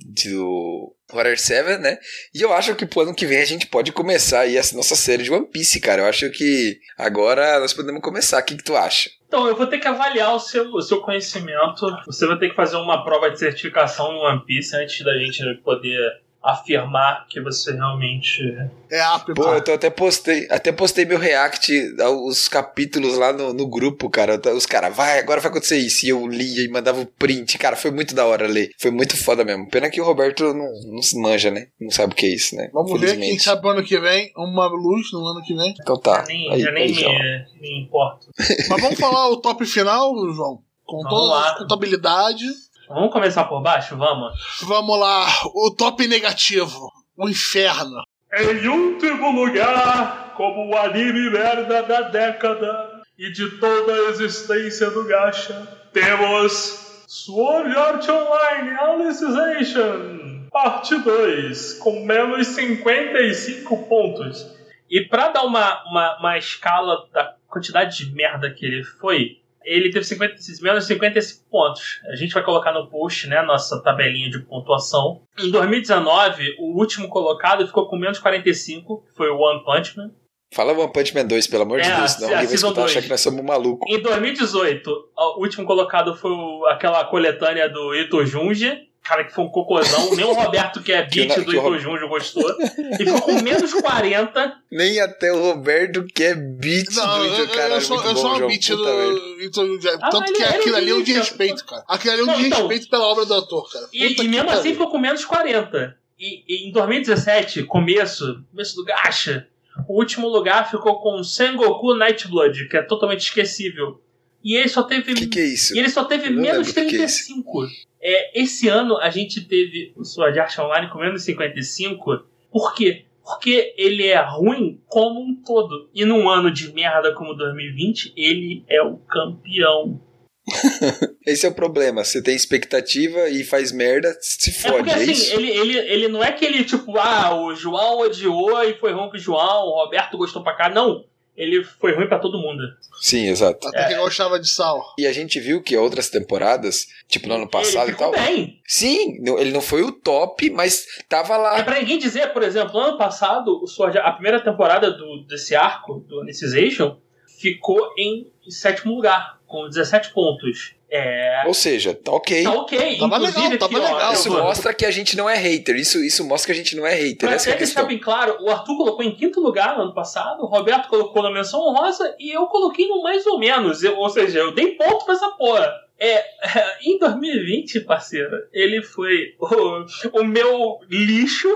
[0.06, 1.98] do Horror 7, né?
[2.34, 4.94] E eu acho que pro ano que vem a gente pode começar aí essa nossa
[4.94, 6.02] série de One Piece, cara.
[6.02, 8.40] Eu acho que agora nós podemos começar.
[8.40, 9.10] O que, que tu acha?
[9.26, 11.86] Então, eu vou ter que avaliar o seu, o seu conhecimento.
[12.06, 15.42] Você vai ter que fazer uma prova de certificação no One Piece antes da gente
[15.62, 15.98] poder
[16.42, 18.42] afirmar que você realmente.
[18.90, 19.34] É apto.
[19.34, 24.40] Pô, eu até postei, até postei meu react aos capítulos lá no, no grupo, cara.
[24.54, 26.06] Os caras, vai, agora vai acontecer isso.
[26.06, 27.58] E eu lia e mandava o print.
[27.58, 28.70] Cara, foi muito da hora ler.
[28.78, 29.68] Foi muito foda mesmo.
[29.68, 31.68] Pena que o Roberto não, não se manja, né?
[31.80, 32.70] Não sabe o que é isso, né?
[32.72, 34.32] Vamos ver quem sabe ano que vem.
[34.36, 35.74] Uma luz no ano que vem.
[35.80, 36.20] Então tá.
[36.20, 37.14] já nem, Aí, já nem aí, me, João.
[37.60, 38.28] me importo.
[38.68, 40.62] Mas vamos falar o top final, João?
[40.84, 41.50] Com Vamos toda lá.
[41.50, 42.44] a contabilidade.
[42.88, 43.96] Vamos começar por baixo?
[43.96, 44.32] Vamos?
[44.62, 45.26] Vamos lá.
[45.54, 46.90] O top negativo.
[47.16, 48.02] O inferno.
[48.32, 55.04] Em último lugar, como o anime merda da década e de toda a existência do
[55.04, 64.46] Gacha, temos Sword Art Online Alicization, parte 2, com menos 55 pontos.
[64.90, 69.90] E pra dar uma, uma, uma escala da quantidade de merda que ele foi, ele
[69.90, 72.00] teve 50, menos 55 pontos.
[72.10, 75.22] A gente vai colocar no post, né, nossa tabelinha de pontuação.
[75.38, 80.10] Em 2019, o último colocado ficou com menos 45, que foi o One Punch Man.
[80.54, 82.84] Fala One Punch Man 2, pelo amor de É, Deus, senão alguém vai escutar e
[82.84, 83.04] achar 2.
[83.04, 83.94] que nós somos malucos.
[83.94, 86.32] Em 2018, o último colocado foi
[86.70, 88.88] aquela coletânea do Ito Junji.
[89.08, 90.14] Cara, que foi um cocôzão.
[90.14, 92.44] Nem o Roberto, que é Que beat na- do que o Ito Ro- Junji, gostou.
[92.60, 94.54] E ficou com menos 40.
[94.70, 97.74] Nem até o Roberto que é beat Não, do eu, Ito, cara.
[97.76, 99.42] eu sou, muito eu sou um beat do.
[99.42, 101.84] Então, já- Ah, tanto que aquilo ali é um existe, desrespeito, cara.
[101.88, 103.88] Aquilo ali é um então- desrespeito pela obra do ator, cara.
[103.92, 105.96] E, Puta e mesmo assim ficou com menos 40.
[106.20, 109.48] E, e em 2017, começo, começo do Gacha,
[109.88, 114.02] o último lugar ficou com Sengoku Nightblood, que é totalmente esquecível.
[114.44, 115.12] E ele só teve.
[115.12, 115.74] O que, que é isso?
[115.74, 116.98] E ele só teve menos lembro o que que é.
[117.06, 117.66] 35.
[118.00, 122.24] É, esse ano a gente teve o Sword Art Online com menos 55.
[122.50, 123.04] Por quê?
[123.22, 125.90] Porque ele é ruim como um todo.
[125.94, 130.00] E num ano de merda como 2020, ele é o campeão.
[131.26, 132.04] Esse é o problema.
[132.04, 135.34] Você tem expectativa e faz merda, se É fode, porque é, assim, isso?
[135.34, 139.10] ele, ele, ele não é que ele, tipo, ah, o João odiou e foi ruim
[139.10, 140.70] pro João, o Roberto gostou pra cá.
[140.70, 141.04] Não.
[141.38, 142.62] Ele foi ruim pra todo mundo.
[143.00, 143.68] Sim, exato.
[143.68, 144.84] Até que gostava de sal.
[144.98, 148.10] E a gente viu que outras temporadas, tipo no ano passado ele e tal.
[148.10, 148.60] bem.
[148.66, 151.62] Sim, não- ele não foi o top, mas tava É lá.
[151.62, 153.62] pra ninguém dizer, por exemplo, ano passado,
[154.02, 156.98] a primeira temporada do, desse arco, do Anicization,
[157.40, 160.74] ficou em sétimo lugar, com 17 pontos.
[160.90, 161.42] É.
[161.46, 162.42] Ou seja, tá ok.
[162.44, 162.78] Tá ok.
[162.98, 164.12] Tava Inclusive, legal, aqui, tava ó, legal.
[164.14, 165.76] Isso eu vou- mostra que a gente não é hater.
[165.76, 167.28] Isso, isso mostra que a gente não é hater.
[167.28, 170.42] Pra Essa até deixar bem claro, o Arthur colocou em quinto lugar no ano passado,
[170.42, 173.82] o Roberto colocou na menção honrosa e eu coloquei no mais ou menos.
[173.82, 175.70] Eu- ou seja, eu dei ponto pra essa porra.
[176.00, 176.24] É,
[176.82, 181.48] em 2020, parceiro, ele foi o, o meu lixo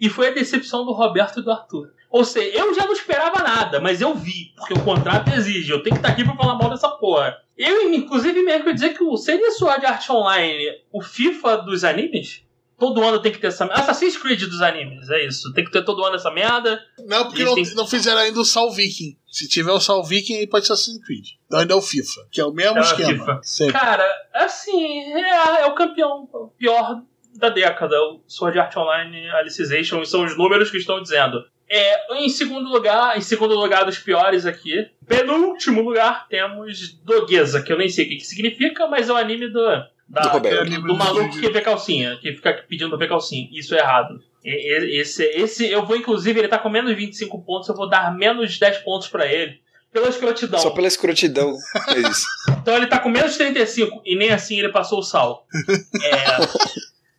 [0.00, 1.90] e foi a decepção do Roberto e do Arthur.
[2.10, 5.70] Ou seja, eu já não esperava nada, mas eu vi, porque o contrato exige.
[5.70, 7.36] Eu tenho que estar aqui pra falar mal dessa porra.
[7.58, 12.44] Eu, inclusive, mesmo que dizer que o seria Sword Art Online o FIFA dos animes?
[12.78, 15.52] Todo ano tem que ter essa Assassin's Creed dos animes, é isso.
[15.52, 16.80] Tem que ter todo ano essa merda.
[17.04, 19.18] Não, porque não, tem- não fizeram ainda o Sal Viking.
[19.26, 21.24] Se tiver o Sal Viking, aí pode ser Assassin's Creed.
[21.46, 23.40] Então ainda é o FIFA, que é o mesmo É esquema.
[23.72, 27.02] Cara, assim, é, é o campeão o pior
[27.34, 28.00] da década.
[28.00, 31.42] O Sword Art Online Alicization são os números que estão dizendo.
[31.70, 37.72] É, em segundo lugar, em segundo lugar dos piores aqui, penúltimo lugar, temos Doguesa, que
[37.72, 39.62] eu nem sei o que, que significa, mas é o anime do,
[40.08, 40.70] da- Do Roberto.
[40.70, 43.48] do, do maluco que vê calcinha, que fica pedindo pra ver calcinha.
[43.52, 44.18] Isso é errado.
[44.42, 48.58] Esse, esse, eu vou, inclusive, ele tá com menos 25 pontos, eu vou dar menos
[48.58, 49.60] 10 pontos pra ele.
[49.92, 50.60] Pela escrotidão.
[50.60, 51.54] Só pela escrotidão.
[51.88, 52.24] É isso.
[52.68, 55.46] Então ele tá com menos 35 e nem assim ele passou o sal.
[56.04, 56.24] É,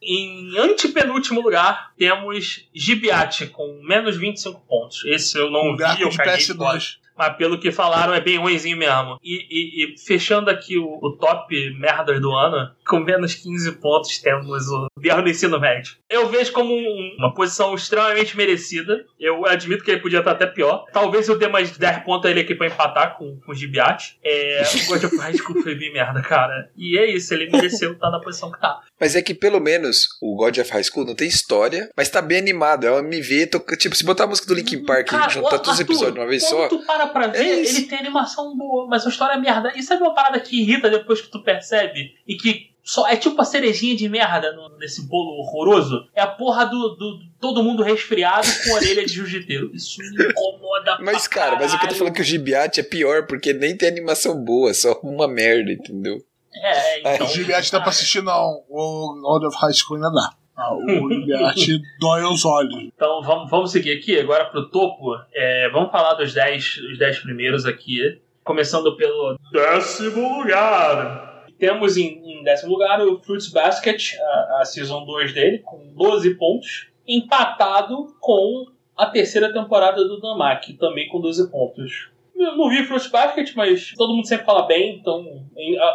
[0.10, 5.06] em antepenúltimo lugar, temos Gibiate com menos 25 pontos.
[5.06, 6.80] Esse eu não Um vi, eu caguei fora.
[6.80, 6.98] PS2.
[7.20, 9.18] Mas pelo que falaram, é bem ruimzinho mesmo.
[9.22, 14.18] E, e- e fechando aqui o, o top merdas do ano, com menos 15 pontos
[14.20, 15.96] temos o Biel do Ensino Médio.
[16.10, 19.06] Eu vejo como um- uma posição extremamente merecida.
[19.20, 20.86] Eu admito que ele podia estar até pior.
[20.94, 24.18] Talvez eu dê mais 10 pontos a ele aqui pra empatar com, com o Gibiate.
[24.24, 26.70] É, o God of High School foi bem merda, cara.
[26.78, 28.80] E é isso, ele mereceu estar na posição que tá.
[29.00, 32.22] Mas é que pelo menos o God of High School não tem história, mas tá
[32.22, 32.86] bem animado.
[32.88, 35.56] É um MV, toca- tipo, se botar a música do Linkin Park e Cara, juntar
[35.56, 36.68] o todos os episódios de uma vez só.
[36.68, 39.74] tu para pra ver, É ele tem animação boa, mas a história é merda.
[39.76, 42.16] E sabe uma parada que irrita depois que tu percebe?
[42.28, 46.08] E que Só, é tipo a cerejinha de merda no- nesse bolo horroroso.
[46.16, 49.70] É a porra do, do- todo mundo resfriado com orelha de jiu-jiteiro.
[49.76, 52.26] Isso me incomoda Mas, pra cara, mas o que eu tô falando é que o
[52.26, 56.18] Gibiate é pior, porque nem tem animação boa, só uma merda, entendeu?
[56.52, 57.28] É, então.
[57.28, 58.64] O Gilberto dá pra assistir, não.
[58.68, 60.32] O Lord of High School ainda dá.
[60.60, 61.62] Ah, O Gilberto
[62.00, 62.76] dói os olhos.
[62.76, 65.16] Então vamos, vamos seguir aqui agora pro topo.
[65.34, 68.20] É, vamos falar dos 10 os 10 primeiros aqui.
[68.44, 71.46] Começando pelo Décimo lugar.
[71.58, 76.36] Temos em, em décimo lugar o Fruits Basket, a, a Season 2 dele, com 12
[76.36, 78.66] pontos, empatado com
[78.98, 82.10] a terceira temporada do Namaki, também com 12 pontos.
[82.36, 85.46] Eu não vi Fruits Basket, mas todo mundo sempre fala bem, então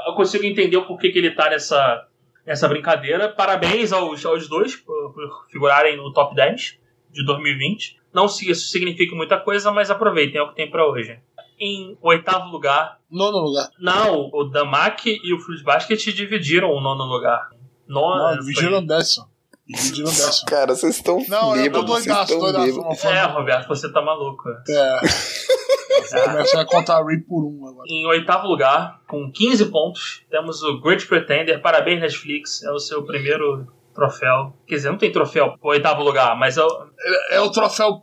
[0.07, 2.07] eu consigo entender o porquê que ele tá nessa,
[2.47, 3.29] nessa brincadeira.
[3.29, 6.79] Parabéns aos, aos dois por, por figurarem no top 10
[7.11, 7.99] de 2020.
[8.13, 11.19] Não se isso significa muita coisa, mas aproveitem, é o que tem pra hoje.
[11.59, 13.69] Em oitavo lugar, Nono lugar.
[13.79, 17.49] não, o Damak e o Fruit Basket dividiram o nono lugar.
[17.87, 19.27] Nono, Não, foi- dividiram décimo.
[19.69, 20.47] Décimo.
[20.47, 23.07] Cara, vocês estão Não, eu tô doidaço, doidaço.
[23.09, 23.23] É.
[23.25, 24.43] Roberto, você tá maluco.
[24.69, 25.01] É.
[26.25, 27.85] Começa a contar Ray por um agora.
[27.89, 31.61] Em oitavo lugar, com 15 pontos, temos o Great Pretender.
[31.63, 32.63] Parabéns, Netflix.
[32.63, 34.53] É o seu primeiro troféu.
[34.67, 36.87] Quer dizer, não tem troféu pro oitavo lugar, mas é, o-
[37.31, 38.03] É, é o troféu.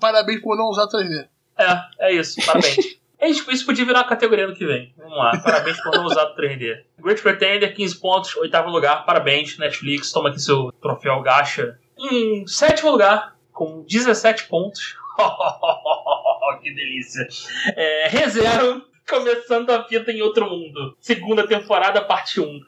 [0.00, 1.28] Parabéns por não usar 3D.
[1.58, 2.44] é, é isso.
[2.44, 2.76] Parabéns.
[3.18, 4.92] É isso, isso podia virar uma categoria no que vem.
[4.96, 5.36] Vamos lá.
[5.38, 6.82] Parabéns por não usar o 3D.
[6.98, 9.04] Great Pretender, 15 pontos, oitavo lugar.
[9.04, 10.12] Parabéns, Netflix.
[10.12, 11.78] Toma aqui seu troféu gacha.
[11.98, 14.96] Em sétimo lugar, com 17 pontos.
[16.62, 17.26] que delícia.
[17.74, 20.96] É, ReZero, começando a vida em outro mundo.
[21.00, 22.60] Segunda temporada, parte 1.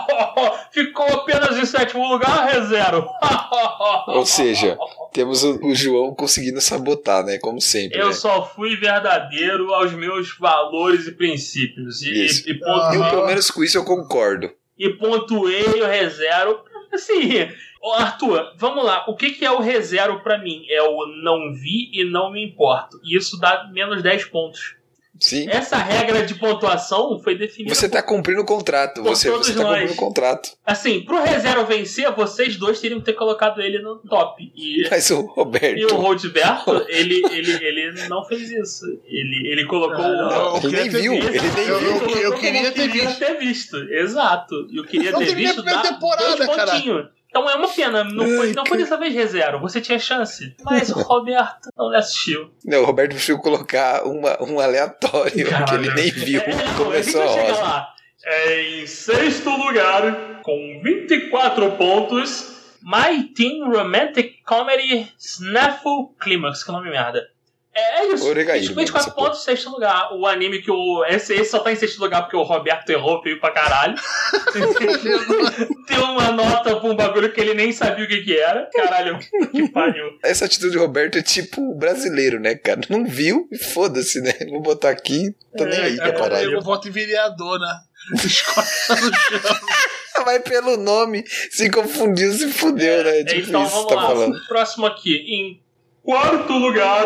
[0.72, 3.06] Ficou apenas em sétimo lugar, ReZero.
[4.08, 4.76] Ou seja,
[5.12, 7.38] temos o, o João conseguindo sabotar, né?
[7.38, 7.98] Como sempre.
[7.98, 8.12] Eu né?
[8.12, 12.02] só fui verdadeiro aos meus valores e princípios.
[12.02, 12.48] E, Isso.
[12.50, 13.10] e, pontu- Eu, Aham.
[13.10, 14.50] pelo menos com isso, eu concordo.
[14.78, 16.60] e pontuei o ReZero.
[16.92, 17.48] Assim,
[17.96, 19.04] Arthur, vamos lá.
[19.08, 20.64] O que, que é o ReZero pra mim?
[20.70, 22.98] É o não vi e não me importo.
[23.04, 24.75] E isso dá menos 10 pontos.
[25.20, 25.48] Sim.
[25.48, 29.02] Essa regra de pontuação foi definida Você tá cumprindo o contrato.
[29.02, 29.70] Por Você, você tá nós.
[29.80, 30.50] cumprindo o contrato.
[30.64, 34.52] Assim, pro ReZero vencer, vocês dois teriam que ter colocado ele no top.
[34.54, 35.96] E, Mas o e o Roberto.
[35.96, 38.84] Rodberto, ele, ele, ele não fez isso.
[39.06, 40.04] Ele, ele colocou.
[40.04, 41.28] Eu Ele nem viu, visto.
[41.28, 41.88] ele nem Eu- viu.
[41.88, 43.18] eu- eu como queria ter queria visto.
[43.18, 43.76] ter visto.
[43.76, 44.54] Exato.
[44.72, 46.72] Eu queria Não ter visto dar temporada, dois cara.
[46.72, 47.15] pontinhos.
[47.36, 50.56] Então é uma pena, não foi, Ai, não foi dessa vez ReZero, você tinha chance.
[50.64, 52.50] Mas o Roberto não assistiu.
[52.64, 56.40] Não, o Roberto preferiu colocar uma, um aleatório que ele nem viu.
[56.40, 57.62] É, Começou a rosa.
[57.62, 57.88] lá.
[58.24, 62.56] É em sexto lugar, com 24 pontos.
[62.82, 67.28] My Teen Romantic Comedy Snafu Climax, que nome merda.
[67.76, 68.26] É, é isso.
[68.26, 70.08] Oregaíro, 24 mano, essa pontos, sexto lugar.
[70.14, 71.04] O anime que o.
[71.06, 73.94] Esse, esse só tá em sexto lugar porque o Roberto errou feio pra caralho.
[75.86, 78.68] Deu uma nota pra um bagulho que ele nem sabia o que, que era.
[78.72, 79.18] Caralho,
[79.52, 80.18] que pariu.
[80.22, 82.80] Essa atitude do Roberto é tipo brasileiro, né, cara?
[82.88, 84.32] Não viu foda-se, né?
[84.48, 86.52] Vou botar aqui, tô nem aí pra É, caralho.
[86.52, 87.80] Eu voto em vereador, né?
[90.24, 93.22] Mas pelo nome, se confundiu, se fudeu, né?
[93.24, 94.06] Tipo então vamos tá lá.
[94.06, 94.46] falando.
[94.48, 95.14] Próximo aqui.
[95.14, 95.60] Em
[96.06, 97.04] Quarto lugar,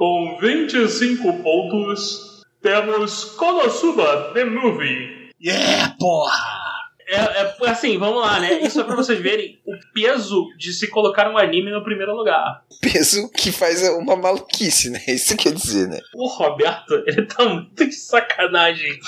[0.00, 5.28] com 25 pontos, temos Konosuba The Movie.
[5.38, 6.70] Yeah, porra!
[7.06, 8.62] É, é, assim, vamos lá, né?
[8.62, 12.62] Isso é pra vocês verem o peso de se colocar um anime no primeiro lugar.
[12.80, 15.02] Peso que faz uma maluquice, né?
[15.06, 16.00] Isso quer dizer, né?
[16.14, 18.98] O Roberto, ele tá muito de sacanagem.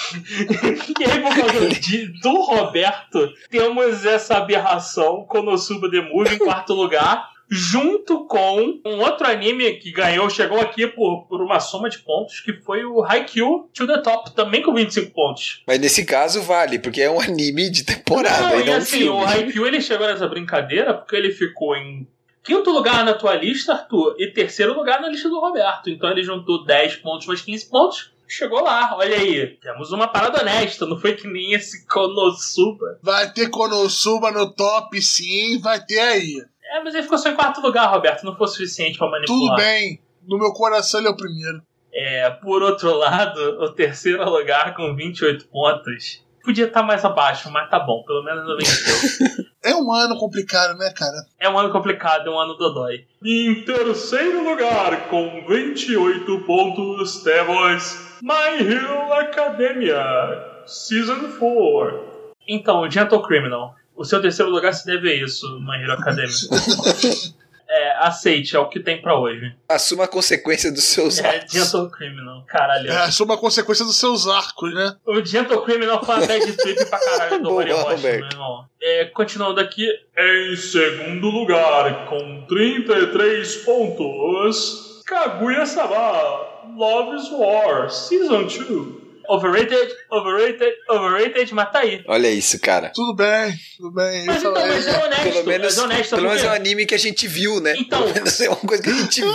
[1.01, 6.75] e aí, por causa de, do Roberto, temos essa aberração, Konosuba The Movie, em quarto
[6.75, 7.32] lugar.
[7.55, 12.41] Junto com um outro anime que ganhou, chegou aqui por, por uma soma de pontos,
[12.41, 15.63] que foi o Haikyuu to the Top, também com 25 pontos.
[15.67, 19.11] Mas nesse caso vale, porque é um anime de temporada Não, e não assim, filme.
[19.11, 22.09] o Haikyuu ele chegou nessa brincadeira porque ele ficou em
[22.43, 25.91] quinto lugar na tua lista, Arthur, e terceiro lugar na lista do Roberto.
[25.91, 28.13] Então ele juntou 10 pontos mais 15 pontos.
[28.27, 29.59] Chegou lá, olha aí.
[29.61, 32.99] Temos uma parada honesta, não foi que nem esse Konosuba.
[33.03, 36.43] Vai ter Konosuba no top, sim, vai ter aí.
[36.73, 38.25] É, mas ele ficou só em quarto lugar, Roberto.
[38.25, 39.57] Não foi suficiente pra manipular.
[39.57, 40.01] Tudo bem.
[40.27, 41.63] No meu coração ele é o primeiro.
[41.93, 46.25] É, por outro lado, o terceiro lugar com 28 pontos.
[46.43, 48.03] Podia estar mais abaixo, mas tá bom.
[48.05, 49.45] Pelo menos não venceu.
[49.65, 51.25] É um ano complicado, né, cara?
[51.39, 53.05] é um ano complicado, é um ano dodói.
[53.25, 62.13] Em terceiro lugar, com 28 pontos, temos My Hero Academia Season 4.
[62.49, 63.77] Então, Gentle Criminal.
[63.95, 66.27] O seu terceiro lugar se deve a isso, My Hero Academia.
[67.69, 69.55] é, aceite, é o que tem pra hoje.
[69.69, 71.53] Assuma a consequência dos seus É atos.
[71.53, 72.91] Gentle Criminal, caralho.
[72.91, 74.97] É, isso é uma consequência dos seus arcos, né?
[75.07, 78.03] O Gentle Criminal foi uma bad trip pra caralho do Boa, Mario Roberto.
[78.21, 78.65] meu irmão.
[78.81, 79.87] É, continuando aqui,
[80.19, 89.02] Em segundo lugar, com 33 pontos, Kaguya-sama, Love is War, Season 2.
[89.35, 92.03] Overrated, overrated, overrated, mas tá aí.
[92.07, 92.91] Olha isso, cara.
[92.95, 94.27] Tudo bem, tudo bem.
[94.27, 96.61] Mas Isso então, mas é honesto, Pelo menos, é honesto, pelo menos é um porque
[96.61, 97.75] anime que a gente viu, né?
[97.79, 98.03] Então.
[98.03, 99.33] Pelo menos é uma coisa que a gente viu.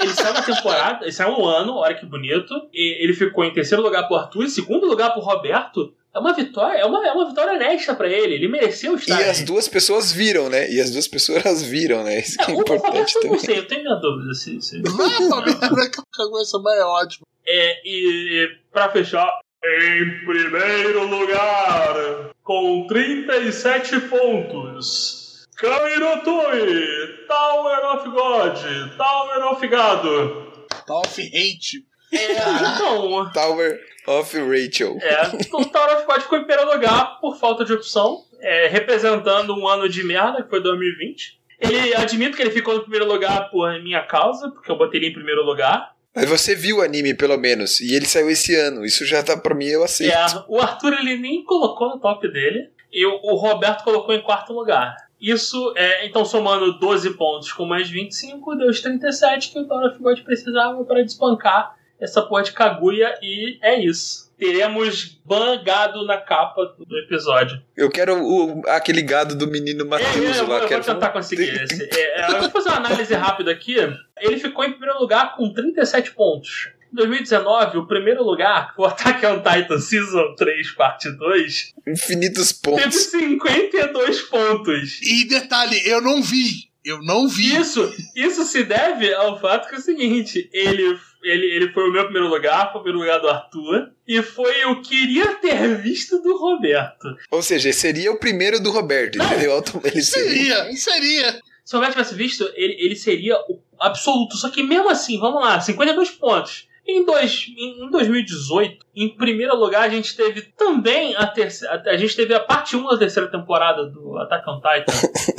[0.00, 3.52] ele saiu uma temporada, ele saiu um ano, olha que bonito, e ele ficou em
[3.52, 5.94] terceiro lugar pro Arthur, em segundo lugar pro Roberto.
[6.14, 9.18] É uma vitória, é uma, é uma vitória honesta pra ele, ele mereceu E estar
[9.18, 9.44] as aí.
[9.46, 10.70] duas pessoas viram, né?
[10.70, 12.18] E as duas pessoas viram, né?
[12.20, 13.44] Isso que é É, o Roberto importante eu não também.
[13.46, 14.60] sei, eu tenho minha dúvida se...
[14.60, 14.82] se...
[14.82, 15.06] Não, pra
[15.46, 17.26] mim também que a cabeça mais é ótimo.
[17.46, 19.28] É, e pra fechar,
[19.64, 30.66] Em primeiro lugar, com 37 pontos, Kamirotoi, Tower of God, Tower of Gado.
[30.86, 31.84] Tá off-hate.
[32.12, 33.30] é, então...
[33.32, 34.98] Tower of Rachel.
[35.00, 39.56] É, o Tower of God ficou em primeiro lugar por falta de opção, é, representando
[39.56, 41.40] um ano de merda, que foi 2020.
[41.60, 45.10] Ele admito que ele ficou no primeiro lugar por minha causa, porque eu botei ele
[45.10, 45.91] em primeiro lugar.
[46.14, 47.80] Mas você viu o anime, pelo menos.
[47.80, 48.84] E ele saiu esse ano.
[48.84, 50.12] Isso já tá pra mim, eu aceito.
[50.12, 54.52] É, o Arthur ele nem colocou no top dele, e o, Roberto colocou em quarto
[54.52, 54.94] lugar.
[55.18, 60.20] Isso, é, então somando 12 pontos com mais 25, deu os 37 que o God
[60.20, 64.21] precisava para desbancar essa porra de Kaguya, e é isso.
[64.42, 67.62] Teremos bangado na capa do- episódio.
[67.76, 70.54] Eu quero o, aquele gado do menino É, Matheus é, eu, vou, lá.
[70.56, 71.82] eu vou quero tentar conseguir esse.
[71.96, 73.76] É, é, eu vou fazer uma análise rápida aqui.
[74.20, 76.70] Ele ficou em primeiro lugar com 37 pontos.
[76.92, 82.76] Em 2019, o primeiro lugar, o Attack on Titan Season 3, parte 2, Infinitos teve
[82.82, 82.94] pontos.
[83.04, 85.00] 52 pontos.
[85.02, 86.70] E detalhe, eu não vi.
[86.84, 87.54] Eu não vi.
[87.56, 91.92] Isso, isso se deve ao fato que é o seguinte: ele, ele, ele foi o
[91.92, 96.20] meu primeiro lugar, foi o primeiro lugar do Arthur, e foi o queria ter visto
[96.22, 97.08] do Roberto.
[97.30, 99.52] Ou seja, seria o primeiro do Roberto, entendeu?
[99.52, 100.64] Auto- Ele seria.
[100.64, 101.40] Seria, seria.
[101.64, 104.36] Se o Roberto tivesse visto, ele, ele seria o absoluto.
[104.36, 106.68] Só que mesmo assim, vamos lá, 52 pontos.
[106.84, 111.80] Em, dois, em 2018, em primeiro lugar, a gente teve também a terceira.
[111.86, 114.92] A gente teve a parte 1 da terceira temporada do Attack on Titan.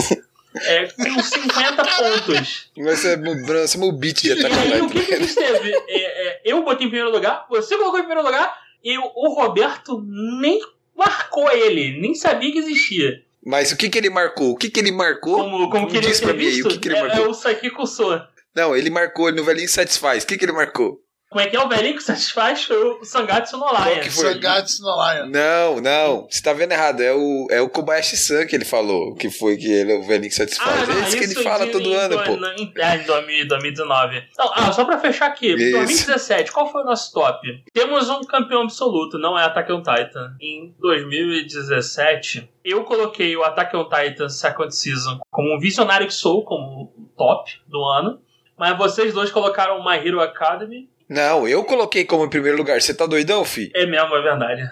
[0.61, 2.69] é, com 50 pontos.
[2.77, 5.71] Vai ser mudança, beat de E aí, o que, que a gente teve?
[5.88, 10.01] É, é, eu botei em primeiro lugar, você colocou em primeiro lugar, e o, Roberto
[10.01, 10.61] nem
[10.95, 13.23] marcou ele, nem sabia que existia.
[13.45, 14.51] Mas o que que ele marcou?
[14.51, 15.35] O que que ele marcou?
[15.35, 17.25] Como, como Diz pra mim aí, visto, o que que ele é, marcou?
[17.25, 18.21] é o Sakiko Sou.
[18.55, 20.23] Não, ele marcou no Velhinho Satisfaz.
[20.23, 21.02] O que que ele marcou?
[21.34, 23.68] Como é que é o velhinho que satisfaz foi o Sangatsu no
[24.11, 24.34] foi?
[24.34, 25.26] Sangatsu no Lion.
[25.31, 26.27] Não, não.
[26.30, 27.01] Você tá vendo errado.
[27.01, 29.15] É o, é o Kobayashi-san que ele falou.
[29.15, 30.88] Que foi que ele é o velhinho que satisfaz.
[30.88, 32.34] é isso que ele fala de- todo em ano, do- pô.
[32.45, 34.23] Em, é, em 2000, 2019.
[34.31, 35.72] Então, ah, só pra fechar aqui, Isso.
[35.72, 37.47] 2017, qual foi o nosso top?
[37.73, 40.35] Temos um campeão absoluto, não é Attack on Titan.
[40.39, 46.43] Em 2017, eu coloquei o Attack on Titan Second Season como um visionário que sou,
[46.45, 48.22] como o top do ano.
[48.55, 50.88] Mas vocês dois colocaram My Hero Academy.
[51.14, 52.81] Não, eu coloquei como em primeiro lugar.
[52.81, 53.72] Você tá doidão, fi?
[53.76, 54.64] É mesmo, é verdade.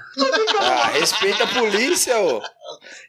[0.60, 2.42] Ah, respeita a polícia, ô.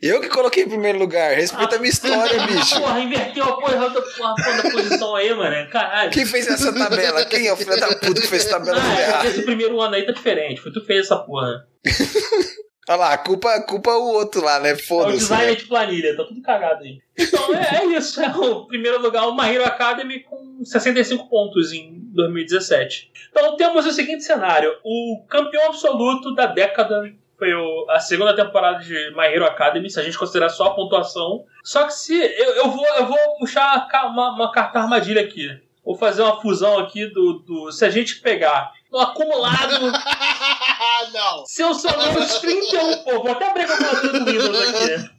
[0.02, 1.34] Eu que coloquei em primeiro lugar.
[1.34, 2.78] Respeita a minha história, bicho.
[2.78, 5.70] Porra, inverteu a porra da, porra da posição aí, mano.
[5.70, 6.10] Caralho.
[6.10, 7.24] Quem fez essa tabela?
[7.24, 9.94] Quem é o filho da puta que fez essa tabela Ah, é, esse primeiro ano
[9.94, 10.60] aí tá diferente.
[10.60, 11.66] Foi tu que fez essa porra.
[12.88, 14.70] Olha lá, culpa, culpa é o outro lá, né?
[14.70, 15.18] É o Foda-se.
[15.18, 15.54] designer Né?
[15.54, 17.00] de planilha, tá tudo cagado aí.
[17.16, 18.20] Então é, é isso.
[18.20, 23.12] É o primeiro lugar, o My Hero Academy com 65 pontos em 2017.
[23.30, 27.02] Então temos o seguinte cenário: o campeão absoluto da década
[27.38, 27.50] foi
[27.90, 31.44] a segunda temporada de My Hero Academy, se a gente considerar só a pontuação.
[31.64, 32.14] Só que se.
[32.14, 35.48] Eu, eu vou, eu vou puxar uma, uma carta armadilha aqui.
[35.84, 37.40] Vou fazer uma fusão aqui do.
[37.40, 39.90] do se a gente pegar no acumulado.
[41.12, 41.44] Não.
[41.46, 45.10] Seus sonoros 31 pô, vou até abrir a calculadora do Windows aqui.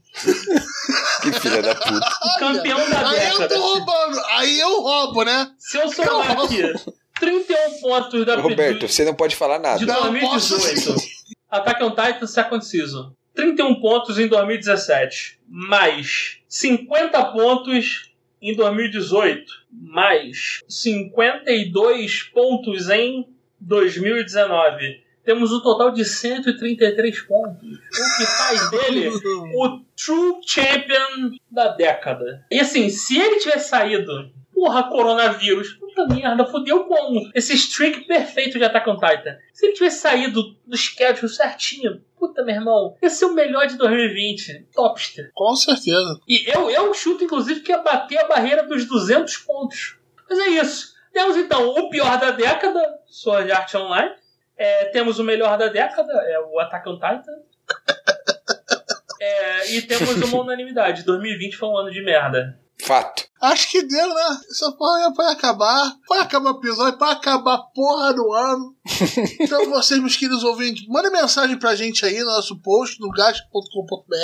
[1.23, 2.07] Que filha da puta.
[2.23, 3.55] O campeão da Aí eu década.
[3.55, 4.21] tô roubando.
[4.29, 5.51] Aí eu roubo, né?
[5.57, 6.61] Se eu somar aqui
[7.19, 9.85] 31 pontos da Roberto, você não pode falar de nada.
[9.85, 10.95] Não, 2018,
[11.49, 13.11] Attack on Titan Second Season.
[13.35, 23.27] 31 pontos em 2017, mais 50 pontos em 2018, mais 52 pontos em
[23.63, 29.09] 2019, temos um total de 133 pontos, o que faz dele
[29.55, 32.45] o True Champion da década.
[32.51, 38.57] E assim, se ele tivesse saído, porra, coronavírus, puta merda, fodeu com esse streak perfeito
[38.57, 39.37] de Attack on Titan.
[39.53, 43.77] Se ele tivesse saído do schedule certinho, puta, meu irmão, ia ser o melhor de
[43.77, 45.31] 2020, topster.
[45.33, 46.19] Com certeza.
[46.27, 49.97] E eu, eu chuto, inclusive, que ia bater a barreira dos 200 pontos.
[50.29, 50.92] Mas é isso.
[51.13, 54.11] Temos então o pior da década, Sword Art Online.
[54.57, 57.31] É, temos o melhor da década, é o Attack on Titan.
[59.19, 61.03] É, e temos uma unanimidade.
[61.03, 62.59] 2020 foi um ano de merda.
[62.81, 63.23] Fato.
[63.41, 64.37] Acho que deu, né?
[64.49, 65.93] Essa porra vai acabar.
[66.09, 68.75] Vai acabar o episódio, vai acabar a porra do ano.
[69.39, 74.15] Então, vocês, meus queridos ouvintes, mandem mensagem pra gente aí no nosso post, no gasto.com.br,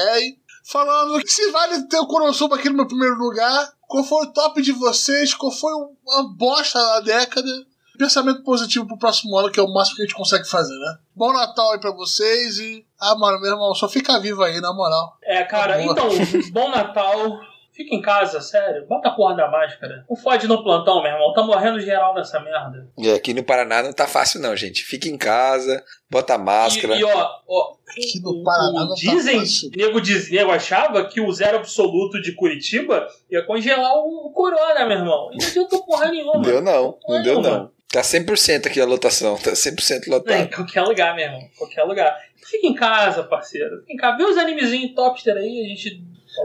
[0.66, 4.32] falando que se vale ter o Konosuba aqui no meu primeiro lugar, qual foi o
[4.32, 5.74] top de vocês, qual foi
[6.06, 7.50] uma bosta da década.
[7.98, 11.00] Pensamento positivo pro próximo ano, que é o máximo que a gente consegue fazer, né?
[11.14, 12.86] Bom Natal aí pra vocês e.
[12.98, 15.18] Ah, mano, meu irmão, só fica vivo aí, na moral.
[15.22, 16.08] É, cara, então,
[16.54, 17.42] bom Natal.
[17.80, 18.86] Fica em casa, sério.
[18.88, 20.04] Bota a porra da máscara.
[20.10, 21.32] Não fode no plantão, meu irmão.
[21.34, 22.86] Tá morrendo geral nessa merda.
[22.98, 24.84] E aqui no Paraná não tá fácil, não, gente.
[24.84, 25.82] Fica em casa,
[26.12, 26.96] bota a máscara.
[26.96, 29.72] E, e, ó, ó, Aqui no o- Paraná não tá dizem, fácil.
[29.78, 34.86] nego, diz, nego achava que o zero absoluto de Curitiba ia congelar o, o corona,
[34.86, 35.30] meu irmão.
[35.32, 36.34] E não adiantou porra nenhuma.
[36.34, 36.92] Não deu, não.
[36.92, 37.58] Porra Não deu, nenhuma.
[37.60, 37.72] não.
[37.92, 39.36] Tá 100% aqui a lotação.
[39.38, 40.50] Tá 100% É, em lotado.
[40.56, 41.42] qualquer lugar, meu irmão.
[41.58, 42.16] Qualquer lugar.
[42.46, 43.80] Fica em casa, parceiro.
[43.80, 44.18] Fica em casa.
[44.18, 45.66] Vê os animezinhos topster aí.
[45.66, 46.04] A gente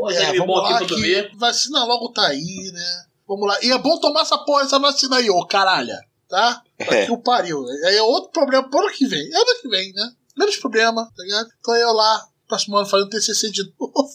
[0.09, 3.05] de É, vamos bom lá aqui pra que vacina logo tá aí, né?
[3.27, 3.59] Vamos lá.
[3.63, 5.95] E é bom tomar essa porra, essa vacina aí, ô caralho.
[6.29, 6.63] Tá?
[6.79, 7.07] Tá É.
[7.07, 7.65] que o pariu.
[7.87, 9.33] Aí é outro problema pro ano que vem.
[9.33, 10.13] É ano que vem, né?
[10.37, 11.49] Menos problema, tá ligado?
[11.61, 14.11] Então eu lá, próximo ano, fazendo TCC de novo.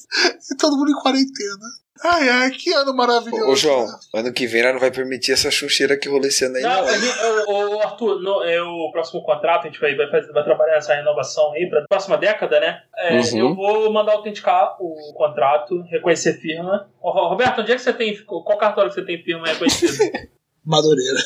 [0.52, 1.66] e todo mundo em quarentena.
[2.04, 3.46] Ai, ai, que ano maravilhoso.
[3.46, 3.86] Ô, ô, João,
[4.16, 6.86] ano que vem nós não vai permitir essa chuncheira que rolou esse ano aí, Não,
[6.86, 6.88] não.
[7.00, 10.44] gente- ô, ô, Arthur, no, é o próximo contrato, a gente vai, vai, fazer- vai
[10.44, 12.82] trabalhar essa renovação aí pra próxima década, né?
[12.98, 13.40] É, Uhum.
[13.40, 16.90] Eu vou mandar autenticar o contrato, reconhecer firma.
[17.02, 18.16] Ô, Ro- Roberto, onde é que você tem.
[18.24, 19.92] Qual cartório que você tem firma reconhecida?
[20.66, 21.20] Madureira.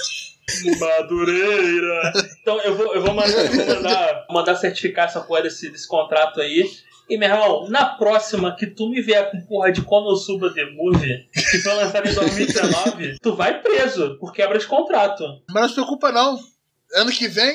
[0.79, 2.11] Madureira!
[2.41, 3.43] Então eu vou, eu vou, mandar,
[3.75, 6.63] mandar, mandar certificar essa porra desse, desse contrato aí.
[7.09, 11.27] E, meu irmão, na próxima que tu me vier com porra de Konosuba The Movie,
[11.33, 15.23] que foi lançado em 2019, tu vai preso por quebra de contrato.
[15.49, 16.39] Mas não se preocupa, não.
[16.95, 17.53] Ano que vem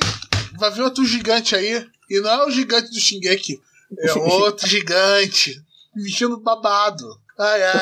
[0.59, 1.87] vai vir outro gigante aí.
[2.11, 3.61] E não é o gigante do Shingeki.
[3.99, 5.61] É outro gigante.
[5.95, 7.07] Vestindo babado.
[7.39, 7.73] Ai, ai.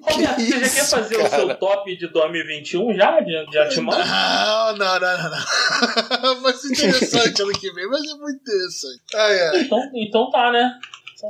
[0.00, 1.36] Roberto, você já quer fazer o cara?
[1.36, 3.98] seu top de 2021 já, de, de antemão?
[3.98, 6.40] Não, não, não, não, não.
[6.40, 9.02] Vai ser interessante ano que vem, vai ser muito interessante.
[9.14, 9.60] Ai, ai.
[9.60, 10.78] Então, então tá, né?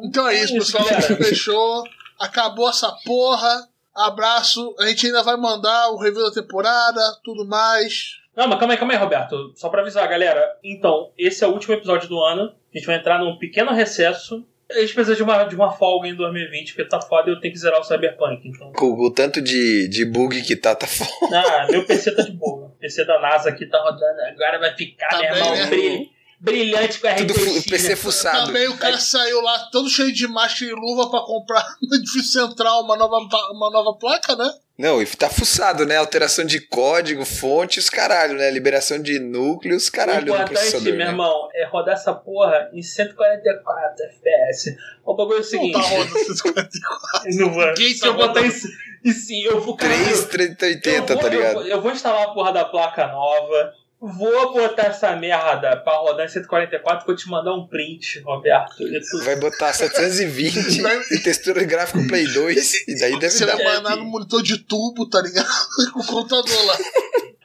[0.05, 0.85] Então é isso, pessoal.
[0.85, 1.85] Fechou.
[2.19, 3.69] Acabou essa porra.
[3.95, 4.75] Abraço.
[4.79, 8.19] A gente ainda vai mandar o review da temporada, tudo mais.
[8.37, 9.53] Não, mas calma aí, calma aí, Roberto.
[9.55, 10.59] Só pra avisar, galera.
[10.63, 12.53] Então, esse é o último episódio do ano.
[12.75, 14.47] A gente vai entrar num pequeno recesso.
[14.71, 17.41] A gente precisa de uma, de uma folga em 2020, porque tá foda e eu
[17.41, 18.47] tenho que zerar o Cyberpunk.
[18.47, 18.73] Então.
[18.73, 21.11] Com o tanto de, de bug que tá, tá foda.
[21.33, 22.67] Ah, meu PC tá de boa.
[22.67, 24.21] O PC da NASA aqui tá rodando.
[24.21, 26.07] Agora vai ficar, Tá bem, irmão, né?
[26.41, 27.71] Brilh- brilhante com a Tudo fu-.
[27.71, 28.47] PC fuçado.
[28.47, 32.41] Também o cara saiu lá todo cheio de máscara e luva pra comprar no edifício
[32.41, 33.17] central uma nova,
[33.53, 34.51] uma nova placa, né?
[34.79, 35.97] Não, e tá fuçado, né?
[35.97, 38.51] Alteração de código, fonte, os caralho, né?
[38.51, 41.07] Liberação de núcleos, O caralho, no importante, processador, meu né?
[41.07, 44.77] irmão, é rodar essa porra em 144 FPS.
[45.05, 45.73] O bagulho é o Não seguinte.
[45.73, 47.31] tá rodando 144.
[47.41, 47.77] Não vai.
[47.77, 48.47] Se tá eu botar rodando.
[48.49, 48.69] isso.
[49.03, 49.77] E sim, eu vou.
[49.77, 51.47] cara, eu- 3,3080, eu vou- tá ligado?
[51.49, 53.73] Eu, vou- eu vou instalar a porra da placa nova.
[54.07, 57.07] Vou botar essa merda pra rodar em 144.
[57.07, 58.77] Vou te mandar um print, Roberto.
[58.79, 60.81] Tu- Vai botar 720
[61.13, 63.57] e textura gráfico Play 2, e daí deve Você dar.
[63.57, 65.47] vai mandar no monitor de tubo, tá ligado?
[65.93, 66.77] Com o computador lá.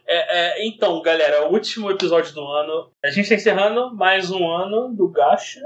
[0.08, 2.92] É, é, então, galera, o último episódio do ano.
[3.04, 5.62] A gente tá encerrando mais um ano do Gacha.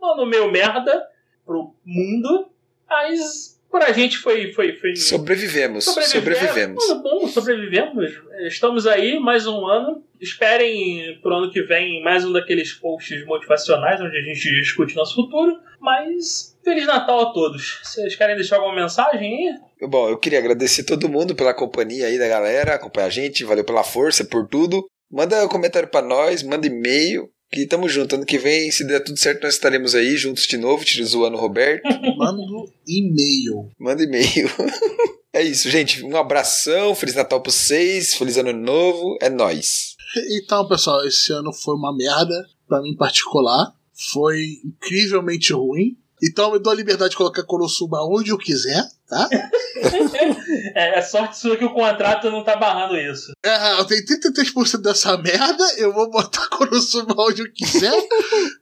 [0.00, 1.02] Um ano meio merda
[1.44, 2.48] pro mundo.
[2.88, 4.52] Mas pra gente foi.
[4.52, 6.84] foi, foi Sobrevivemos, sobrevivemos.
[6.84, 8.12] Tudo bom, sobrevivemos.
[8.46, 10.04] Estamos aí, mais um ano.
[10.20, 15.14] Esperem pro ano que vem mais um daqueles posts motivacionais onde a gente discute nosso
[15.14, 15.58] futuro.
[15.80, 17.80] Mas Feliz Natal a todos.
[17.82, 19.88] Vocês querem deixar alguma mensagem aí?
[19.88, 23.64] Bom, eu queria agradecer todo mundo pela companhia aí da galera, acompanhar a gente, valeu
[23.64, 24.84] pela força, por tudo.
[25.10, 28.14] Manda um comentário pra nós, manda e-mail, que tamo junto.
[28.14, 31.36] Ano que vem, se der tudo certo, nós estaremos aí juntos de novo, tiro zoando
[31.36, 31.82] o Roberto.
[32.16, 33.70] Mando e-mail.
[33.78, 34.48] Manda e-mail.
[35.32, 36.04] é isso, gente.
[36.04, 39.96] Um abração, Feliz Natal pra vocês, Feliz Ano Novo, é nóis.
[40.30, 43.74] Então, pessoal, esse ano foi uma merda, pra mim em particular.
[44.12, 45.96] Foi incrivelmente ruim.
[46.22, 49.28] Então eu dou a liberdade de colocar Konosuba onde eu quiser, tá?
[50.74, 53.32] É, é sorte sua que o contrato não tá barrando isso.
[53.44, 57.92] É, eu tenho 33% dessa merda, eu vou botar Konosuba onde eu quiser.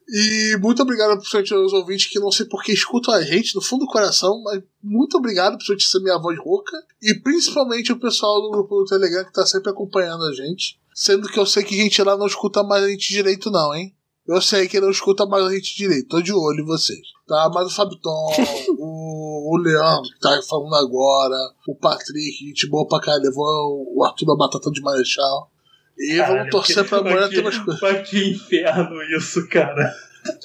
[0.08, 3.62] e muito obrigado, principalmente aos ouvintes que não sei por que escutam a gente, no
[3.62, 6.76] fundo do coração, mas muito obrigado, principalmente ser minha voz rouca.
[7.02, 10.78] E principalmente o pessoal do grupo do Telegram que tá sempre acompanhando a gente.
[10.94, 13.94] Sendo que eu sei que gente lá não escuta mais a gente direito, não, hein?
[14.28, 17.00] Eu sei que não escuta mais a gente direito, tô de olho em vocês.
[17.26, 17.50] Tá?
[17.52, 18.28] Mas o Fabiton,
[18.78, 21.36] o, o Leandro, que tá falando agora,
[21.66, 25.50] o Patrick, gente boa pra caralho, levou o Arthur da Batata de Marechal.
[25.98, 27.80] E vamos Caralho, torcer pra amanhã ter umas coisas.
[27.80, 29.94] Mas que inferno isso, cara.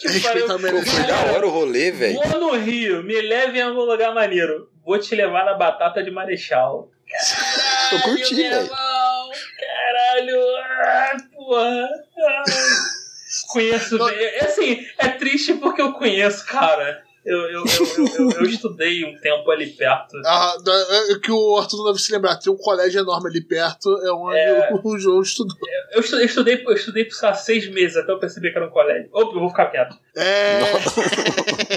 [0.01, 1.07] Respeitar foi Marechal.
[1.07, 2.21] da hora o rolê, velho.
[2.21, 4.69] Vou no Rio, me leve em algum lugar maneiro.
[4.85, 6.89] Vou te levar na batata de Marechal.
[7.91, 8.69] Eu curti, velho.
[8.69, 11.89] Caralho, ah, porra.
[12.17, 12.43] ah.
[13.53, 14.07] Conheço bem.
[14.15, 17.01] É assim, é triste porque eu conheço, cara.
[17.25, 20.17] Eu, eu, eu, eu, eu- estudei um tempo ali perto.
[20.25, 23.39] Ah, da- é que o Arthur não deve se lembrar, tem um colégio enorme ali
[23.39, 24.69] perto, é onde É.
[24.73, 25.55] o, o João estudou.
[25.93, 28.67] Eu estudei, eu estudei, eu estudei por lá, seis meses até eu perceber que era
[28.67, 29.09] um colégio.
[29.13, 29.95] Opa, eu vou ficar quieto.
[30.17, 30.59] É.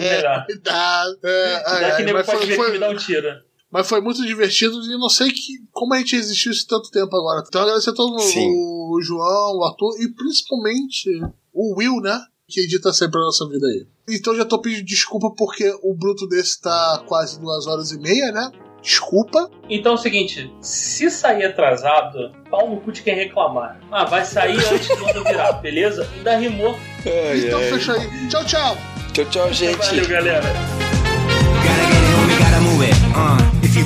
[0.01, 0.47] Melhor.
[0.65, 3.29] Tá, é, ai, que mas, pode foi, ver que me dá um tiro.
[3.71, 7.15] mas foi muito divertido e não sei que, como a gente existiu esse tanto tempo
[7.17, 7.45] agora.
[7.47, 8.49] Então agradecer a todo mundo, Sim.
[8.51, 11.09] o João, o Arthur e principalmente
[11.57, 12.21] o Will, né?
[12.49, 13.87] Que edita sempre a nossa vida aí.
[14.09, 18.31] Então já tô pedindo desculpa porque o bruto desse tá quase duas horas e meia,
[18.31, 18.53] né?
[18.81, 19.51] Desculpa.
[19.69, 23.81] Então é o seguinte, se sair atrasado, pau no cu de quem reclamar.
[23.91, 26.09] Ah, vai sair antes do ano virar, beleza?
[26.15, 26.79] Ainda rimou.
[27.05, 27.71] Ai, então ai.
[27.71, 28.29] fecha aí.
[28.29, 28.77] Tchau, tchau.
[29.13, 29.79] Tchau, tchau, gente.
[29.79, 30.77] Valeu, galera.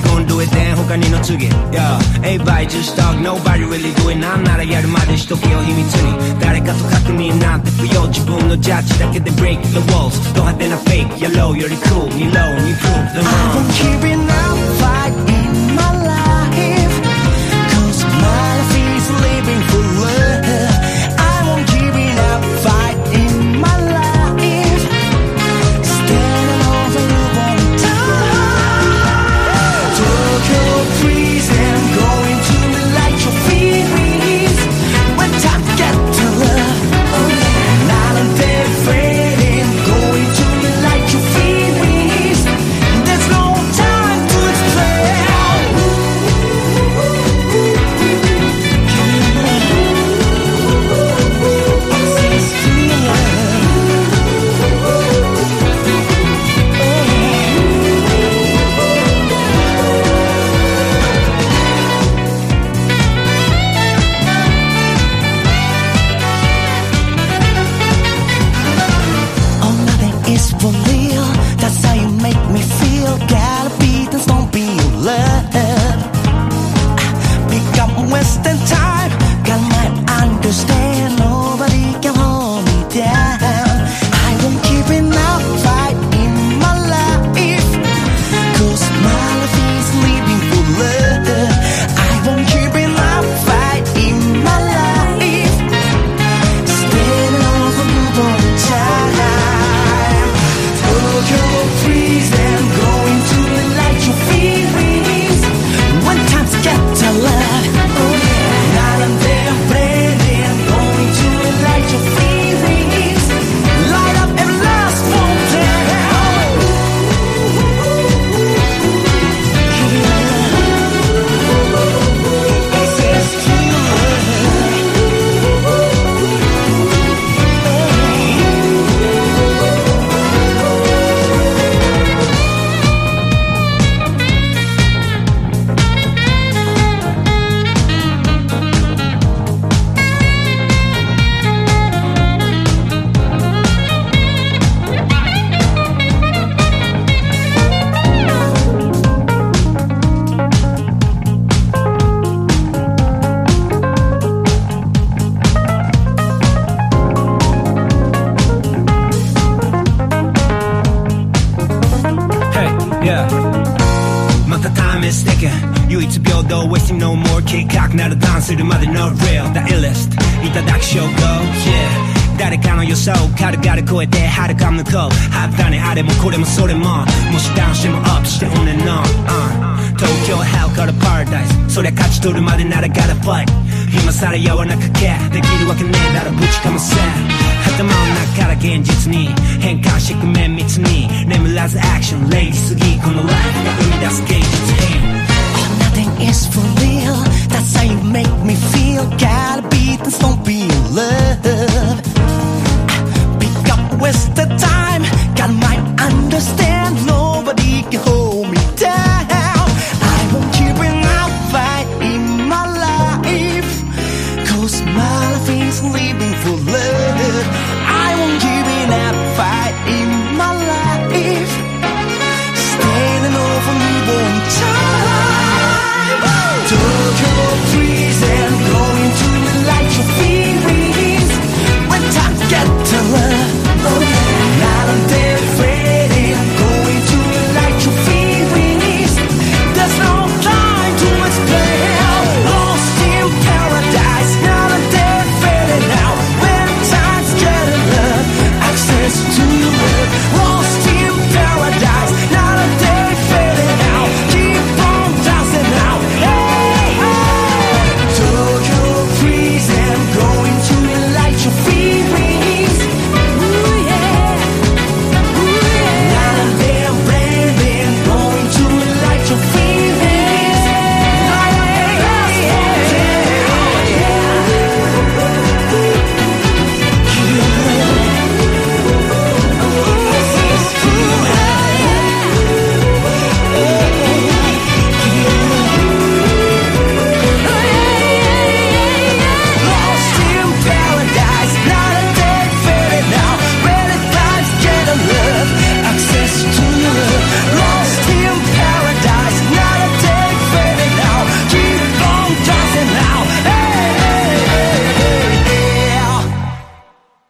[0.00, 0.26] it home, we gotta move it.
[0.26, 4.10] Uh, if you gon' do it, then 他にの次 Yeah, everybody just talk, nobody really do
[4.10, 13.24] it なんならやるまでしとけよ秘密に誰かと確認なんて不要自分のジャッジだけで break the walls ド派手な fake, yellow より cool に low に prove them
[13.24, 14.99] wrong I'm keeping up fight